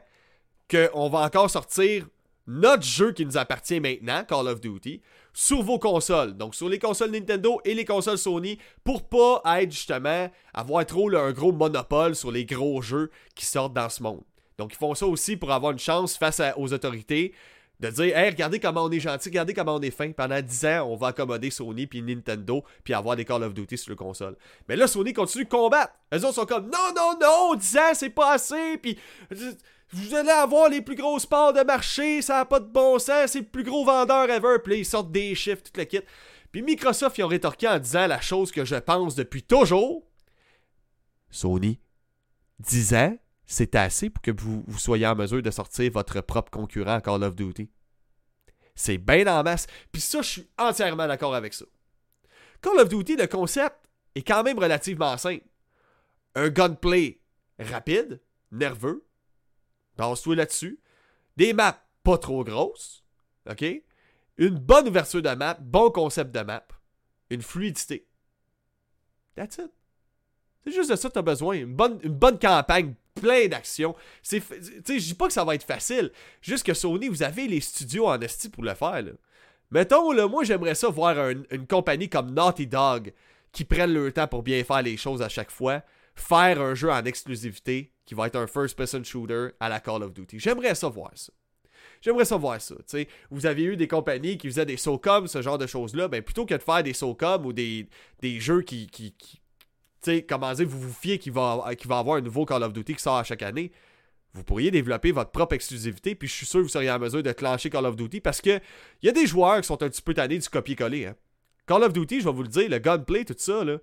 qu'on 0.69 1.09
va 1.09 1.19
encore 1.19 1.49
sortir 1.49 2.07
notre 2.47 2.83
jeu 2.83 3.13
qui 3.13 3.25
nous 3.25 3.37
appartient 3.37 3.79
maintenant, 3.79 4.25
Call 4.25 4.47
of 4.49 4.59
Duty, 4.59 5.01
sur 5.33 5.63
vos 5.63 5.79
consoles. 5.79 6.35
Donc, 6.35 6.53
sur 6.53 6.67
les 6.67 6.79
consoles 6.79 7.11
Nintendo 7.11 7.61
et 7.63 7.73
les 7.73 7.85
consoles 7.85 8.17
Sony, 8.17 8.57
pour 8.83 9.07
pas 9.07 9.41
être 9.61 9.71
justement, 9.71 10.29
avoir 10.53 10.85
trop 10.85 11.15
un 11.15 11.31
gros 11.31 11.53
monopole 11.53 12.15
sur 12.15 12.31
les 12.31 12.45
gros 12.45 12.81
jeux 12.81 13.09
qui 13.35 13.45
sortent 13.45 13.73
dans 13.73 13.87
ce 13.87 14.03
monde. 14.03 14.23
Donc, 14.57 14.73
ils 14.73 14.77
font 14.77 14.93
ça 14.93 15.07
aussi 15.07 15.37
pour 15.37 15.51
avoir 15.51 15.71
une 15.71 15.79
chance 15.79 16.17
face 16.17 16.41
aux 16.57 16.73
autorités 16.73 17.33
de 17.79 17.89
dire 17.89 18.17
Hey, 18.17 18.29
regardez 18.29 18.59
comment 18.59 18.85
on 18.85 18.91
est 18.91 18.99
gentil, 18.99 19.29
regardez 19.29 19.53
comment 19.53 19.75
on 19.75 19.81
est 19.81 19.91
fin. 19.91 20.11
Pendant 20.11 20.41
10 20.41 20.65
ans, 20.65 20.87
on 20.89 20.95
va 20.95 21.07
accommoder 21.07 21.49
Sony 21.49 21.87
puis 21.87 22.01
Nintendo 22.01 22.63
puis 22.83 22.93
avoir 22.93 23.15
des 23.15 23.25
Call 23.25 23.43
of 23.43 23.53
Duty 23.53 23.77
sur 23.77 23.89
le 23.89 23.95
console. 23.95 24.35
Mais 24.67 24.75
là, 24.75 24.87
Sony 24.87 25.13
continue 25.13 25.45
de 25.45 25.49
combattre. 25.49 25.93
Elles 26.09 26.25
autres 26.25 26.35
sont 26.35 26.45
comme 26.45 26.65
Non, 26.65 26.93
non, 26.95 27.17
non, 27.19 27.55
10 27.55 27.77
ans, 27.77 27.93
c'est 27.93 28.09
pas 28.09 28.33
assez. 28.33 28.77
Puis 28.77 28.97
vous 29.91 30.15
allez 30.15 30.29
avoir 30.29 30.69
les 30.69 30.81
plus 30.81 30.95
gros 30.95 31.19
sports 31.19 31.53
de 31.53 31.61
marché, 31.61 32.21
ça 32.21 32.39
a 32.39 32.45
pas 32.45 32.59
de 32.59 32.65
bon 32.65 32.97
sens, 32.97 33.31
c'est 33.31 33.39
le 33.39 33.45
plus 33.45 33.63
gros 33.63 33.85
vendeur 33.85 34.29
ever. 34.29 34.57
Puis 34.63 34.73
là, 34.73 34.79
ils 34.79 34.85
sortent 34.85 35.11
des 35.11 35.35
chiffres, 35.35 35.61
tout 35.63 35.77
le 35.77 35.83
kit. 35.85 36.01
Puis 36.51 36.61
Microsoft, 36.61 37.17
ils 37.17 37.23
ont 37.23 37.27
rétorqué 37.27 37.67
en 37.67 37.79
disant 37.79 38.07
la 38.07 38.21
chose 38.21 38.51
que 38.51 38.65
je 38.65 38.75
pense 38.75 39.15
depuis 39.15 39.43
toujours 39.43 40.03
Sony, 41.29 41.79
10 42.59 42.93
ans, 42.93 43.17
c'est 43.45 43.75
assez 43.75 44.09
pour 44.09 44.21
que 44.21 44.31
vous, 44.31 44.63
soyez 44.77 45.07
en 45.07 45.15
mesure 45.15 45.41
de 45.41 45.51
sortir 45.51 45.91
votre 45.91 46.21
propre 46.21 46.51
concurrent 46.51 46.95
à 46.95 47.01
Call 47.01 47.23
of 47.23 47.35
Duty. 47.35 47.69
C'est 48.75 48.97
bien 48.97 49.27
en 49.27 49.43
masse. 49.43 49.67
Puis 49.91 50.01
ça, 50.01 50.21
je 50.21 50.29
suis 50.29 50.49
entièrement 50.57 51.07
d'accord 51.07 51.35
avec 51.35 51.53
ça. 51.53 51.65
Call 52.61 52.79
of 52.79 52.89
Duty, 52.89 53.15
le 53.17 53.27
concept 53.27 53.77
est 54.15 54.23
quand 54.23 54.43
même 54.43 54.57
relativement 54.57 55.17
simple. 55.17 55.45
Un 56.35 56.49
gunplay 56.49 57.21
rapide, 57.59 58.21
nerveux, 58.51 59.05
base-toi 59.97 60.35
là-dessus. 60.35 60.79
Des 61.37 61.53
maps 61.53 61.79
pas 62.03 62.17
trop 62.17 62.43
grosses, 62.43 63.03
ok? 63.49 63.65
Une 64.37 64.57
bonne 64.57 64.87
ouverture 64.87 65.21
de 65.21 65.29
map, 65.29 65.57
bon 65.61 65.91
concept 65.91 66.33
de 66.33 66.41
map, 66.41 66.65
une 67.29 67.41
fluidité. 67.41 68.07
That's 69.35 69.57
it. 69.57 69.71
C'est 70.65 70.71
juste 70.71 70.89
de 70.91 70.95
ça 70.95 71.07
que 71.09 71.13
tu 71.13 71.19
as 71.19 71.23
besoin. 71.23 71.55
Une 71.55 71.73
bonne, 71.75 71.99
une 72.03 72.13
bonne 72.13 72.39
campagne, 72.39 72.93
plein 73.15 73.47
d'actions. 73.47 73.95
Tu 74.27 74.41
sais, 74.83 74.97
dis 74.97 75.13
pas 75.13 75.27
que 75.27 75.33
ça 75.33 75.43
va 75.43 75.55
être 75.55 75.65
facile. 75.65 76.11
Juste 76.41 76.65
que 76.65 76.73
Sony, 76.73 77.09
vous 77.09 77.23
avez 77.23 77.47
les 77.47 77.59
studios 77.59 78.07
en 78.07 78.19
esti 78.21 78.49
pour 78.49 78.63
le 78.63 78.73
faire. 78.73 79.01
Là. 79.01 79.11
Mettons, 79.71 80.11
là, 80.11 80.27
moi, 80.27 80.43
j'aimerais 80.43 80.75
ça 80.75 80.89
voir 80.89 81.17
un- 81.19 81.43
une 81.51 81.67
compagnie 81.67 82.07
comme 82.09 82.31
Naughty 82.31 82.67
Dog 82.67 83.11
qui 83.51 83.65
prennent 83.65 83.93
leur 83.93 84.11
temps 84.13 84.27
pour 84.27 84.43
bien 84.43 84.63
faire 84.63 84.81
les 84.81 84.97
choses 84.97 85.21
à 85.21 85.29
chaque 85.29 85.51
fois. 85.51 85.81
Faire 86.15 86.61
un 86.61 86.75
jeu 86.75 86.91
en 86.91 87.03
exclusivité 87.05 87.91
qui 88.05 88.13
va 88.13 88.27
être 88.27 88.35
un 88.35 88.45
first-person 88.47 89.03
shooter 89.03 89.49
à 89.59 89.67
la 89.69 89.79
Call 89.79 90.03
of 90.03 90.13
Duty. 90.13 90.39
J'aimerais 90.39 90.75
ça 90.75 90.87
voir 90.89 91.11
ça. 91.15 91.33
J'aimerais 92.01 92.25
ça 92.25 92.37
voir 92.37 92.61
ça. 92.61 92.75
Vous 93.31 93.45
avez 93.45 93.63
eu 93.63 93.75
des 93.77 93.87
compagnies 93.87 94.37
qui 94.37 94.47
faisaient 94.47 94.65
des 94.65 94.77
SOCOM, 94.77 95.25
ce 95.27 95.41
genre 95.41 95.57
de 95.57 95.65
choses-là. 95.67 96.07
Ben, 96.09 96.21
plutôt 96.21 96.45
que 96.45 96.53
de 96.53 96.61
faire 96.61 96.83
des 96.83 96.93
SOCOM 96.93 97.45
ou 97.45 97.53
des, 97.53 97.87
des 98.21 98.39
jeux 98.39 98.61
qui, 98.61 98.87
sais, 100.03 100.23
comment 100.23 100.53
dire, 100.53 100.67
vous 100.67 100.79
vous 100.79 100.93
fiez 100.93 101.19
qu'il 101.19 101.33
va, 101.33 101.63
qu'il 101.77 101.87
va 101.87 101.99
avoir 101.99 102.17
un 102.17 102.21
nouveau 102.21 102.45
Call 102.45 102.63
of 102.63 102.73
Duty 102.73 102.95
qui 102.95 103.01
sort 103.01 103.17
à 103.17 103.23
chaque 103.23 103.41
année, 103.41 103.71
vous 104.33 104.43
pourriez 104.43 104.71
développer 104.71 105.11
votre 105.11 105.31
propre 105.31 105.53
exclusivité, 105.55 106.15
puis 106.15 106.27
je 106.27 106.33
suis 106.33 106.45
sûr 106.45 106.59
que 106.59 106.63
vous 106.63 106.69
seriez 106.69 106.89
en 106.89 106.99
mesure 106.99 107.21
de 107.21 107.31
clencher 107.31 107.69
Call 107.69 107.85
of 107.85 107.95
Duty 107.95 108.19
parce 108.19 108.41
que 108.41 108.59
il 109.01 109.05
y 109.05 109.09
a 109.09 109.11
des 109.11 109.27
joueurs 109.27 109.61
qui 109.61 109.67
sont 109.67 109.81
un 109.83 109.89
petit 109.89 110.01
peu 110.01 110.13
tannés 110.13 110.39
du 110.39 110.49
copier-coller. 110.49 111.05
hein. 111.05 111.15
Call 111.67 111.83
of 111.83 111.93
Duty, 111.93 112.19
je 112.21 112.25
vais 112.25 112.33
vous 112.33 112.43
le 112.43 112.49
dire, 112.49 112.69
le 112.69 112.79
gunplay, 112.79 113.25
tout 113.25 113.35
ça, 113.37 113.63
là, 113.63 113.77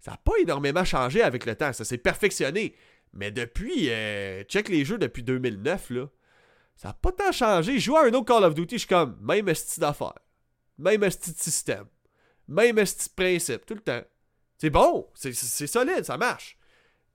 ça 0.00 0.10
n'a 0.10 0.16
pas 0.16 0.32
énormément 0.40 0.84
changé 0.84 1.22
avec 1.22 1.46
le 1.46 1.54
temps. 1.54 1.72
Ça 1.72 1.84
s'est 1.84 1.98
perfectionné. 1.98 2.74
Mais 3.12 3.30
depuis, 3.30 3.88
euh, 3.90 4.42
check 4.44 4.68
les 4.68 4.84
jeux 4.84 4.98
depuis 4.98 5.22
2009, 5.22 5.90
là, 5.90 6.08
ça 6.76 6.88
n'a 6.88 6.94
pas 6.94 7.12
tant 7.12 7.30
changé. 7.30 7.74
Je 7.74 7.84
joue 7.84 7.96
à 7.96 8.06
un 8.06 8.12
autre 8.12 8.24
Call 8.24 8.44
of 8.44 8.54
Duty, 8.54 8.74
je 8.74 8.78
suis 8.80 8.88
comme, 8.88 9.16
même 9.20 9.54
style 9.54 9.80
d'affaires, 9.80 10.18
même 10.78 11.08
style 11.10 11.34
de 11.34 11.38
système, 11.38 11.84
même 12.48 12.84
style 12.84 13.12
de 13.16 13.22
principe, 13.22 13.64
tout 13.64 13.74
le 13.74 13.80
temps. 13.80 14.02
C'est 14.62 14.70
bon, 14.70 15.08
c'est- 15.12 15.32
solide, 15.66 16.04
ça 16.04 16.16
marche. 16.16 16.56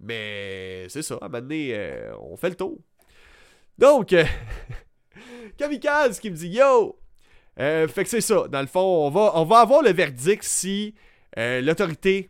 Mais 0.02 0.86
c'est 0.90 1.02
ça, 1.02 1.14
à 1.22 1.28
un 1.28 1.30
moment 1.30 1.40
donné, 1.40 1.70
euh, 1.72 2.12
on 2.20 2.36
fait 2.36 2.50
le 2.50 2.56
tour. 2.56 2.78
Donc, 3.78 4.12
euh, 4.12 4.26
Kamikaze 5.58 6.20
qui 6.20 6.30
me 6.30 6.36
dit 6.36 6.50
Yo! 6.50 7.00
Euh, 7.58 7.88
fait 7.88 8.04
que 8.04 8.10
c'est 8.10 8.20
ça. 8.20 8.50
Dans 8.50 8.60
le 8.60 8.68
fond, 8.68 8.82
on 8.82 9.10
va, 9.10 9.32
on 9.36 9.46
va 9.46 9.60
avoir 9.60 9.82
le 9.82 9.94
verdict 9.94 10.44
si 10.44 10.94
l'autorité, 11.38 12.30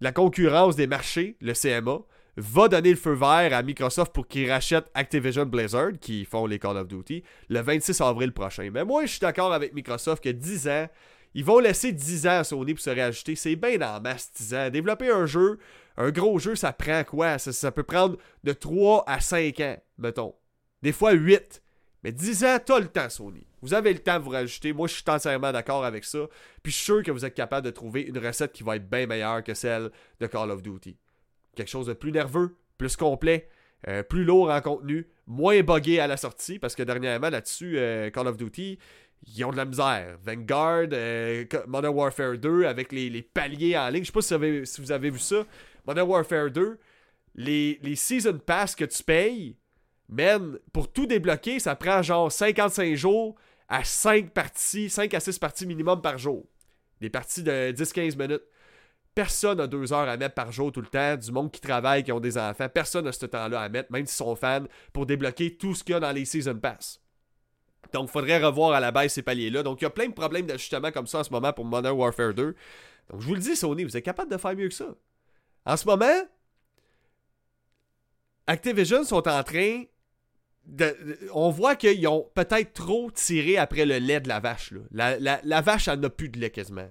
la 0.00 0.12
concurrence 0.12 0.76
des 0.76 0.86
marchés, 0.86 1.36
le 1.40 1.54
CMA, 1.54 1.98
va 2.36 2.68
donner 2.68 2.90
le 2.90 2.96
feu 2.96 3.14
vert 3.14 3.52
à 3.52 3.64
Microsoft 3.64 4.12
pour 4.12 4.28
qu'ils 4.28 4.48
rachètent 4.48 4.92
Activision 4.94 5.44
Blizzard, 5.44 5.98
qui 6.00 6.24
font 6.24 6.46
les 6.46 6.60
Call 6.60 6.76
of 6.76 6.86
Duty, 6.86 7.24
le 7.48 7.60
26 7.62 8.00
avril 8.00 8.30
prochain. 8.30 8.70
Mais 8.72 8.84
moi, 8.84 9.06
je 9.06 9.10
suis 9.10 9.18
d'accord 9.20 9.52
avec 9.52 9.74
Microsoft 9.74 10.22
que 10.22 10.28
10 10.28 10.68
ans, 10.68 10.86
ils 11.34 11.44
vont 11.44 11.58
laisser 11.58 11.92
10 11.92 12.26
ans 12.26 12.38
à 12.40 12.44
Sony 12.44 12.74
pour 12.74 12.82
se 12.82 12.90
réajuster. 12.90 13.36
C'est 13.36 13.56
bien 13.56 13.80
en 13.82 14.00
masse 14.00 14.32
10 14.36 14.54
ans. 14.54 14.70
Développer 14.70 15.10
un 15.10 15.26
jeu, 15.26 15.58
un 15.96 16.10
gros 16.10 16.38
jeu, 16.38 16.54
ça 16.54 16.72
prend 16.72 17.04
quoi? 17.04 17.38
Ça, 17.38 17.52
ça 17.52 17.72
peut 17.72 17.82
prendre 17.82 18.16
de 18.44 18.52
3 18.52 19.04
à 19.06 19.20
5 19.20 19.60
ans, 19.60 19.76
mettons. 19.98 20.34
Des 20.82 20.92
fois 20.92 21.12
8. 21.12 21.62
Mais 22.04 22.12
10 22.12 22.44
ans, 22.44 22.58
t'as 22.64 22.78
le 22.78 22.88
temps, 22.88 23.10
Sony. 23.10 23.44
Vous 23.60 23.74
avez 23.74 23.92
le 23.92 23.98
temps 23.98 24.18
de 24.18 24.24
vous 24.24 24.30
rajouter. 24.30 24.72
Moi, 24.72 24.86
je 24.86 24.94
suis 24.94 25.04
entièrement 25.08 25.50
d'accord 25.52 25.84
avec 25.84 26.04
ça. 26.04 26.20
Puis 26.62 26.72
je 26.72 26.76
suis 26.76 26.84
sûr 26.84 27.02
que 27.02 27.10
vous 27.10 27.24
êtes 27.24 27.34
capable 27.34 27.66
de 27.66 27.70
trouver 27.70 28.02
une 28.02 28.18
recette 28.18 28.52
qui 28.52 28.62
va 28.62 28.76
être 28.76 28.88
bien 28.88 29.06
meilleure 29.06 29.42
que 29.42 29.54
celle 29.54 29.90
de 30.20 30.26
Call 30.26 30.50
of 30.50 30.62
Duty. 30.62 30.96
Quelque 31.56 31.68
chose 31.68 31.86
de 31.86 31.92
plus 31.92 32.12
nerveux, 32.12 32.56
plus 32.76 32.96
complet, 32.96 33.48
euh, 33.88 34.04
plus 34.04 34.24
lourd 34.24 34.50
en 34.50 34.60
contenu, 34.60 35.08
moins 35.26 35.60
buggé 35.62 35.98
à 35.98 36.06
la 36.06 36.16
sortie, 36.16 36.58
parce 36.58 36.76
que 36.76 36.84
dernièrement, 36.84 37.30
là-dessus, 37.30 37.78
euh, 37.78 38.10
Call 38.10 38.28
of 38.28 38.36
Duty, 38.36 38.78
ils 39.26 39.44
ont 39.44 39.50
de 39.50 39.56
la 39.56 39.64
misère. 39.64 40.18
Vanguard, 40.22 40.88
euh, 40.92 41.44
Modern 41.66 41.94
Warfare 41.94 42.38
2, 42.38 42.64
avec 42.64 42.92
les, 42.92 43.10
les 43.10 43.22
paliers 43.22 43.76
en 43.76 43.88
ligne. 43.88 44.02
Je 44.02 44.06
sais 44.06 44.12
pas 44.12 44.22
si 44.22 44.80
vous 44.80 44.92
avez, 44.92 45.10
vu 45.10 45.18
ça. 45.18 45.44
Modern 45.86 46.08
Warfare 46.08 46.50
2, 46.50 46.78
les, 47.34 47.78
les 47.82 47.96
Season 47.96 48.38
Pass 48.38 48.74
que 48.74 48.84
tu 48.84 49.02
payes, 49.02 49.56
man, 50.08 50.58
pour 50.72 50.92
tout 50.92 51.06
débloquer, 51.06 51.58
ça 51.58 51.76
prend 51.76 52.02
genre 52.02 52.30
55 52.30 52.94
jours 52.94 53.36
à 53.68 53.84
5 53.84 54.30
parties, 54.30 54.88
5 54.88 55.12
à 55.14 55.20
6 55.20 55.38
parties 55.38 55.66
minimum 55.66 56.00
par 56.00 56.18
jour. 56.18 56.46
Des 57.00 57.10
parties 57.10 57.42
de 57.42 57.72
10-15 57.72 58.16
minutes. 58.18 58.42
Personne 59.14 59.58
n'a 59.58 59.66
deux 59.66 59.92
heures 59.92 60.08
à 60.08 60.16
mettre 60.16 60.34
par 60.34 60.52
jour 60.52 60.72
tout 60.72 60.80
le 60.80 60.86
temps. 60.86 61.16
Du 61.16 61.32
monde 61.32 61.50
qui 61.50 61.60
travaille, 61.60 62.04
qui 62.04 62.12
ont 62.12 62.20
des 62.20 62.38
enfants, 62.38 62.68
personne 62.68 63.04
n'a 63.04 63.12
ce 63.12 63.26
temps-là 63.26 63.60
à 63.62 63.68
mettre, 63.68 63.90
même 63.92 64.06
s'ils 64.06 64.16
sont 64.16 64.36
fans, 64.36 64.64
pour 64.92 65.06
débloquer 65.06 65.56
tout 65.56 65.74
ce 65.74 65.82
qu'il 65.82 65.92
y 65.92 65.96
a 65.96 66.00
dans 66.00 66.12
les 66.12 66.24
Season 66.24 66.56
Pass. 66.58 67.00
Donc, 67.92 68.08
il 68.08 68.12
faudrait 68.12 68.38
revoir 68.38 68.72
à 68.72 68.80
la 68.80 68.90
baisse 68.92 69.14
ces 69.14 69.22
paliers-là. 69.22 69.62
Donc, 69.62 69.80
il 69.80 69.84
y 69.84 69.86
a 69.86 69.90
plein 69.90 70.08
de 70.08 70.12
problèmes 70.12 70.46
d'ajustement 70.46 70.90
comme 70.90 71.06
ça 71.06 71.20
en 71.20 71.24
ce 71.24 71.30
moment 71.30 71.52
pour 71.52 71.64
Modern 71.64 71.96
Warfare 71.96 72.34
2. 72.34 72.54
Donc, 73.10 73.20
je 73.20 73.26
vous 73.26 73.34
le 73.34 73.40
dis, 73.40 73.56
Sony, 73.56 73.84
vous 73.84 73.96
êtes 73.96 74.04
capable 74.04 74.30
de 74.30 74.36
faire 74.36 74.54
mieux 74.54 74.68
que 74.68 74.74
ça. 74.74 74.94
En 75.64 75.76
ce 75.76 75.86
moment, 75.86 76.22
Activision 78.46 79.04
sont 79.04 79.28
en 79.28 79.42
train 79.42 79.84
de, 80.64 80.96
on 81.32 81.50
voit 81.50 81.76
qu'ils 81.76 82.06
ont 82.08 82.30
peut-être 82.34 82.72
trop 82.72 83.10
tiré 83.10 83.56
après 83.56 83.84
le 83.84 83.98
lait 83.98 84.20
de 84.20 84.28
la 84.28 84.40
vache. 84.40 84.72
La, 84.90 85.60
vache, 85.60 85.88
elle 85.88 86.00
n'a 86.00 86.10
plus 86.10 86.28
de 86.28 86.38
lait 86.38 86.50
quasiment. 86.50 86.88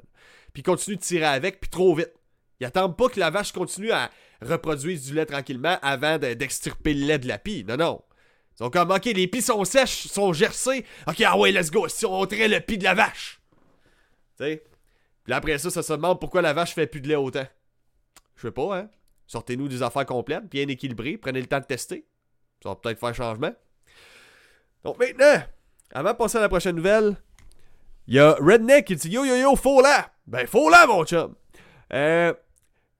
Puis 0.53 0.61
ils 0.61 0.63
continuent 0.63 0.97
de 0.97 1.01
tirer 1.01 1.25
avec, 1.25 1.59
puis 1.59 1.69
trop 1.69 1.95
vite. 1.95 2.11
Ils 2.59 2.65
attendent 2.65 2.97
pas 2.97 3.09
que 3.09 3.19
la 3.19 3.29
vache 3.29 3.51
continue 3.51 3.91
à 3.91 4.09
reproduire 4.41 4.99
du 4.99 5.13
lait 5.13 5.25
tranquillement 5.25 5.77
avant 5.81 6.17
de- 6.17 6.33
d'extirper 6.33 6.93
le 6.93 7.05
lait 7.05 7.19
de 7.19 7.27
la 7.27 7.37
pie. 7.37 7.63
Non, 7.67 7.77
non. 7.77 8.01
Ils 8.59 8.63
sont 8.63 8.69
comme, 8.71 8.91
ok, 8.91 9.05
les 9.05 9.27
pies 9.27 9.41
sont 9.41 9.63
sèches, 9.65 10.07
sont 10.07 10.33
gercées. 10.33 10.83
Ok, 11.07 11.21
ah 11.21 11.37
ouais, 11.37 11.51
let's 11.51 11.69
go. 11.69 11.87
Si 11.87 12.05
on 12.05 12.19
ôterait 12.19 12.47
le 12.47 12.59
pie 12.59 12.77
de 12.77 12.83
la 12.83 12.95
vache. 12.95 13.39
Tu 14.37 14.45
sais? 14.45 14.63
Puis 15.23 15.33
après 15.33 15.57
ça, 15.59 15.69
ça 15.69 15.83
se 15.83 15.93
demande 15.93 16.19
pourquoi 16.19 16.41
la 16.41 16.53
vache 16.53 16.73
fait 16.73 16.87
plus 16.87 17.01
de 17.01 17.07
lait 17.07 17.15
autant. 17.15 17.45
Je 18.35 18.47
sais 18.47 18.51
pas, 18.51 18.77
hein. 18.77 18.89
Sortez-nous 19.27 19.67
des 19.67 19.83
affaires 19.83 20.05
complètes, 20.05 20.49
bien 20.49 20.67
équilibrées, 20.67 21.17
prenez 21.17 21.41
le 21.41 21.47
temps 21.47 21.59
de 21.59 21.65
tester. 21.65 22.05
Ça 22.63 22.69
va 22.69 22.75
peut-être 22.75 22.99
faire 22.99 23.13
changement. 23.13 23.51
Donc 24.83 24.97
maintenant, 24.99 25.43
avant 25.91 26.11
de 26.11 26.17
passer 26.17 26.37
à 26.37 26.41
la 26.41 26.49
prochaine 26.49 26.77
nouvelle, 26.77 27.17
il 28.07 28.15
y 28.15 28.19
a 28.19 28.33
Redneck 28.39 28.85
qui 28.85 28.95
dit 28.95 29.09
Yo 29.09 29.25
yo 29.25 29.35
yo, 29.35 29.55
faux 29.55 29.81
là! 29.81 30.11
Ben 30.25 30.47
faux 30.47 30.69
là, 30.69 30.87
mon 30.87 31.03
chum! 31.03 31.35
Euh. 31.93 32.33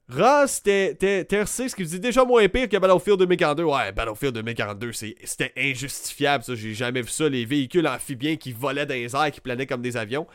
Ross 0.10 0.62
TRC, 0.64 1.70
ce 1.70 1.76
qui 1.76 1.84
dit 1.84 2.00
déjà 2.00 2.24
moins 2.24 2.48
pire 2.48 2.70
que 2.70 2.78
Battlefield 2.78 3.20
2042. 3.20 3.64
Ouais, 3.64 3.92
Battlefield 3.92 4.36
2042, 4.36 4.94
c'est- 4.94 5.16
c'était 5.26 5.52
injustifiable, 5.58 6.44
ça. 6.46 6.56
J'ai 6.56 6.74
jamais 6.74 7.02
vu 7.02 7.10
ça. 7.10 7.28
Les 7.28 7.44
véhicules 7.46 7.86
amphibiens 7.88 8.38
qui 8.38 8.54
volaient 8.54 8.86
dans 8.86 8.94
les 8.94 9.14
airs, 9.16 9.32
qui 9.32 9.42
planaient 9.42 9.66
comme 9.68 9.82
des 9.82 9.98
avions. 9.98 10.26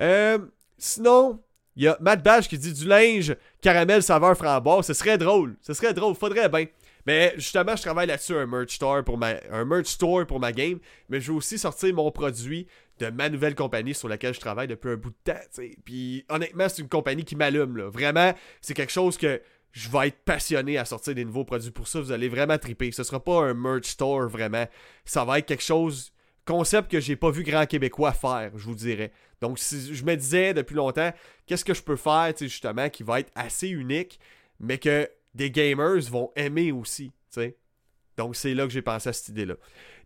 Euh, 0.00 0.38
sinon, 0.78 1.40
il 1.76 1.84
y 1.84 1.88
a 1.88 1.98
Matt 2.00 2.22
Bash 2.24 2.48
qui 2.48 2.56
dit 2.56 2.72
du 2.72 2.86
linge 2.86 3.36
caramel 3.60 4.02
saveur 4.02 4.34
framboise. 4.36 4.86
Ce 4.86 4.94
serait 4.94 5.18
drôle. 5.18 5.56
Ce 5.60 5.74
serait 5.74 5.92
drôle. 5.92 6.14
Faudrait 6.14 6.48
bien. 6.48 6.64
Mais 7.06 7.32
justement, 7.36 7.74
je 7.76 7.82
travaille 7.82 8.06
là-dessus 8.06 8.34
un 8.36 8.46
merch 8.46 8.74
store 8.74 9.02
pour 9.04 9.16
ma 9.16 9.34
un 9.50 9.64
merch 9.64 9.86
store 9.86 10.26
pour 10.26 10.40
ma 10.40 10.52
game, 10.52 10.78
mais 11.08 11.20
je 11.20 11.32
vais 11.32 11.38
aussi 11.38 11.58
sortir 11.58 11.94
mon 11.94 12.10
produit 12.10 12.66
de 12.98 13.10
ma 13.10 13.28
nouvelle 13.28 13.54
compagnie 13.54 13.94
sur 13.94 14.08
laquelle 14.08 14.34
je 14.34 14.40
travaille 14.40 14.68
depuis 14.68 14.90
un 14.90 14.96
bout 14.96 15.10
de 15.10 15.32
temps, 15.32 15.40
tu 15.54 15.62
sais. 15.62 15.76
Puis 15.84 16.24
honnêtement, 16.28 16.68
c'est 16.68 16.82
une 16.82 16.88
compagnie 16.88 17.24
qui 17.24 17.36
m'allume. 17.36 17.80
Vraiment, 17.82 18.34
c'est 18.60 18.74
quelque 18.74 18.92
chose 18.92 19.16
que 19.16 19.40
je 19.72 19.88
vais 19.90 20.08
être 20.08 20.18
passionné 20.24 20.78
à 20.78 20.84
sortir 20.84 21.14
des 21.14 21.24
nouveaux 21.24 21.44
produits. 21.44 21.70
Pour 21.70 21.88
ça, 21.88 22.00
vous 22.00 22.12
allez 22.12 22.28
vraiment 22.28 22.58
triper. 22.58 22.90
Ce 22.92 23.02
sera 23.02 23.22
pas 23.22 23.42
un 23.42 23.54
merch 23.54 23.88
store 23.88 24.28
vraiment. 24.28 24.66
Ça 25.04 25.24
va 25.24 25.38
être 25.38 25.46
quelque 25.46 25.62
chose, 25.62 26.12
concept 26.44 26.90
que 26.90 27.00
j'ai 27.00 27.16
pas 27.16 27.30
vu 27.30 27.42
grand 27.42 27.66
Québécois 27.66 28.12
faire, 28.12 28.50
je 28.56 28.64
vous 28.64 28.74
dirais. 28.74 29.12
Donc, 29.40 29.58
je 29.58 30.04
me 30.04 30.16
disais 30.16 30.54
depuis 30.54 30.74
longtemps, 30.74 31.12
qu'est-ce 31.46 31.64
que 31.64 31.74
je 31.74 31.82
peux 31.82 31.96
faire, 31.96 32.32
justement, 32.38 32.88
qui 32.88 33.02
va 33.02 33.20
être 33.20 33.30
assez 33.34 33.68
unique, 33.68 34.18
mais 34.58 34.78
que 34.78 35.08
des 35.34 35.50
gamers 35.50 36.00
vont 36.10 36.32
aimer 36.34 36.72
aussi, 36.72 37.12
tu 37.32 37.40
sais. 37.40 37.56
Donc, 38.18 38.34
c'est 38.34 38.52
là 38.52 38.64
que 38.64 38.70
j'ai 38.70 38.82
pensé 38.82 39.08
à 39.08 39.12
cette 39.12 39.28
idée-là. 39.28 39.54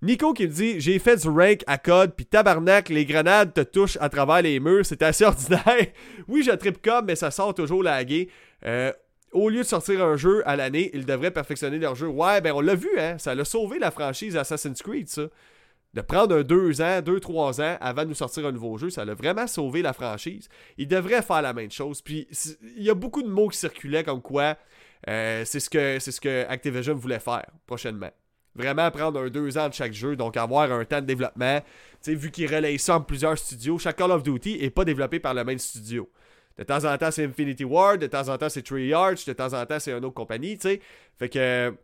Nico 0.03 0.35
qui 0.35 0.47
me 0.47 0.53
dit 0.53 0.81
J'ai 0.81 0.99
fait 0.99 1.17
du 1.17 1.29
rank 1.29 1.65
à 1.67 1.79
code, 1.79 2.13
puis 2.15 2.27
tabarnak, 2.27 2.91
les 2.91 3.07
grenades 3.07 3.55
te 3.55 3.63
touchent 3.63 3.97
à 4.01 4.11
travers 4.11 4.43
les 4.43 4.61
murs, 4.61 4.85
c'est 4.85 5.03
assez 5.03 5.25
ordinaire. 5.25 5.87
oui, 6.29 6.43
je 6.43 6.51
trip 6.51 6.83
comme, 6.83 7.07
mais 7.07 7.17
ça 7.17 7.31
sort 7.31 7.55
toujours 7.55 7.83
lagué. 7.83 8.29
Euh, 8.67 8.93
au 9.33 9.49
lieu 9.49 9.61
de 9.61 9.67
sortir 9.67 10.05
un 10.05 10.17
jeu 10.17 10.47
à 10.47 10.57
l'année, 10.57 10.91
ils 10.93 11.07
devraient 11.07 11.31
perfectionner 11.31 11.79
leur 11.79 11.95
jeu. 11.95 12.07
Ouais, 12.07 12.43
ben 12.43 12.53
on 12.53 12.61
l'a 12.61 12.75
vu, 12.75 12.91
hein. 12.99 13.17
Ça 13.17 13.35
l'a 13.35 13.47
sauvé 13.47 13.79
la 13.79 13.91
franchise 13.91 14.37
Assassin's 14.37 14.83
Creed, 14.83 15.09
ça. 15.09 15.23
De 15.95 16.01
prendre 16.03 16.43
2 16.43 16.83
ans, 16.83 17.01
2-3 17.01 17.63
ans 17.63 17.77
avant 17.81 18.03
de 18.03 18.09
nous 18.09 18.15
sortir 18.15 18.47
un 18.47 18.53
nouveau 18.53 18.77
jeu, 18.77 18.91
ça 18.91 19.07
l'a 19.07 19.15
vraiment 19.15 19.47
sauvé 19.47 19.81
la 19.81 19.95
franchise. 19.95 20.49
Ils 20.77 20.89
devraient 20.89 21.23
faire 21.23 21.43
la 21.43 21.55
même 21.55 21.71
chose. 21.71 22.03
Puis 22.03 22.29
il 22.77 22.83
y 22.83 22.91
a 22.91 22.95
beaucoup 22.95 23.23
de 23.23 23.29
mots 23.29 23.49
qui 23.49 23.59
circulaient 23.59 24.05
comme 24.05 24.21
quoi 24.23 24.57
euh, 25.09 25.45
c'est 25.45 25.61
ce, 25.61 25.71
que, 25.71 25.99
ce 25.99 26.21
que 26.21 26.47
Activision 26.49 26.95
voulait 26.95 27.19
faire 27.19 27.47
prochainement. 27.67 28.11
Vraiment 28.55 28.91
prendre 28.91 29.21
un 29.21 29.29
deux 29.31 29.57
ans 29.57 29.69
de 29.69 29.75
chaque 29.75 29.93
jeu, 29.93 30.15
donc 30.15 30.37
avoir 30.37 30.71
un 30.71 30.85
temps 30.85 31.01
de 31.01 31.07
développement. 31.07 31.61
sais, 32.01 32.15
vu 32.15 32.31
qu'ils 32.31 32.55
relayent 32.55 32.79
ça 32.79 32.97
en 32.97 33.01
plusieurs 33.01 33.39
studios, 33.39 33.79
chaque 33.79 33.97
Call 33.97 34.11
of 34.11 34.23
Duty 34.23 34.59
n'est 34.59 34.71
pas 34.71 34.85
développé 34.85 35.21
par 35.21 35.33
le 35.33 35.43
même 35.43 35.59
studio. 35.59 36.11
De 36.59 36.65
temps 36.65 36.85
en 36.85 36.97
temps, 36.99 37.11
c'est 37.11 37.25
Infinity 37.25 37.65
Ward, 37.65 38.01
de 38.01 38.07
temps 38.07 38.29
en 38.29 38.37
temps, 38.37 38.51
c'est 38.51 38.63
Tree 38.63 38.93
Arch, 38.93 39.25
de 39.25 39.33
temps 39.33 39.55
en 39.55 39.65
temps, 39.65 39.81
c'est 39.81 39.93
une 39.93 40.05
autre 40.05 40.15
compagnie, 40.15 40.59
tu. 40.59 40.81
Fait 41.19 41.29
que. 41.29 41.75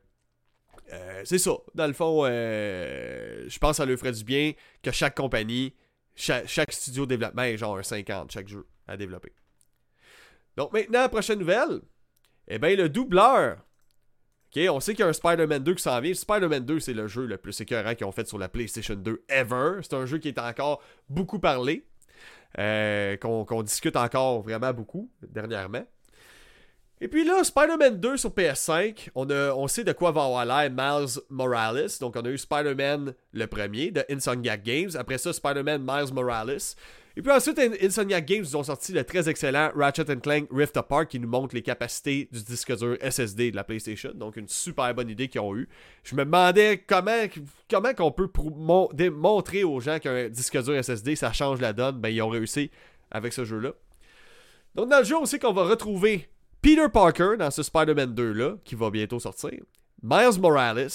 Euh, 0.92 1.22
c'est 1.24 1.38
ça. 1.38 1.52
Dans 1.74 1.86
le 1.86 1.92
fond, 1.92 2.22
euh, 2.24 3.44
je 3.48 3.58
pense 3.58 3.72
que 3.72 3.76
ça 3.76 3.86
leur 3.86 3.98
ferait 3.98 4.12
du 4.12 4.24
bien 4.24 4.52
que 4.82 4.90
chaque 4.90 5.16
compagnie, 5.16 5.74
chaque, 6.14 6.72
studio 6.72 7.04
de 7.04 7.10
développement 7.10 7.42
ait 7.42 7.56
genre 7.56 7.78
un 7.78 7.82
50 7.82 8.30
chaque 8.30 8.48
jeu 8.48 8.66
à 8.86 8.96
développer. 8.96 9.32
Donc 10.56 10.72
maintenant, 10.72 11.08
prochaine 11.08 11.38
nouvelle. 11.38 11.80
Eh 12.48 12.58
bien, 12.58 12.74
le 12.76 12.88
doubleur. 12.88 13.58
OK, 14.50 14.62
on 14.70 14.80
sait 14.80 14.94
qu'il 14.94 15.00
y 15.00 15.06
a 15.06 15.08
un 15.08 15.12
Spider-Man 15.12 15.62
2 15.62 15.74
qui 15.74 15.82
s'en 15.82 16.00
vient. 16.00 16.14
Spider-Man 16.14 16.64
2, 16.64 16.80
c'est 16.80 16.94
le 16.94 17.06
jeu 17.06 17.26
le 17.26 17.36
plus 17.36 17.60
écœurant 17.60 17.94
qu'ils 17.94 18.06
ont 18.06 18.12
fait 18.12 18.26
sur 18.26 18.38
la 18.38 18.48
PlayStation 18.48 18.94
2 18.94 19.24
ever. 19.28 19.80
C'est 19.82 19.94
un 19.94 20.06
jeu 20.06 20.18
qui 20.18 20.28
est 20.28 20.38
encore 20.38 20.82
beaucoup 21.08 21.38
parlé. 21.38 21.86
Euh, 22.58 23.18
qu'on 23.18 23.62
discute 23.62 23.94
encore 23.94 24.40
vraiment 24.40 24.72
beaucoup 24.72 25.10
dernièrement. 25.22 25.84
Et 27.00 27.06
puis 27.06 27.24
là, 27.24 27.44
Spider-Man 27.44 28.00
2 28.00 28.16
sur 28.16 28.30
PS5, 28.30 29.10
on, 29.14 29.28
a, 29.30 29.52
on 29.52 29.68
sait 29.68 29.84
de 29.84 29.92
quoi 29.92 30.10
va 30.10 30.24
avoir 30.24 30.44
l'air 30.46 30.70
Miles 30.70 31.20
Morales. 31.28 31.90
Donc 32.00 32.16
on 32.16 32.22
a 32.22 32.28
eu 32.28 32.38
Spider-Man 32.38 33.14
le 33.32 33.46
premier 33.46 33.90
de 33.90 34.04
Insomniac 34.10 34.62
Games. 34.62 34.90
Après 34.98 35.18
ça, 35.18 35.32
Spider-Man 35.32 35.82
Miles 35.86 36.12
Morales. 36.12 36.74
Et 37.18 37.20
puis 37.20 37.32
ensuite, 37.32 37.58
Insomniac 37.82 38.24
Games 38.26 38.42
nous 38.42 38.54
ont 38.54 38.62
sorti 38.62 38.92
le 38.92 39.02
très 39.02 39.28
excellent 39.28 39.72
Ratchet 39.74 40.04
Clank 40.22 40.46
Rift 40.52 40.76
Apart 40.76 41.08
qui 41.08 41.18
nous 41.18 41.26
montre 41.26 41.52
les 41.52 41.62
capacités 41.62 42.28
du 42.30 42.44
disque 42.44 42.72
dur 42.76 42.96
SSD 43.02 43.50
de 43.50 43.56
la 43.56 43.64
PlayStation. 43.64 44.12
Donc 44.14 44.36
une 44.36 44.46
super 44.46 44.94
bonne 44.94 45.10
idée 45.10 45.26
qu'ils 45.26 45.40
ont 45.40 45.52
eue. 45.56 45.68
Je 46.04 46.14
me 46.14 46.24
demandais 46.24 46.84
comment 46.86 47.26
comment 47.68 47.92
qu'on 47.92 48.12
peut 48.12 48.30
montrer 49.10 49.64
aux 49.64 49.80
gens 49.80 49.98
qu'un 49.98 50.28
disque 50.28 50.62
dur 50.62 50.84
SSD 50.84 51.16
ça 51.16 51.32
change 51.32 51.60
la 51.60 51.72
donne. 51.72 51.96
Ben 51.98 52.10
ils 52.10 52.22
ont 52.22 52.28
réussi 52.28 52.70
avec 53.10 53.32
ce 53.32 53.44
jeu-là. 53.44 53.72
Donc 54.76 54.88
dans 54.88 54.98
le 54.98 55.04
jeu, 55.04 55.16
on 55.16 55.26
sait 55.26 55.40
qu'on 55.40 55.52
va 55.52 55.64
retrouver 55.64 56.28
Peter 56.62 56.86
Parker 56.88 57.30
dans 57.36 57.50
ce 57.50 57.64
Spider-Man 57.64 58.14
2-là, 58.14 58.58
qui 58.64 58.76
va 58.76 58.90
bientôt 58.90 59.18
sortir, 59.18 59.58
Miles 60.04 60.38
Morales 60.40 60.86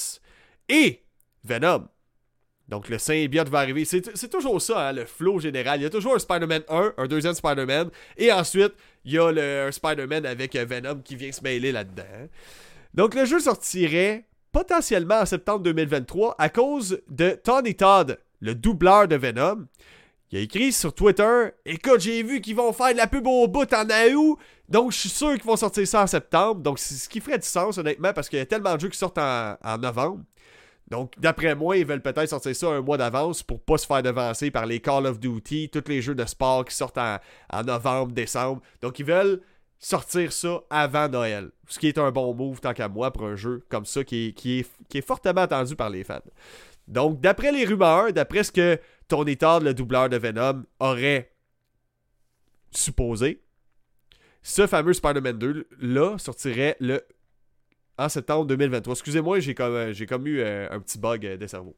et 0.69 1.03
Venom. 1.43 1.89
Donc 2.69 2.89
le 2.89 2.97
symbiote 2.97 3.49
va 3.49 3.59
arriver. 3.59 3.85
C'est 3.85 4.29
toujours 4.29 4.61
ça, 4.61 4.89
hein, 4.89 4.93
le 4.93 5.05
flow 5.05 5.39
général. 5.39 5.79
Il 5.79 5.83
y 5.83 5.85
a 5.85 5.89
toujours 5.89 6.15
un 6.15 6.19
Spider-Man 6.19 6.63
1, 6.69 6.93
un 6.97 7.07
deuxième 7.07 7.33
Spider-Man, 7.33 7.89
et 8.17 8.31
ensuite, 8.31 8.73
il 9.05 9.13
y 9.13 9.19
a 9.19 9.31
le, 9.31 9.71
Spider-Man 9.71 10.25
avec 10.25 10.55
euh, 10.55 10.65
Venom 10.65 11.01
qui 11.03 11.15
vient 11.15 11.31
se 11.31 11.41
mêler 11.41 11.71
là-dedans. 11.71 12.29
Donc 12.93 13.15
le 13.15 13.25
jeu 13.25 13.39
sortirait 13.39 14.25
potentiellement 14.51 15.19
en 15.19 15.25
septembre 15.25 15.63
2023 15.63 16.35
à 16.37 16.49
cause 16.49 17.01
de 17.09 17.31
Tony 17.43 17.75
Todd, 17.75 18.19
le 18.39 18.55
doubleur 18.55 19.07
de 19.07 19.15
Venom. 19.15 19.65
Il 20.31 20.39
a 20.39 20.41
écrit 20.41 20.71
sur 20.71 20.95
Twitter 20.95 21.49
Écoute, 21.65 21.99
j'ai 21.99 22.23
vu 22.23 22.39
qu'ils 22.39 22.55
vont 22.55 22.71
faire 22.71 22.93
de 22.93 22.97
la 22.97 23.07
pub 23.07 23.27
au 23.27 23.47
bout 23.47 23.71
en 23.73 23.85
août, 23.85 24.39
donc 24.69 24.91
je 24.91 24.97
suis 24.97 25.09
sûr 25.09 25.33
qu'ils 25.33 25.43
vont 25.43 25.57
sortir 25.57 25.87
ça 25.87 26.03
en 26.03 26.07
septembre. 26.07 26.61
Donc 26.61 26.79
c'est 26.79 26.95
ce 26.95 27.09
qui 27.09 27.19
ferait 27.19 27.37
du 27.37 27.47
sens, 27.47 27.77
honnêtement, 27.77 28.13
parce 28.13 28.29
qu'il 28.29 28.39
y 28.39 28.41
a 28.41 28.45
tellement 28.45 28.73
de 28.75 28.79
jeux 28.79 28.89
qui 28.89 28.97
sortent 28.97 29.19
en 29.19 29.77
novembre. 29.77 30.23
Donc, 30.93 31.19
d'après 31.19 31.55
moi, 31.55 31.75
ils 31.75 31.87
veulent 31.87 32.03
peut-être 32.03 32.29
sortir 32.29 32.55
ça 32.55 32.67
un 32.67 32.81
mois 32.81 32.97
d'avance 32.97 33.41
pour 33.41 33.59
pas 33.59 33.79
se 33.79 33.87
faire 33.87 34.03
devancer 34.03 34.51
par 34.51 34.67
les 34.67 34.79
Call 34.79 35.07
of 35.07 35.19
Duty, 35.19 35.71
tous 35.71 35.85
les 35.87 36.03
jeux 36.03 36.13
de 36.13 36.23
sport 36.23 36.65
qui 36.65 36.75
sortent 36.75 36.99
en, 36.99 37.63
novembre, 37.63 38.11
décembre. 38.11 38.61
Donc, 38.79 38.99
ils 38.99 39.05
veulent 39.05 39.41
sortir 39.79 40.31
ça 40.31 40.61
avant 40.69 41.09
Noël. 41.09 41.49
Ce 41.67 41.79
qui 41.79 41.87
est 41.87 41.97
un 41.97 42.11
bon 42.11 42.35
move, 42.35 42.61
tant 42.61 42.73
qu'à 42.73 42.89
moi, 42.89 43.11
pour 43.11 43.25
un 43.25 43.35
jeu 43.35 43.65
comme 43.69 43.85
ça 43.85 44.03
qui 44.03 44.35
est, 44.45 45.01
fortement 45.01 45.41
attendu 45.41 45.75
par 45.75 45.89
les 45.89 46.03
fans. 46.03 46.19
Donc, 46.87 47.19
d'après 47.21 47.51
les 47.51 47.65
rumeurs, 47.65 48.13
d'après 48.13 48.43
ce 48.43 48.51
que 48.51 48.79
Tony 49.07 49.35
Todd, 49.35 49.63
le 49.63 49.73
doubleur 49.73 50.09
de 50.09 50.17
Venom, 50.17 50.61
aurait 50.79 51.31
supposé, 52.69 53.41
ce 54.43 54.67
fameux 54.67 54.93
Spider-Man 54.93 55.39
2 55.39 55.67
là 55.79 56.19
sortirait 56.19 56.77
le 56.79 57.01
en 57.97 58.09
septembre 58.09 58.45
2023. 58.47 58.93
Excusez-moi, 58.93 59.39
j'ai 59.39 59.55
comme, 59.55 59.73
euh, 59.73 59.93
eu 59.93 60.39
euh, 60.39 60.67
un 60.71 60.79
petit 60.79 60.97
bug 60.97 61.25
euh, 61.25 61.37
de 61.37 61.47
cerveau. 61.47 61.75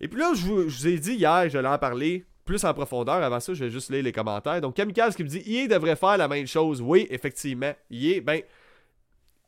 Et 0.00 0.08
puis 0.08 0.20
là, 0.20 0.32
je 0.34 0.46
vous, 0.46 0.86
ai 0.86 0.98
dit 0.98 1.14
hier, 1.14 1.48
je 1.48 1.58
l'ai 1.58 1.68
en 1.68 1.78
parler 1.78 2.24
plus 2.44 2.64
en 2.64 2.72
profondeur. 2.72 3.16
Avant 3.16 3.40
ça, 3.40 3.52
je 3.52 3.64
vais 3.64 3.70
juste 3.70 3.90
lire 3.90 4.02
les 4.02 4.12
commentaires. 4.12 4.60
Donc, 4.60 4.76
Kamikaze 4.76 5.16
qui 5.16 5.24
me 5.24 5.28
dit 5.28 5.42
EA 5.44 5.66
devrait 5.66 5.96
faire 5.96 6.16
la 6.16 6.28
même 6.28 6.46
chose. 6.46 6.80
Oui, 6.80 7.06
effectivement. 7.10 7.74
EA, 7.90 8.20
ben, 8.20 8.40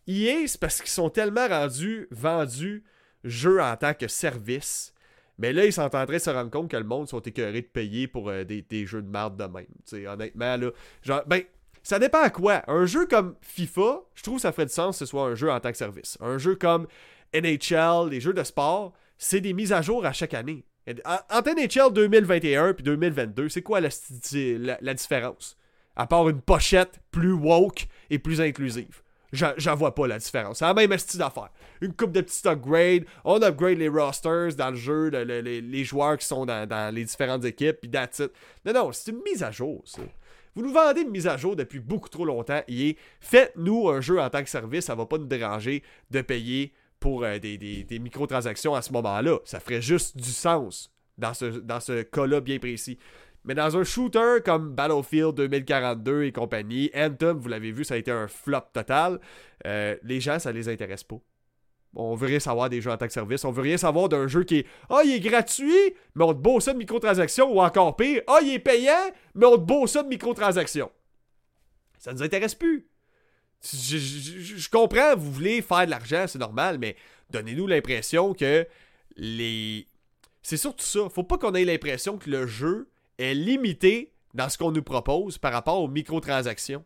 EA, 0.06 0.46
c'est 0.46 0.61
parce 0.61 0.80
qu'ils 0.80 0.90
sont 0.90 1.09
tellement 1.09 1.46
rendus, 1.46 2.09
vendus, 2.11 2.85
jeux 3.24 3.62
en 3.62 3.76
tant 3.76 3.94
que 3.94 4.09
service. 4.09 4.92
Mais 5.38 5.52
là, 5.52 5.64
ils 5.64 5.72
sont 5.72 5.83
en 5.83 6.06
train 6.06 6.18
se 6.18 6.28
rendre 6.28 6.50
compte 6.50 6.70
que 6.70 6.76
le 6.76 6.85
monde 6.85 7.09
sont 7.09 7.20
écœurés 7.20 7.62
de 7.62 7.66
payer 7.66 8.09
pour 8.09 8.30
des, 8.30 8.61
des, 8.61 8.87
jeux 8.87 9.00
de 9.00 9.09
merde 9.09 9.38
de 9.38 9.44
même. 9.44 9.64
sais, 9.87 10.06
honnêtement, 10.06 10.56
là, 10.56 10.70
genre, 11.02 11.22
ben, 11.26 11.42
ça 11.82 11.98
dépend 11.98 12.22
à 12.22 12.30
quoi. 12.30 12.62
Un 12.66 12.86
jeu 12.86 13.06
comme 13.06 13.34
FIFA, 13.40 14.02
je 14.14 14.22
trouve 14.22 14.36
que 14.36 14.42
ça 14.42 14.52
ferait 14.52 14.66
du 14.66 14.72
sens 14.72 14.96
que 14.96 15.04
ce 15.04 15.06
soit 15.06 15.24
un 15.24 15.34
jeu 15.34 15.50
en 15.50 15.60
tant 15.60 15.70
que 15.70 15.78
service. 15.78 16.18
Un 16.20 16.38
jeu 16.38 16.54
comme 16.56 16.86
NHL, 17.34 18.10
les 18.10 18.20
jeux 18.20 18.32
de 18.32 18.42
sport, 18.42 18.92
c'est 19.18 19.40
des 19.40 19.52
mises 19.52 19.72
à 19.72 19.82
jour 19.82 20.04
à 20.04 20.12
chaque 20.12 20.34
année. 20.34 20.64
Entre 21.04 21.50
NHL 21.50 21.92
2021 21.92 22.74
puis 22.74 22.82
2022, 22.82 23.48
c'est 23.48 23.62
quoi 23.62 23.80
la, 23.80 24.94
différence? 24.94 25.56
À 25.94 26.06
part 26.06 26.28
une 26.28 26.40
pochette 26.40 27.00
plus 27.10 27.32
woke 27.32 27.86
et 28.08 28.18
plus 28.18 28.40
inclusive. 28.40 29.02
J'en 29.32 29.76
vois 29.76 29.94
pas 29.94 30.08
la 30.08 30.18
différence. 30.18 30.58
C'est 30.58 30.64
la 30.64 30.74
même 30.74 30.96
style 30.98 31.20
d'affaires. 31.20 31.50
Une 31.80 31.92
coupe 31.92 32.10
de 32.10 32.20
petits 32.20 32.48
upgrades. 32.48 33.04
On 33.24 33.40
upgrade 33.42 33.78
les 33.78 33.88
rosters 33.88 34.54
dans 34.56 34.70
le 34.70 34.76
jeu, 34.76 35.08
les, 35.08 35.84
joueurs 35.84 36.18
qui 36.18 36.26
sont 36.26 36.46
dans, 36.46 36.94
les 36.94 37.04
différentes 37.04 37.44
équipes, 37.44 37.76
puis 37.80 37.90
that's. 37.90 38.20
Non, 38.64 38.72
non, 38.72 38.92
c'est 38.92 39.12
une 39.12 39.22
mise 39.22 39.42
à 39.42 39.52
jour, 39.52 39.82
ça. 39.84 40.02
Vous 40.54 40.62
nous 40.62 40.72
vendez 40.72 41.02
une 41.02 41.10
mise 41.10 41.26
à 41.26 41.36
jour 41.36 41.56
depuis 41.56 41.80
beaucoup 41.80 42.08
trop 42.08 42.24
longtemps. 42.24 42.62
Et 42.68 42.96
faites-nous 43.20 43.88
un 43.88 44.00
jeu 44.00 44.20
en 44.20 44.28
tant 44.30 44.42
que 44.42 44.50
service, 44.50 44.86
ça 44.86 44.94
va 44.94 45.06
pas 45.06 45.18
nous 45.18 45.26
déranger 45.26 45.82
de 46.10 46.20
payer 46.22 46.72
pour 46.98 47.24
euh, 47.24 47.38
des, 47.38 47.98
microtransactions 48.00 48.74
à 48.74 48.82
ce 48.82 48.92
moment-là. 48.92 49.38
Ça 49.44 49.60
ferait 49.60 49.82
juste 49.82 50.16
du 50.16 50.30
sens 50.30 50.92
dans 51.18 51.34
ce, 51.34 51.46
dans 51.46 51.80
ce 51.80 52.02
cas-là 52.02 52.40
bien 52.40 52.58
précis. 52.58 52.98
Mais 53.44 53.54
dans 53.54 53.76
un 53.76 53.84
shooter 53.84 54.38
comme 54.44 54.74
Battlefield 54.74 55.34
2042 55.34 56.24
et 56.24 56.32
compagnie, 56.32 56.90
Anthem, 56.94 57.38
vous 57.38 57.48
l'avez 57.48 57.72
vu, 57.72 57.84
ça 57.84 57.94
a 57.94 57.96
été 57.96 58.10
un 58.10 58.28
flop 58.28 58.60
total. 58.72 59.18
Euh, 59.66 59.96
les 60.02 60.20
gens, 60.20 60.38
ça 60.38 60.52
les 60.52 60.68
intéresse 60.68 61.04
pas. 61.04 61.16
On 61.94 62.14
veut 62.14 62.29
rien 62.29 62.38
savoir 62.38 62.70
des 62.70 62.81
jeux 62.81 62.90
en 62.90 62.96
tant 62.96 63.07
que 63.07 63.12
service. 63.12 63.44
On 63.44 63.50
veut 63.50 63.62
rien 63.62 63.76
savoir 63.76 64.09
d'un 64.09 64.29
jeu 64.29 64.44
qui 64.44 64.59
est 64.59 64.66
Ah, 64.88 65.00
il 65.05 65.12
est 65.12 65.20
gratuit, 65.20 65.94
mais 66.14 66.24
on 66.24 66.33
te 66.33 66.38
beau 66.38 66.61
ça 66.61 66.72
de 66.72 66.79
microtransactions 66.79 67.53
ou 67.53 67.61
encore 67.61 67.96
pire. 67.96 68.22
Ah, 68.29 68.38
il 68.42 68.55
est 68.55 68.59
payant, 68.61 69.11
mais 69.35 69.46
on 69.46 69.57
te 69.57 69.62
beau 69.62 69.87
ça 69.87 70.03
de 70.03 70.09
microtransactions. 70.09 70.90
Ça 71.98 72.12
nous 72.12 72.22
intéresse 72.22 72.55
plus. 72.55 72.87
Je, 73.62 74.70
comprends, 74.70 75.16
vous 75.16 75.33
voulez 75.33 75.61
faire 75.61 75.85
de 75.85 75.90
l'argent, 75.90 76.24
c'est 76.26 76.38
normal, 76.38 76.79
mais 76.79 76.96
donnez-nous 77.31 77.66
l'impression 77.66 78.33
que 78.33 78.66
les. 79.16 79.87
C'est 80.42 80.57
surtout 80.57 80.85
ça. 80.85 81.09
Faut 81.11 81.24
pas 81.24 81.37
qu'on 81.37 81.55
ait 81.55 81.64
l'impression 81.64 82.16
que 82.16 82.31
le 82.31 82.46
jeu 82.46 82.88
est 83.18 83.35
limité 83.35 84.12
dans 84.33 84.48
ce 84.48 84.57
qu'on 84.57 84.70
nous 84.70 84.83
propose 84.83 85.37
par 85.37 85.53
rapport 85.53 85.81
aux 85.83 85.88
microtransactions. 85.88 86.85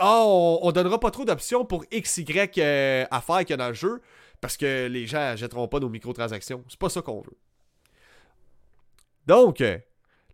Oh, 0.00 0.58
on, 0.62 0.72
donnera 0.72 0.98
pas 1.00 1.10
trop 1.10 1.24
d'options 1.24 1.64
pour 1.64 1.84
X, 1.90 2.18
Y 2.18 2.58
euh, 2.58 3.04
affaires 3.10 3.40
qu'il 3.40 3.50
y 3.50 3.52
a 3.54 3.56
dans 3.56 3.68
le 3.68 3.74
jeu 3.74 4.00
parce 4.40 4.56
que 4.56 4.86
les 4.86 5.06
gens 5.06 5.36
jetteront 5.36 5.68
pas 5.68 5.80
nos 5.80 5.88
microtransactions. 5.88 6.64
C'est 6.68 6.78
pas 6.78 6.88
ça 6.88 7.02
qu'on 7.02 7.20
veut. 7.20 7.36
Donc, 9.26 9.60
euh, 9.60 9.78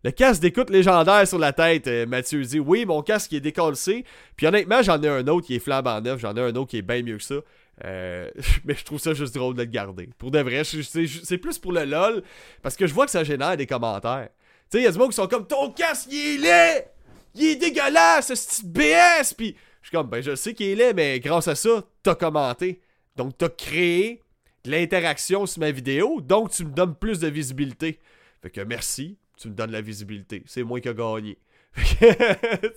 Le 0.03 0.11
casque 0.11 0.41
d'écoute 0.41 0.69
légendaire 0.69 1.27
sur 1.27 1.37
la 1.37 1.53
tête, 1.53 1.87
euh, 1.87 2.05
Mathieu 2.05 2.41
dit. 2.41 2.59
Oui, 2.59 2.85
mon 2.85 3.01
casque 3.01 3.33
est 3.33 3.39
décollé. 3.39 4.05
Puis 4.35 4.47
honnêtement, 4.47 4.81
j'en 4.81 5.01
ai 5.01 5.07
un 5.07 5.27
autre 5.27 5.45
qui 5.45 5.55
est 5.55 5.59
flambant 5.59 6.01
neuf. 6.01 6.19
J'en 6.19 6.35
ai 6.35 6.41
un 6.41 6.55
autre 6.55 6.69
qui 6.69 6.77
est 6.77 6.81
bien 6.81 7.03
mieux 7.03 7.17
que 7.17 7.23
ça. 7.23 7.35
Mais 7.83 8.75
je 8.75 8.83
trouve 8.83 8.99
ça 8.99 9.13
juste 9.13 9.33
drôle 9.33 9.55
de 9.55 9.61
le 9.61 9.69
garder. 9.69 10.09
Pour 10.17 10.31
de 10.31 10.39
vrai, 10.39 10.63
c'est 10.63 11.37
plus 11.37 11.59
pour 11.59 11.71
le 11.71 11.85
lol. 11.85 12.23
Parce 12.61 12.75
que 12.75 12.87
je 12.87 12.93
vois 12.93 13.05
que 13.05 13.11
ça 13.11 13.23
génère 13.23 13.55
des 13.55 13.67
commentaires. 13.67 14.29
Tu 14.69 14.77
sais, 14.77 14.81
il 14.81 14.83
y 14.83 14.87
a 14.87 14.91
du 14.91 14.97
monde 14.97 15.09
qui 15.09 15.15
sont 15.15 15.27
comme 15.27 15.47
Ton 15.47 15.71
casque, 15.71 16.09
il 16.11 16.45
est 16.45 16.91
Il 17.35 17.45
est 17.45 17.55
dégueulasse, 17.55 18.33
ce 18.33 18.61
petit 18.61 18.65
BS 18.65 19.33
Puis 19.37 19.55
je 19.81 19.87
suis 19.87 19.95
comme 19.95 20.09
Ben, 20.09 20.21
je 20.21 20.35
sais 20.35 20.53
qu'il 20.53 20.79
est 20.81 20.93
mais 20.93 21.19
grâce 21.19 21.47
à 21.47 21.55
ça, 21.55 21.83
t'as 22.03 22.15
commenté. 22.15 22.81
Donc, 23.15 23.37
t'as 23.37 23.49
créé 23.49 24.21
de 24.63 24.71
l'interaction 24.71 25.45
sur 25.45 25.59
ma 25.59 25.71
vidéo. 25.71 26.21
Donc, 26.21 26.51
tu 26.51 26.65
me 26.65 26.71
donnes 26.71 26.95
plus 26.95 27.19
de 27.19 27.27
visibilité. 27.27 27.99
Fait 28.41 28.49
que 28.49 28.61
merci, 28.61 29.17
tu 29.37 29.49
me 29.49 29.53
donnes 29.53 29.71
la 29.71 29.81
visibilité. 29.81 30.43
C'est 30.45 30.63
moi 30.63 30.79
qui 30.79 30.89
a 30.89 30.93
gagné. 30.93 31.37
Tu 31.75 31.85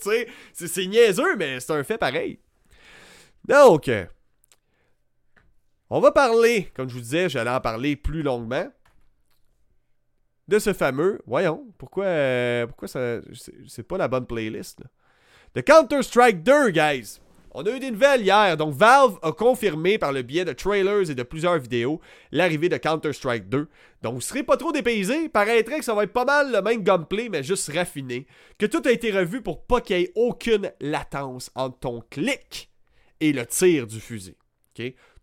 sais, 0.01 0.29
c'est- 0.53 0.87
niaiseux, 0.87 1.37
mais 1.37 1.61
c'est 1.61 1.73
un 1.73 1.83
fait 1.83 1.99
pareil. 1.99 2.39
Donc, 3.47 3.91
on 5.91 6.01
va 6.01 6.13
parler, 6.13 6.71
comme 6.75 6.89
je 6.89 6.95
vous 6.95 7.01
disais, 7.01 7.29
j'allais 7.29 7.51
en 7.51 7.61
parler 7.61 7.97
plus 7.97 8.23
longuement, 8.23 8.67
de 10.49 10.59
ce 10.59 10.73
fameux. 10.73 11.21
Voyons, 11.27 11.67
pourquoi, 11.79 12.05
euh, 12.05 12.67
pourquoi 12.67 12.89
ça. 12.89 13.21
C'est 13.67 13.87
pas 13.87 13.99
la 13.99 14.09
bonne 14.09 14.27
playlist, 14.27 14.81
là. 14.81 15.63
Counter-Strike 15.63 16.43
2, 16.43 16.71
guys. 16.71 17.21
On 17.55 17.67
a 17.67 17.71
eu 17.71 17.79
des 17.79 17.91
nouvelles 17.91 18.23
hier. 18.23 18.57
Donc, 18.57 18.75
Valve 18.75 19.19
a 19.21 19.33
confirmé 19.33 19.99
par 19.99 20.13
le 20.13 20.23
biais 20.23 20.47
de 20.47 20.55
trailers 20.55 21.11
et 21.11 21.15
de 21.15 21.23
plusieurs 21.23 21.59
vidéos 21.59 22.01
l'arrivée 22.31 22.71
de 22.71 22.79
Counter-Strike 22.79 23.51
2. 23.51 23.69
Donc, 24.03 24.15
vous 24.15 24.21
serez 24.23 24.43
pas 24.43 24.57
trop 24.57 24.73
dépaysés. 24.73 25.29
Paraîtrait 25.29 25.79
que 25.79 25.85
ça 25.85 25.95
va 25.95 26.05
être 26.05 26.15
pas 26.15 26.25
mal 26.25 26.51
le 26.51 26.63
même 26.63 26.83
gameplay, 26.83 27.29
mais 27.29 27.43
juste 27.43 27.71
raffiné. 27.71 28.27
Que 28.59 28.65
tout 28.65 28.83
a 28.87 28.91
été 28.91 29.11
revu 29.11 29.43
pour 29.43 29.67
pas 29.67 29.83
qu'il 29.83 29.99
y 29.99 30.03
ait 30.03 30.13
aucune 30.15 30.73
latence 30.81 31.51
entre 31.55 31.79
ton 31.81 32.03
clic 32.09 32.71
et 33.21 33.33
le 33.33 33.45
tir 33.45 33.87
du 33.87 34.01
fusil. 34.01 34.37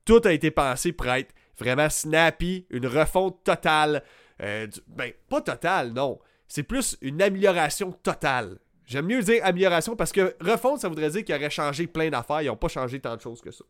Tout 0.06 0.22
a 0.24 0.32
été 0.32 0.52
pensé 0.52 0.92
pour 0.92 1.08
être 1.08 1.34
vraiment 1.58 1.90
snappy, 1.90 2.66
une 2.70 2.88
refonte 2.88 3.44
totale. 3.44 4.04
Euh, 4.42 4.68
ben, 4.88 5.12
pas 5.28 5.42
totale, 5.42 5.94
non. 5.94 6.20
C'est 6.48 6.64
plus 6.64 6.98
une 7.02 7.22
amélioration 7.22 7.92
totale. 7.92 8.58
J'aime 8.86 9.06
mieux 9.06 9.22
dire 9.22 9.46
amélioration 9.46 9.96
parce 9.96 10.12
que 10.12 10.36
refonte, 10.42 10.80
ça 10.80 10.90
voudrait 10.90 11.12
dire 11.12 11.24
qu'ils 11.24 11.36
auraient 11.36 11.50
changé 11.50 11.86
plein 11.86 12.10
d'affaires. 12.10 12.42
Ils 12.42 12.48
n'ont 12.48 12.56
pas 12.56 12.70
changé 12.70 13.00
tant 13.00 13.16
de 13.16 13.22
choses 13.22 13.42
que 13.42 13.52
ça. 13.52 13.64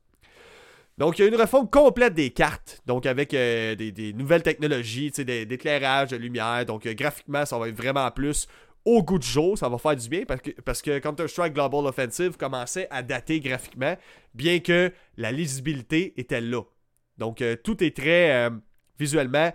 Donc, 0.98 1.18
il 1.18 1.22
y 1.24 1.26
a 1.26 1.28
une 1.28 1.36
refonte 1.36 1.72
complète 1.72 2.14
des 2.14 2.30
cartes, 2.30 2.82
donc 2.86 3.06
avec 3.06 3.34
euh, 3.34 3.74
des, 3.76 4.14
nouvelles 4.14 4.44
technologies, 4.44 5.12
d'éclairage, 5.12 6.10
de 6.10 6.18
lumière. 6.18 6.66
Donc, 6.66 6.86
euh, 6.86 6.94
graphiquement, 6.94 7.46
ça 7.46 7.58
va 7.58 7.70
être 7.70 7.76
vraiment 7.76 8.10
plus 8.12 8.48
au 8.84 9.02
goût 9.02 9.20
du 9.20 9.28
jour. 9.28 9.58
Ça 9.58 9.70
va 9.70 9.78
faire 9.78 9.96
du 9.96 10.10
bien 10.10 10.24
parce 10.26 10.42
que, 10.42 10.52
parce 10.62 10.82
que 10.82 11.00
Counter-Strike 11.00 11.54
Global 11.54 11.86
Offensive 11.86 12.38
commençait 12.38 12.88
à 12.90 13.02
dater 13.02 13.40
graphiquement, 13.40 13.96
bien 14.34 14.60
que 14.60 14.92
la 15.18 15.32
lisibilité 15.32 16.14
était 16.18 16.42
là. 16.42 16.64
Donc, 17.18 17.44
tout 17.64 17.84
est 17.84 17.96
très 17.96 18.50
visuellement. 18.98 19.52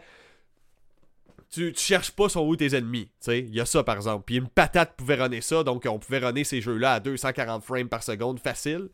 Tu, 1.54 1.72
tu 1.72 1.80
cherches 1.84 2.10
pas 2.10 2.28
sont 2.28 2.44
où 2.44 2.56
tes 2.56 2.74
ennemis. 2.74 3.08
Il 3.28 3.54
y 3.54 3.60
a 3.60 3.64
ça, 3.66 3.84
par 3.84 3.94
exemple. 3.96 4.24
Puis 4.26 4.36
une 4.36 4.48
patate 4.48 4.96
pouvait 4.96 5.14
runner 5.14 5.40
ça, 5.40 5.62
donc 5.62 5.84
on 5.88 5.98
pouvait 6.00 6.18
runner 6.18 6.42
ces 6.42 6.60
jeux-là 6.60 6.94
à 6.94 7.00
240 7.00 7.62
frames 7.62 7.88
par 7.88 8.02
seconde 8.02 8.40
facile. 8.40 8.88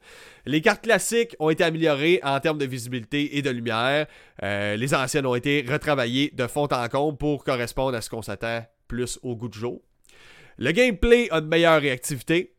Les 0.45 0.61
cartes 0.61 0.83
classiques 0.83 1.35
ont 1.39 1.49
été 1.49 1.65
améliorées 1.65 2.21
en 2.23 2.39
termes 2.41 2.59
de 2.59 2.67
visibilité 2.67 3.39
et 3.39 3.43
de 3.43 3.49
lumière. 3.51 4.07
Euh, 4.43 4.77
les 4.77 4.93
anciennes 4.95 5.25
ont 5.27 5.35
été 5.35 5.65
retravaillées 5.67 6.33
de 6.35 6.47
fond 6.47 6.69
en 6.71 6.89
comble 6.89 7.17
pour 7.17 7.45
correspondre 7.45 7.97
à 7.97 8.03
ce 8.03 8.11
qu'on 8.11 8.21
s'attend 8.23 8.63
plus 8.89 9.19
au 9.23 9.37
goût 9.37 9.49
du 9.49 9.59
jour. 9.59 9.81
Le 10.59 10.73
gameplay 10.73 11.29
a 11.31 11.39
une 11.39 11.47
meilleure 11.49 11.81
réactivité. 11.81 12.55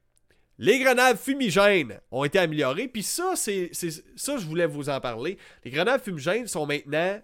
Les 0.58 0.80
grenades 0.80 1.18
fumigènes 1.18 2.00
ont 2.12 2.24
été 2.24 2.40
améliorées. 2.40 2.88
Puis 2.88 3.04
ça, 3.04 3.34
c'est- 3.36 3.72
ça, 3.74 4.38
je 4.38 4.46
voulais 4.46 4.66
vous 4.68 4.90
en 4.90 5.00
parler. 5.00 5.38
Les 5.64 5.72
grenades 5.72 6.02
fumigènes 6.02 6.48
sont 6.48 6.66
maintenant 6.66 7.20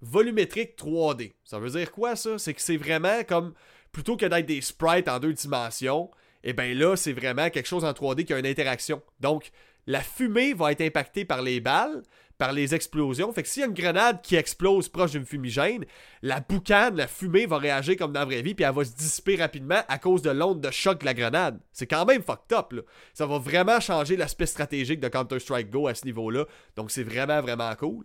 volumétriques 0.00 0.78
3D. 0.78 1.32
Ça 1.44 1.58
veut 1.58 1.70
dire 1.70 1.92
quoi 1.92 2.16
ça? 2.16 2.38
C'est 2.38 2.54
que 2.54 2.62
c'est 2.62 2.76
vraiment 2.76 3.22
comme 3.28 3.54
plutôt 3.92 4.16
que 4.16 4.26
d'être 4.26 4.46
des 4.46 4.60
sprites 4.60 5.08
en 5.08 5.18
deux 5.18 5.32
dimensions, 5.32 6.10
et 6.44 6.52
bien 6.52 6.74
là, 6.74 6.96
c'est 6.96 7.12
vraiment 7.12 7.50
quelque 7.50 7.66
chose 7.66 7.84
en 7.84 7.92
3D 7.92 8.24
qui 8.24 8.32
a 8.32 8.38
une 8.38 8.46
interaction. 8.46 9.02
Donc, 9.20 9.50
la 9.86 10.00
fumée 10.00 10.52
va 10.52 10.72
être 10.72 10.82
impactée 10.82 11.24
par 11.24 11.42
les 11.42 11.60
balles, 11.60 12.02
par 12.36 12.52
les 12.52 12.74
explosions. 12.74 13.32
Fait 13.32 13.42
que 13.42 13.48
s'il 13.48 13.60
y 13.60 13.64
a 13.64 13.68
une 13.68 13.74
grenade 13.74 14.22
qui 14.22 14.36
explose 14.36 14.88
proche 14.88 15.10
d'une 15.10 15.26
fumigène, 15.26 15.84
la 16.22 16.40
boucane, 16.40 16.96
la 16.96 17.08
fumée 17.08 17.46
va 17.46 17.58
réagir 17.58 17.96
comme 17.96 18.12
dans 18.12 18.20
la 18.20 18.26
vraie 18.26 18.42
vie, 18.42 18.54
puis 18.54 18.64
elle 18.64 18.74
va 18.74 18.84
se 18.84 18.94
dissiper 18.94 19.36
rapidement 19.36 19.80
à 19.88 19.98
cause 19.98 20.22
de 20.22 20.30
l'onde 20.30 20.60
de 20.60 20.70
choc 20.70 21.00
de 21.00 21.04
la 21.04 21.14
grenade. 21.14 21.58
C'est 21.72 21.88
quand 21.88 22.04
même 22.04 22.22
fucked 22.22 22.56
up, 22.56 22.72
là. 22.72 22.82
Ça 23.12 23.26
va 23.26 23.38
vraiment 23.38 23.80
changer 23.80 24.16
l'aspect 24.16 24.46
stratégique 24.46 25.00
de 25.00 25.08
Counter-Strike 25.08 25.70
Go 25.70 25.88
à 25.88 25.94
ce 25.94 26.04
niveau-là. 26.04 26.44
Donc 26.76 26.92
c'est 26.92 27.02
vraiment, 27.02 27.40
vraiment 27.40 27.74
cool. 27.74 28.04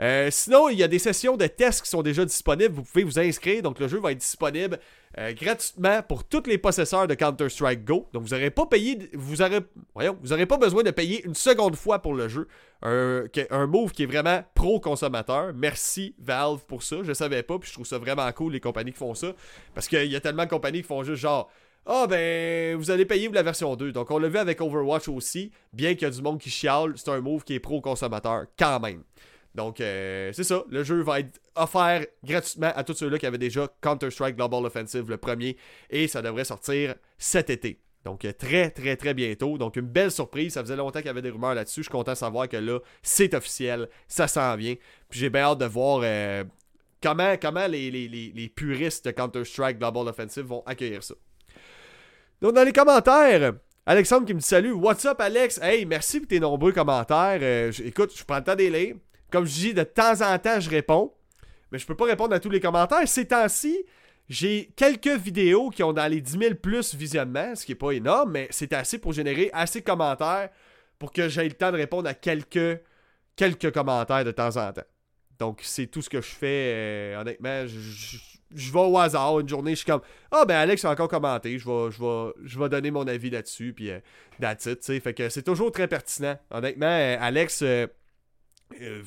Euh, 0.00 0.28
sinon, 0.30 0.68
il 0.68 0.78
y 0.78 0.82
a 0.82 0.88
des 0.88 0.98
sessions 0.98 1.36
de 1.36 1.46
tests 1.46 1.82
qui 1.82 1.88
sont 1.88 2.02
déjà 2.02 2.24
disponibles. 2.24 2.74
Vous 2.74 2.82
pouvez 2.82 3.04
vous 3.04 3.18
inscrire. 3.18 3.62
Donc, 3.62 3.78
le 3.80 3.88
jeu 3.88 3.98
va 3.98 4.12
être 4.12 4.18
disponible 4.18 4.78
euh, 5.18 5.32
gratuitement 5.32 6.02
pour 6.02 6.24
tous 6.24 6.42
les 6.46 6.58
possesseurs 6.58 7.06
de 7.06 7.14
Counter-Strike 7.14 7.84
Go. 7.84 8.08
Donc, 8.12 8.24
vous 8.24 8.34
n'aurez 8.34 8.50
pas 8.50 8.66
payé, 8.66 9.10
vous 9.14 9.40
aurez, 9.40 9.60
vous 9.94 10.46
pas 10.46 10.58
besoin 10.58 10.82
de 10.82 10.90
payer 10.90 11.24
une 11.24 11.34
seconde 11.34 11.76
fois 11.76 12.00
pour 12.00 12.14
le 12.14 12.28
jeu. 12.28 12.46
Un, 12.82 13.66
move 13.66 13.92
qui 13.92 14.02
est 14.02 14.06
vraiment 14.06 14.44
pro-consommateur. 14.54 15.52
Merci 15.54 16.14
Valve 16.18 16.64
pour 16.66 16.82
ça. 16.82 16.96
Je 17.02 17.14
savais 17.14 17.42
pas, 17.42 17.58
puis 17.58 17.68
je 17.68 17.74
trouve 17.74 17.86
ça 17.86 17.98
vraiment 17.98 18.30
cool 18.32 18.52
les 18.52 18.60
compagnies 18.60 18.92
qui 18.92 18.98
font 18.98 19.14
ça, 19.14 19.34
parce 19.74 19.88
qu'il 19.88 20.04
y 20.04 20.16
a 20.16 20.20
tellement 20.20 20.44
de 20.44 20.50
compagnies 20.50 20.82
qui 20.82 20.88
font 20.88 21.02
juste 21.02 21.22
genre. 21.22 21.50
Ah 21.88 22.06
ben, 22.08 22.76
vous 22.76 22.90
allez 22.90 23.04
payer 23.06 23.26
pour 23.26 23.36
la 23.36 23.44
version 23.44 23.76
2. 23.76 23.92
Donc 23.92 24.10
on 24.10 24.18
l'a 24.18 24.28
vu 24.28 24.38
avec 24.38 24.60
Overwatch 24.60 25.08
aussi, 25.08 25.52
bien 25.72 25.94
qu'il 25.94 26.02
y 26.02 26.06
a 26.06 26.10
du 26.10 26.20
monde 26.20 26.40
qui 26.40 26.50
chiale, 26.50 26.94
c'est 26.96 27.08
un 27.10 27.20
move 27.20 27.44
qui 27.44 27.54
est 27.54 27.60
pro-consommateur 27.60 28.46
quand 28.58 28.80
même. 28.80 29.04
Donc, 29.56 29.80
euh, 29.80 30.30
c'est 30.34 30.44
ça. 30.44 30.62
Le 30.68 30.84
jeu 30.84 31.00
va 31.00 31.20
être 31.20 31.40
offert 31.54 32.04
gratuitement 32.22 32.70
à 32.76 32.84
tous 32.84 32.92
ceux-là 32.92 33.18
qui 33.18 33.24
avaient 33.24 33.38
déjà 33.38 33.66
Counter-Strike 33.80 34.36
Global 34.36 34.66
Offensive, 34.66 35.08
le 35.08 35.16
premier, 35.16 35.56
et 35.88 36.08
ça 36.08 36.20
devrait 36.20 36.44
sortir 36.44 36.94
cet 37.16 37.48
été. 37.48 37.80
Donc, 38.04 38.26
euh, 38.26 38.32
très, 38.32 38.68
très, 38.70 38.96
très 38.96 39.14
bientôt. 39.14 39.56
Donc, 39.56 39.76
une 39.76 39.86
belle 39.86 40.10
surprise. 40.10 40.52
Ça 40.52 40.60
faisait 40.60 40.76
longtemps 40.76 40.98
qu'il 40.98 41.06
y 41.06 41.10
avait 41.10 41.22
des 41.22 41.30
rumeurs 41.30 41.54
là-dessus. 41.54 41.80
Je 41.80 41.84
suis 41.84 41.90
content 41.90 42.12
de 42.12 42.18
savoir 42.18 42.48
que 42.50 42.58
là, 42.58 42.78
c'est 43.02 43.32
officiel. 43.32 43.88
Ça 44.06 44.28
s'en 44.28 44.54
vient. 44.56 44.74
Puis, 45.08 45.20
j'ai 45.20 45.30
bien 45.30 45.42
hâte 45.42 45.58
de 45.58 45.64
voir 45.64 46.02
euh, 46.04 46.44
comment, 47.02 47.34
les, 47.66 48.52
puristes 48.54 49.06
de 49.06 49.10
Counter-Strike 49.10 49.78
Global 49.78 50.06
Offensive 50.06 50.44
vont 50.44 50.62
accueillir 50.66 51.02
ça. 51.02 51.14
Donc, 52.42 52.52
dans 52.54 52.62
les 52.62 52.72
commentaires, 52.72 53.54
Alexandre 53.86 54.26
qui 54.26 54.34
me 54.34 54.40
dit 54.40 54.46
salut. 54.46 54.72
What's 54.72 55.04
up, 55.06 55.18
Alex? 55.18 55.58
Hey, 55.62 55.86
merci 55.86 56.20
pour 56.20 56.28
tes 56.28 56.40
nombreux 56.40 56.72
commentaires. 56.72 57.38
Euh, 57.40 57.72
écoute, 57.82 58.12
je 58.14 58.22
prends 58.22 58.36
le 58.36 58.44
temps. 58.44 58.54
Comme 59.36 59.44
je 59.44 59.52
dis, 59.52 59.74
de 59.74 59.82
temps 59.82 60.22
en 60.22 60.38
temps, 60.38 60.60
je 60.60 60.70
réponds. 60.70 61.12
Mais 61.70 61.78
je 61.78 61.86
peux 61.86 61.94
pas 61.94 62.06
répondre 62.06 62.34
à 62.34 62.40
tous 62.40 62.48
les 62.48 62.58
commentaires. 62.58 63.06
Ces 63.06 63.28
temps-ci, 63.28 63.84
j'ai 64.30 64.72
quelques 64.76 65.08
vidéos 65.08 65.68
qui 65.68 65.82
ont 65.82 65.92
dans 65.92 66.10
les 66.10 66.22
10 66.22 66.38
000 66.38 66.54
plus 66.54 66.94
visionnements, 66.94 67.54
ce 67.54 67.66
qui 67.66 67.72
est 67.72 67.74
pas 67.74 67.90
énorme, 67.90 68.30
mais 68.30 68.48
c'est 68.48 68.72
assez 68.72 68.96
pour 68.96 69.12
générer 69.12 69.50
assez 69.52 69.80
de 69.80 69.84
commentaires 69.84 70.48
pour 70.98 71.12
que 71.12 71.28
j'aie 71.28 71.44
le 71.44 71.52
temps 71.52 71.70
de 71.70 71.76
répondre 71.76 72.08
à 72.08 72.14
quelques, 72.14 72.80
quelques 73.36 73.74
commentaires 73.74 74.24
de 74.24 74.30
temps 74.30 74.56
en 74.56 74.72
temps. 74.72 74.86
Donc, 75.38 75.60
c'est 75.62 75.88
tout 75.88 76.00
ce 76.00 76.08
que 76.08 76.22
je 76.22 76.30
fais. 76.30 76.72
euh, 76.74 77.20
honnêtement, 77.20 77.66
je, 77.66 78.72
vais 78.72 78.80
au 78.80 78.96
hasard. 78.96 79.40
Une 79.40 79.50
journée, 79.50 79.72
je 79.72 79.80
suis 79.80 79.86
comme 79.86 80.00
Ah, 80.30 80.46
ben 80.46 80.56
Alex 80.56 80.82
a 80.86 80.92
encore 80.92 81.08
commenté. 81.08 81.58
Je 81.58 81.68
vais, 81.68 81.90
je 81.90 82.02
vais, 82.02 82.32
je 82.42 82.58
vais 82.58 82.70
donner 82.70 82.90
mon 82.90 83.06
avis 83.06 83.28
là-dessus. 83.28 83.74
Puis, 83.74 83.90
euh, 83.90 84.00
that's 84.40 84.64
it. 84.64 84.82
Fait 85.02 85.12
que 85.12 85.28
c'est 85.28 85.42
toujours 85.42 85.72
très 85.72 85.88
pertinent. 85.88 86.38
Honnêtement, 86.50 86.86
euh, 86.86 87.18
Alex. 87.20 87.62
Euh, 88.80 89.02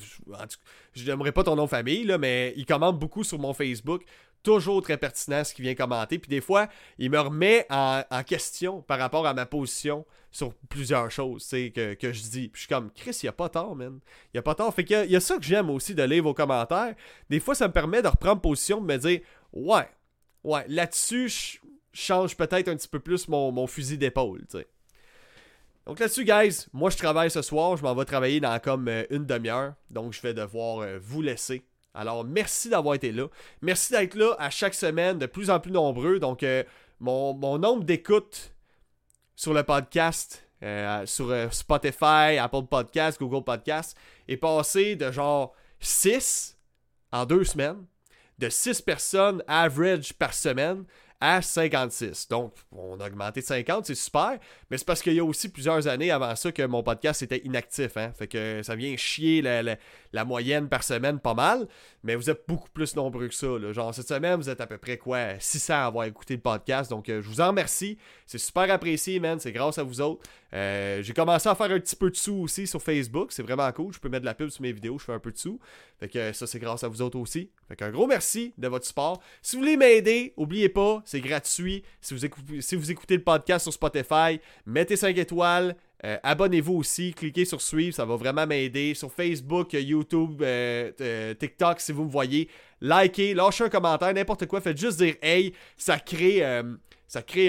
je- 0.94 1.04
n'aimerais 1.04 1.32
pas 1.32 1.44
ton 1.44 1.56
nom 1.56 1.64
de 1.64 1.70
famille, 1.70 2.04
là, 2.04 2.18
mais 2.18 2.52
il 2.56 2.66
commente 2.66 2.98
beaucoup 2.98 3.24
sur 3.24 3.38
mon 3.38 3.52
Facebook. 3.52 4.02
Toujours 4.42 4.80
très 4.82 4.96
pertinent 4.96 5.44
ce 5.44 5.52
qu'il 5.52 5.64
vient 5.64 5.74
commenter. 5.74 6.18
Puis 6.18 6.30
des 6.30 6.40
fois, 6.40 6.68
il 6.98 7.10
me 7.10 7.18
remet 7.20 7.66
en, 7.68 8.02
question 8.26 8.80
par 8.80 8.98
rapport 8.98 9.26
à 9.26 9.34
ma 9.34 9.44
position 9.44 10.06
sur 10.30 10.54
plusieurs 10.70 11.10
choses 11.10 11.46
que, 11.48 11.94
que 11.94 12.12
je 12.12 12.22
dis. 12.22 12.48
Puis 12.48 12.52
je 12.54 12.58
suis 12.60 12.68
comme, 12.68 12.90
Chris, 12.92 13.18
il 13.22 13.28
a 13.28 13.32
pas 13.32 13.50
tort, 13.50 13.76
man. 13.76 14.00
Il 14.32 14.38
a 14.38 14.42
pas 14.42 14.54
tort. 14.54 14.72
Fait 14.74 14.84
qu'il 14.84 15.04
y 15.04 15.12
y, 15.12 15.16
a 15.16 15.20
ça 15.20 15.36
que 15.36 15.42
j'aime 15.42 15.68
aussi 15.68 15.94
de 15.94 16.02
lire 16.02 16.22
vos 16.22 16.32
commentaires. 16.32 16.94
Des 17.28 17.38
fois, 17.40 17.54
ça 17.54 17.68
me 17.68 17.72
permet 17.72 18.00
de 18.00 18.08
reprendre 18.08 18.40
position, 18.40 18.80
de 18.80 18.86
me 18.86 18.96
dire, 18.96 19.20
ouais, 19.52 19.88
ouais, 20.44 20.64
là-dessus, 20.68 21.28
je 21.28 21.58
change 21.92 22.34
peut-être 22.36 22.68
un 22.68 22.76
petit 22.76 22.88
peu 22.88 23.00
plus 23.00 23.28
mon, 23.28 23.52
mon 23.52 23.66
fusil 23.66 23.98
d'épaule, 23.98 24.44
sais. 24.48 24.66
Donc 25.90 25.98
là-dessus, 25.98 26.24
guys, 26.24 26.68
moi 26.72 26.88
je 26.88 26.96
travaille 26.96 27.32
ce 27.32 27.42
soir, 27.42 27.76
je 27.76 27.82
m'en 27.82 27.96
vais 27.96 28.04
travailler 28.04 28.38
dans 28.38 28.56
comme 28.60 28.86
euh, 28.86 29.02
une 29.10 29.26
demi-heure, 29.26 29.74
donc 29.90 30.12
je 30.12 30.22
vais 30.22 30.32
devoir 30.32 30.82
euh, 30.82 31.00
vous 31.02 31.20
laisser. 31.20 31.64
Alors 31.94 32.22
merci 32.22 32.68
d'avoir 32.68 32.94
été 32.94 33.10
là. 33.10 33.26
Merci 33.60 33.90
d'être 33.90 34.14
là 34.14 34.36
à 34.38 34.50
chaque 34.50 34.74
semaine, 34.74 35.18
de 35.18 35.26
plus 35.26 35.50
en 35.50 35.58
plus 35.58 35.72
nombreux. 35.72 36.20
Donc 36.20 36.44
euh, 36.44 36.62
mon, 37.00 37.34
nombre 37.58 37.82
d'écoutes 37.82 38.54
sur 39.34 39.52
le 39.52 39.64
podcast, 39.64 40.46
sur 41.06 41.34
Spotify, 41.52 42.38
Apple 42.38 42.66
Podcast, 42.70 43.18
Google 43.18 43.42
Podcast, 43.42 43.98
est 44.28 44.36
passé 44.36 44.94
de 44.94 45.10
genre 45.10 45.56
6 45.80 46.56
en 47.10 47.26
deux 47.26 47.42
semaines, 47.42 47.84
de 48.38 48.48
6 48.48 48.80
personnes 48.82 49.42
average 49.48 50.12
par 50.12 50.34
semaine, 50.34 50.84
à 51.20 51.42
56. 51.42 52.28
Donc, 52.28 52.54
on 52.72 52.98
a 53.00 53.06
augmenté 53.06 53.40
de 53.40 53.46
50, 53.46 53.86
c'est 53.86 53.94
super. 53.94 54.38
Mais 54.70 54.78
c'est 54.78 54.86
parce 54.86 55.02
qu'il 55.02 55.12
y 55.14 55.20
a 55.20 55.24
aussi 55.24 55.48
plusieurs 55.50 55.86
années 55.86 56.10
avant 56.10 56.34
ça 56.34 56.50
que 56.50 56.62
mon 56.62 56.82
podcast 56.82 57.22
était 57.22 57.42
inactif. 57.44 57.96
Hein? 57.96 58.12
Fait 58.18 58.26
que 58.26 58.62
ça 58.62 58.74
vient 58.74 58.96
chier 58.96 59.42
la, 59.42 59.62
la- 59.62 59.76
la 60.12 60.24
moyenne 60.24 60.68
par 60.68 60.82
semaine 60.82 61.18
pas 61.20 61.34
mal. 61.34 61.68
Mais 62.02 62.14
vous 62.14 62.30
êtes 62.30 62.44
beaucoup 62.48 62.70
plus 62.70 62.96
nombreux 62.96 63.28
que 63.28 63.34
ça. 63.34 63.46
là. 63.58 63.72
Genre, 63.72 63.94
cette 63.94 64.08
semaine, 64.08 64.36
vous 64.36 64.48
êtes 64.48 64.60
à 64.60 64.66
peu 64.66 64.78
près 64.78 64.96
quoi 64.96 65.38
600 65.38 65.74
à 65.74 65.84
avoir 65.84 66.06
écouté 66.06 66.34
le 66.34 66.40
podcast. 66.40 66.90
Donc, 66.90 67.08
euh, 67.08 67.20
je 67.20 67.28
vous 67.28 67.40
en 67.42 67.48
remercie. 67.48 67.98
C'est 68.26 68.38
super 68.38 68.70
apprécié, 68.70 69.20
man. 69.20 69.38
C'est 69.38 69.52
grâce 69.52 69.76
à 69.76 69.82
vous 69.82 70.00
autres. 70.00 70.22
Euh, 70.54 71.02
J'ai 71.02 71.12
commencé 71.12 71.48
à 71.48 71.54
faire 71.54 71.70
un 71.70 71.78
petit 71.78 71.96
peu 71.96 72.10
de 72.10 72.16
sous 72.16 72.36
aussi 72.36 72.66
sur 72.66 72.80
Facebook. 72.80 73.32
C'est 73.32 73.42
vraiment 73.42 73.70
cool. 73.72 73.92
Je 73.92 73.98
peux 73.98 74.08
mettre 74.08 74.22
de 74.22 74.26
la 74.26 74.34
pub 74.34 74.48
sur 74.48 74.62
mes 74.62 74.72
vidéos. 74.72 74.98
Je 74.98 75.04
fais 75.04 75.12
un 75.12 75.18
peu 75.18 75.30
de 75.30 75.36
sous. 75.38 75.60
Fait 75.98 76.08
que 76.08 76.32
ça, 76.32 76.46
c'est 76.46 76.58
grâce 76.58 76.82
à 76.84 76.88
vous 76.88 77.02
autres 77.02 77.18
aussi. 77.18 77.50
Fait 77.68 77.76
qu'un 77.76 77.90
gros 77.90 78.06
merci 78.06 78.54
de 78.56 78.68
votre 78.68 78.86
support. 78.86 79.20
Si 79.42 79.56
vous 79.56 79.62
voulez 79.62 79.76
m'aider, 79.76 80.32
oubliez 80.38 80.70
pas, 80.70 81.02
c'est 81.04 81.20
gratuit. 81.20 81.84
Si 82.00 82.14
vous, 82.14 82.60
si 82.60 82.76
vous 82.76 82.90
écoutez 82.90 83.16
le 83.18 83.22
podcast 83.22 83.64
sur 83.64 83.72
Spotify, 83.72 84.40
mettez 84.64 84.96
5 84.96 85.16
étoiles. 85.18 85.76
Euh, 86.04 86.16
Abonnez-vous 86.22 86.74
aussi, 86.74 87.12
cliquez 87.12 87.44
sur 87.44 87.60
suivre, 87.60 87.94
ça 87.94 88.04
va 88.04 88.16
vraiment 88.16 88.46
m'aider. 88.46 88.94
Sur 88.94 89.12
Facebook, 89.12 89.72
YouTube, 89.72 90.42
euh, 90.42 90.92
euh, 91.00 91.34
TikTok, 91.34 91.80
si 91.80 91.92
vous 91.92 92.04
me 92.04 92.10
voyez, 92.10 92.48
likez, 92.80 93.34
lâchez 93.34 93.64
un 93.64 93.68
commentaire, 93.68 94.12
n'importe 94.14 94.46
quoi, 94.46 94.60
faites 94.60 94.78
juste 94.78 94.98
dire 94.98 95.16
hey, 95.20 95.52
ça 95.76 95.98
crée, 95.98 96.42
ça 97.06 97.22
crée, 97.22 97.48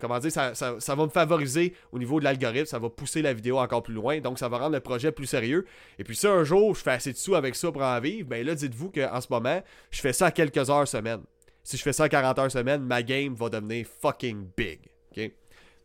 comment 0.00 0.18
dire, 0.18 0.30
ça 0.30 0.94
va 0.94 1.04
me 1.04 1.08
favoriser 1.08 1.72
au 1.92 1.98
niveau 1.98 2.18
de 2.18 2.24
l'algorithme, 2.24 2.66
ça 2.66 2.78
va 2.78 2.90
pousser 2.90 3.22
la 3.22 3.32
vidéo 3.32 3.58
encore 3.58 3.82
plus 3.82 3.94
loin, 3.94 4.20
donc 4.20 4.38
ça 4.38 4.48
va 4.48 4.58
rendre 4.58 4.74
le 4.74 4.80
projet 4.80 5.12
plus 5.12 5.26
sérieux. 5.26 5.64
Et 5.98 6.04
puis 6.04 6.14
si 6.14 6.26
un 6.26 6.44
jour 6.44 6.74
je 6.74 6.82
fais 6.82 6.90
assez 6.90 7.12
de 7.12 7.16
sous 7.16 7.34
avec 7.34 7.54
ça 7.54 7.72
pour 7.72 7.82
en 7.82 7.98
vivre, 8.00 8.28
ben 8.28 8.44
là 8.44 8.54
dites-vous 8.54 8.90
qu'en 8.90 9.20
ce 9.20 9.28
moment, 9.30 9.62
je 9.90 10.00
fais 10.00 10.12
ça 10.12 10.26
à 10.26 10.30
quelques 10.30 10.68
heures 10.68 10.88
semaine. 10.88 11.22
Si 11.62 11.76
je 11.76 11.82
fais 11.82 11.92
ça 11.92 12.04
à 12.04 12.08
40 12.08 12.38
heures 12.38 12.50
semaine, 12.50 12.82
ma 12.82 13.02
game 13.02 13.34
va 13.34 13.48
devenir 13.48 13.86
fucking 14.00 14.46
big. 14.56 14.80
ok? 15.16 15.32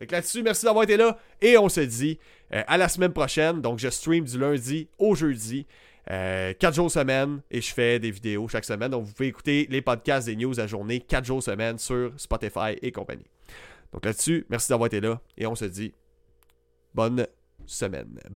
Que 0.05 0.11
là-dessus, 0.11 0.43
merci 0.43 0.65
d'avoir 0.65 0.83
été 0.83 0.97
là. 0.97 1.17
Et 1.41 1.57
on 1.57 1.69
se 1.69 1.81
dit 1.81 2.19
euh, 2.53 2.63
à 2.67 2.77
la 2.77 2.89
semaine 2.89 3.13
prochaine. 3.13 3.61
Donc, 3.61 3.79
je 3.79 3.89
stream 3.89 4.25
du 4.25 4.37
lundi 4.37 4.87
au 4.97 5.15
jeudi. 5.15 5.65
4 6.07 6.73
jours 6.73 6.91
semaine. 6.91 7.41
Et 7.51 7.61
je 7.61 7.73
fais 7.73 7.99
des 7.99 8.11
vidéos 8.11 8.47
chaque 8.47 8.65
semaine. 8.65 8.89
Donc, 8.89 9.05
vous 9.05 9.13
pouvez 9.13 9.29
écouter 9.29 9.67
les 9.69 9.81
podcasts 9.81 10.25
des 10.25 10.35
news 10.35 10.59
à 10.59 10.67
journée 10.67 10.99
4 10.99 11.23
jours 11.23 11.43
semaine 11.43 11.77
sur 11.77 12.11
Spotify 12.17 12.75
et 12.81 12.91
compagnie. 12.91 13.27
Donc 13.91 14.05
là-dessus, 14.05 14.45
merci 14.49 14.69
d'avoir 14.69 14.87
été 14.87 15.01
là. 15.01 15.21
Et 15.37 15.45
on 15.45 15.55
se 15.55 15.65
dit 15.65 15.93
bonne 16.93 17.27
semaine. 17.65 18.19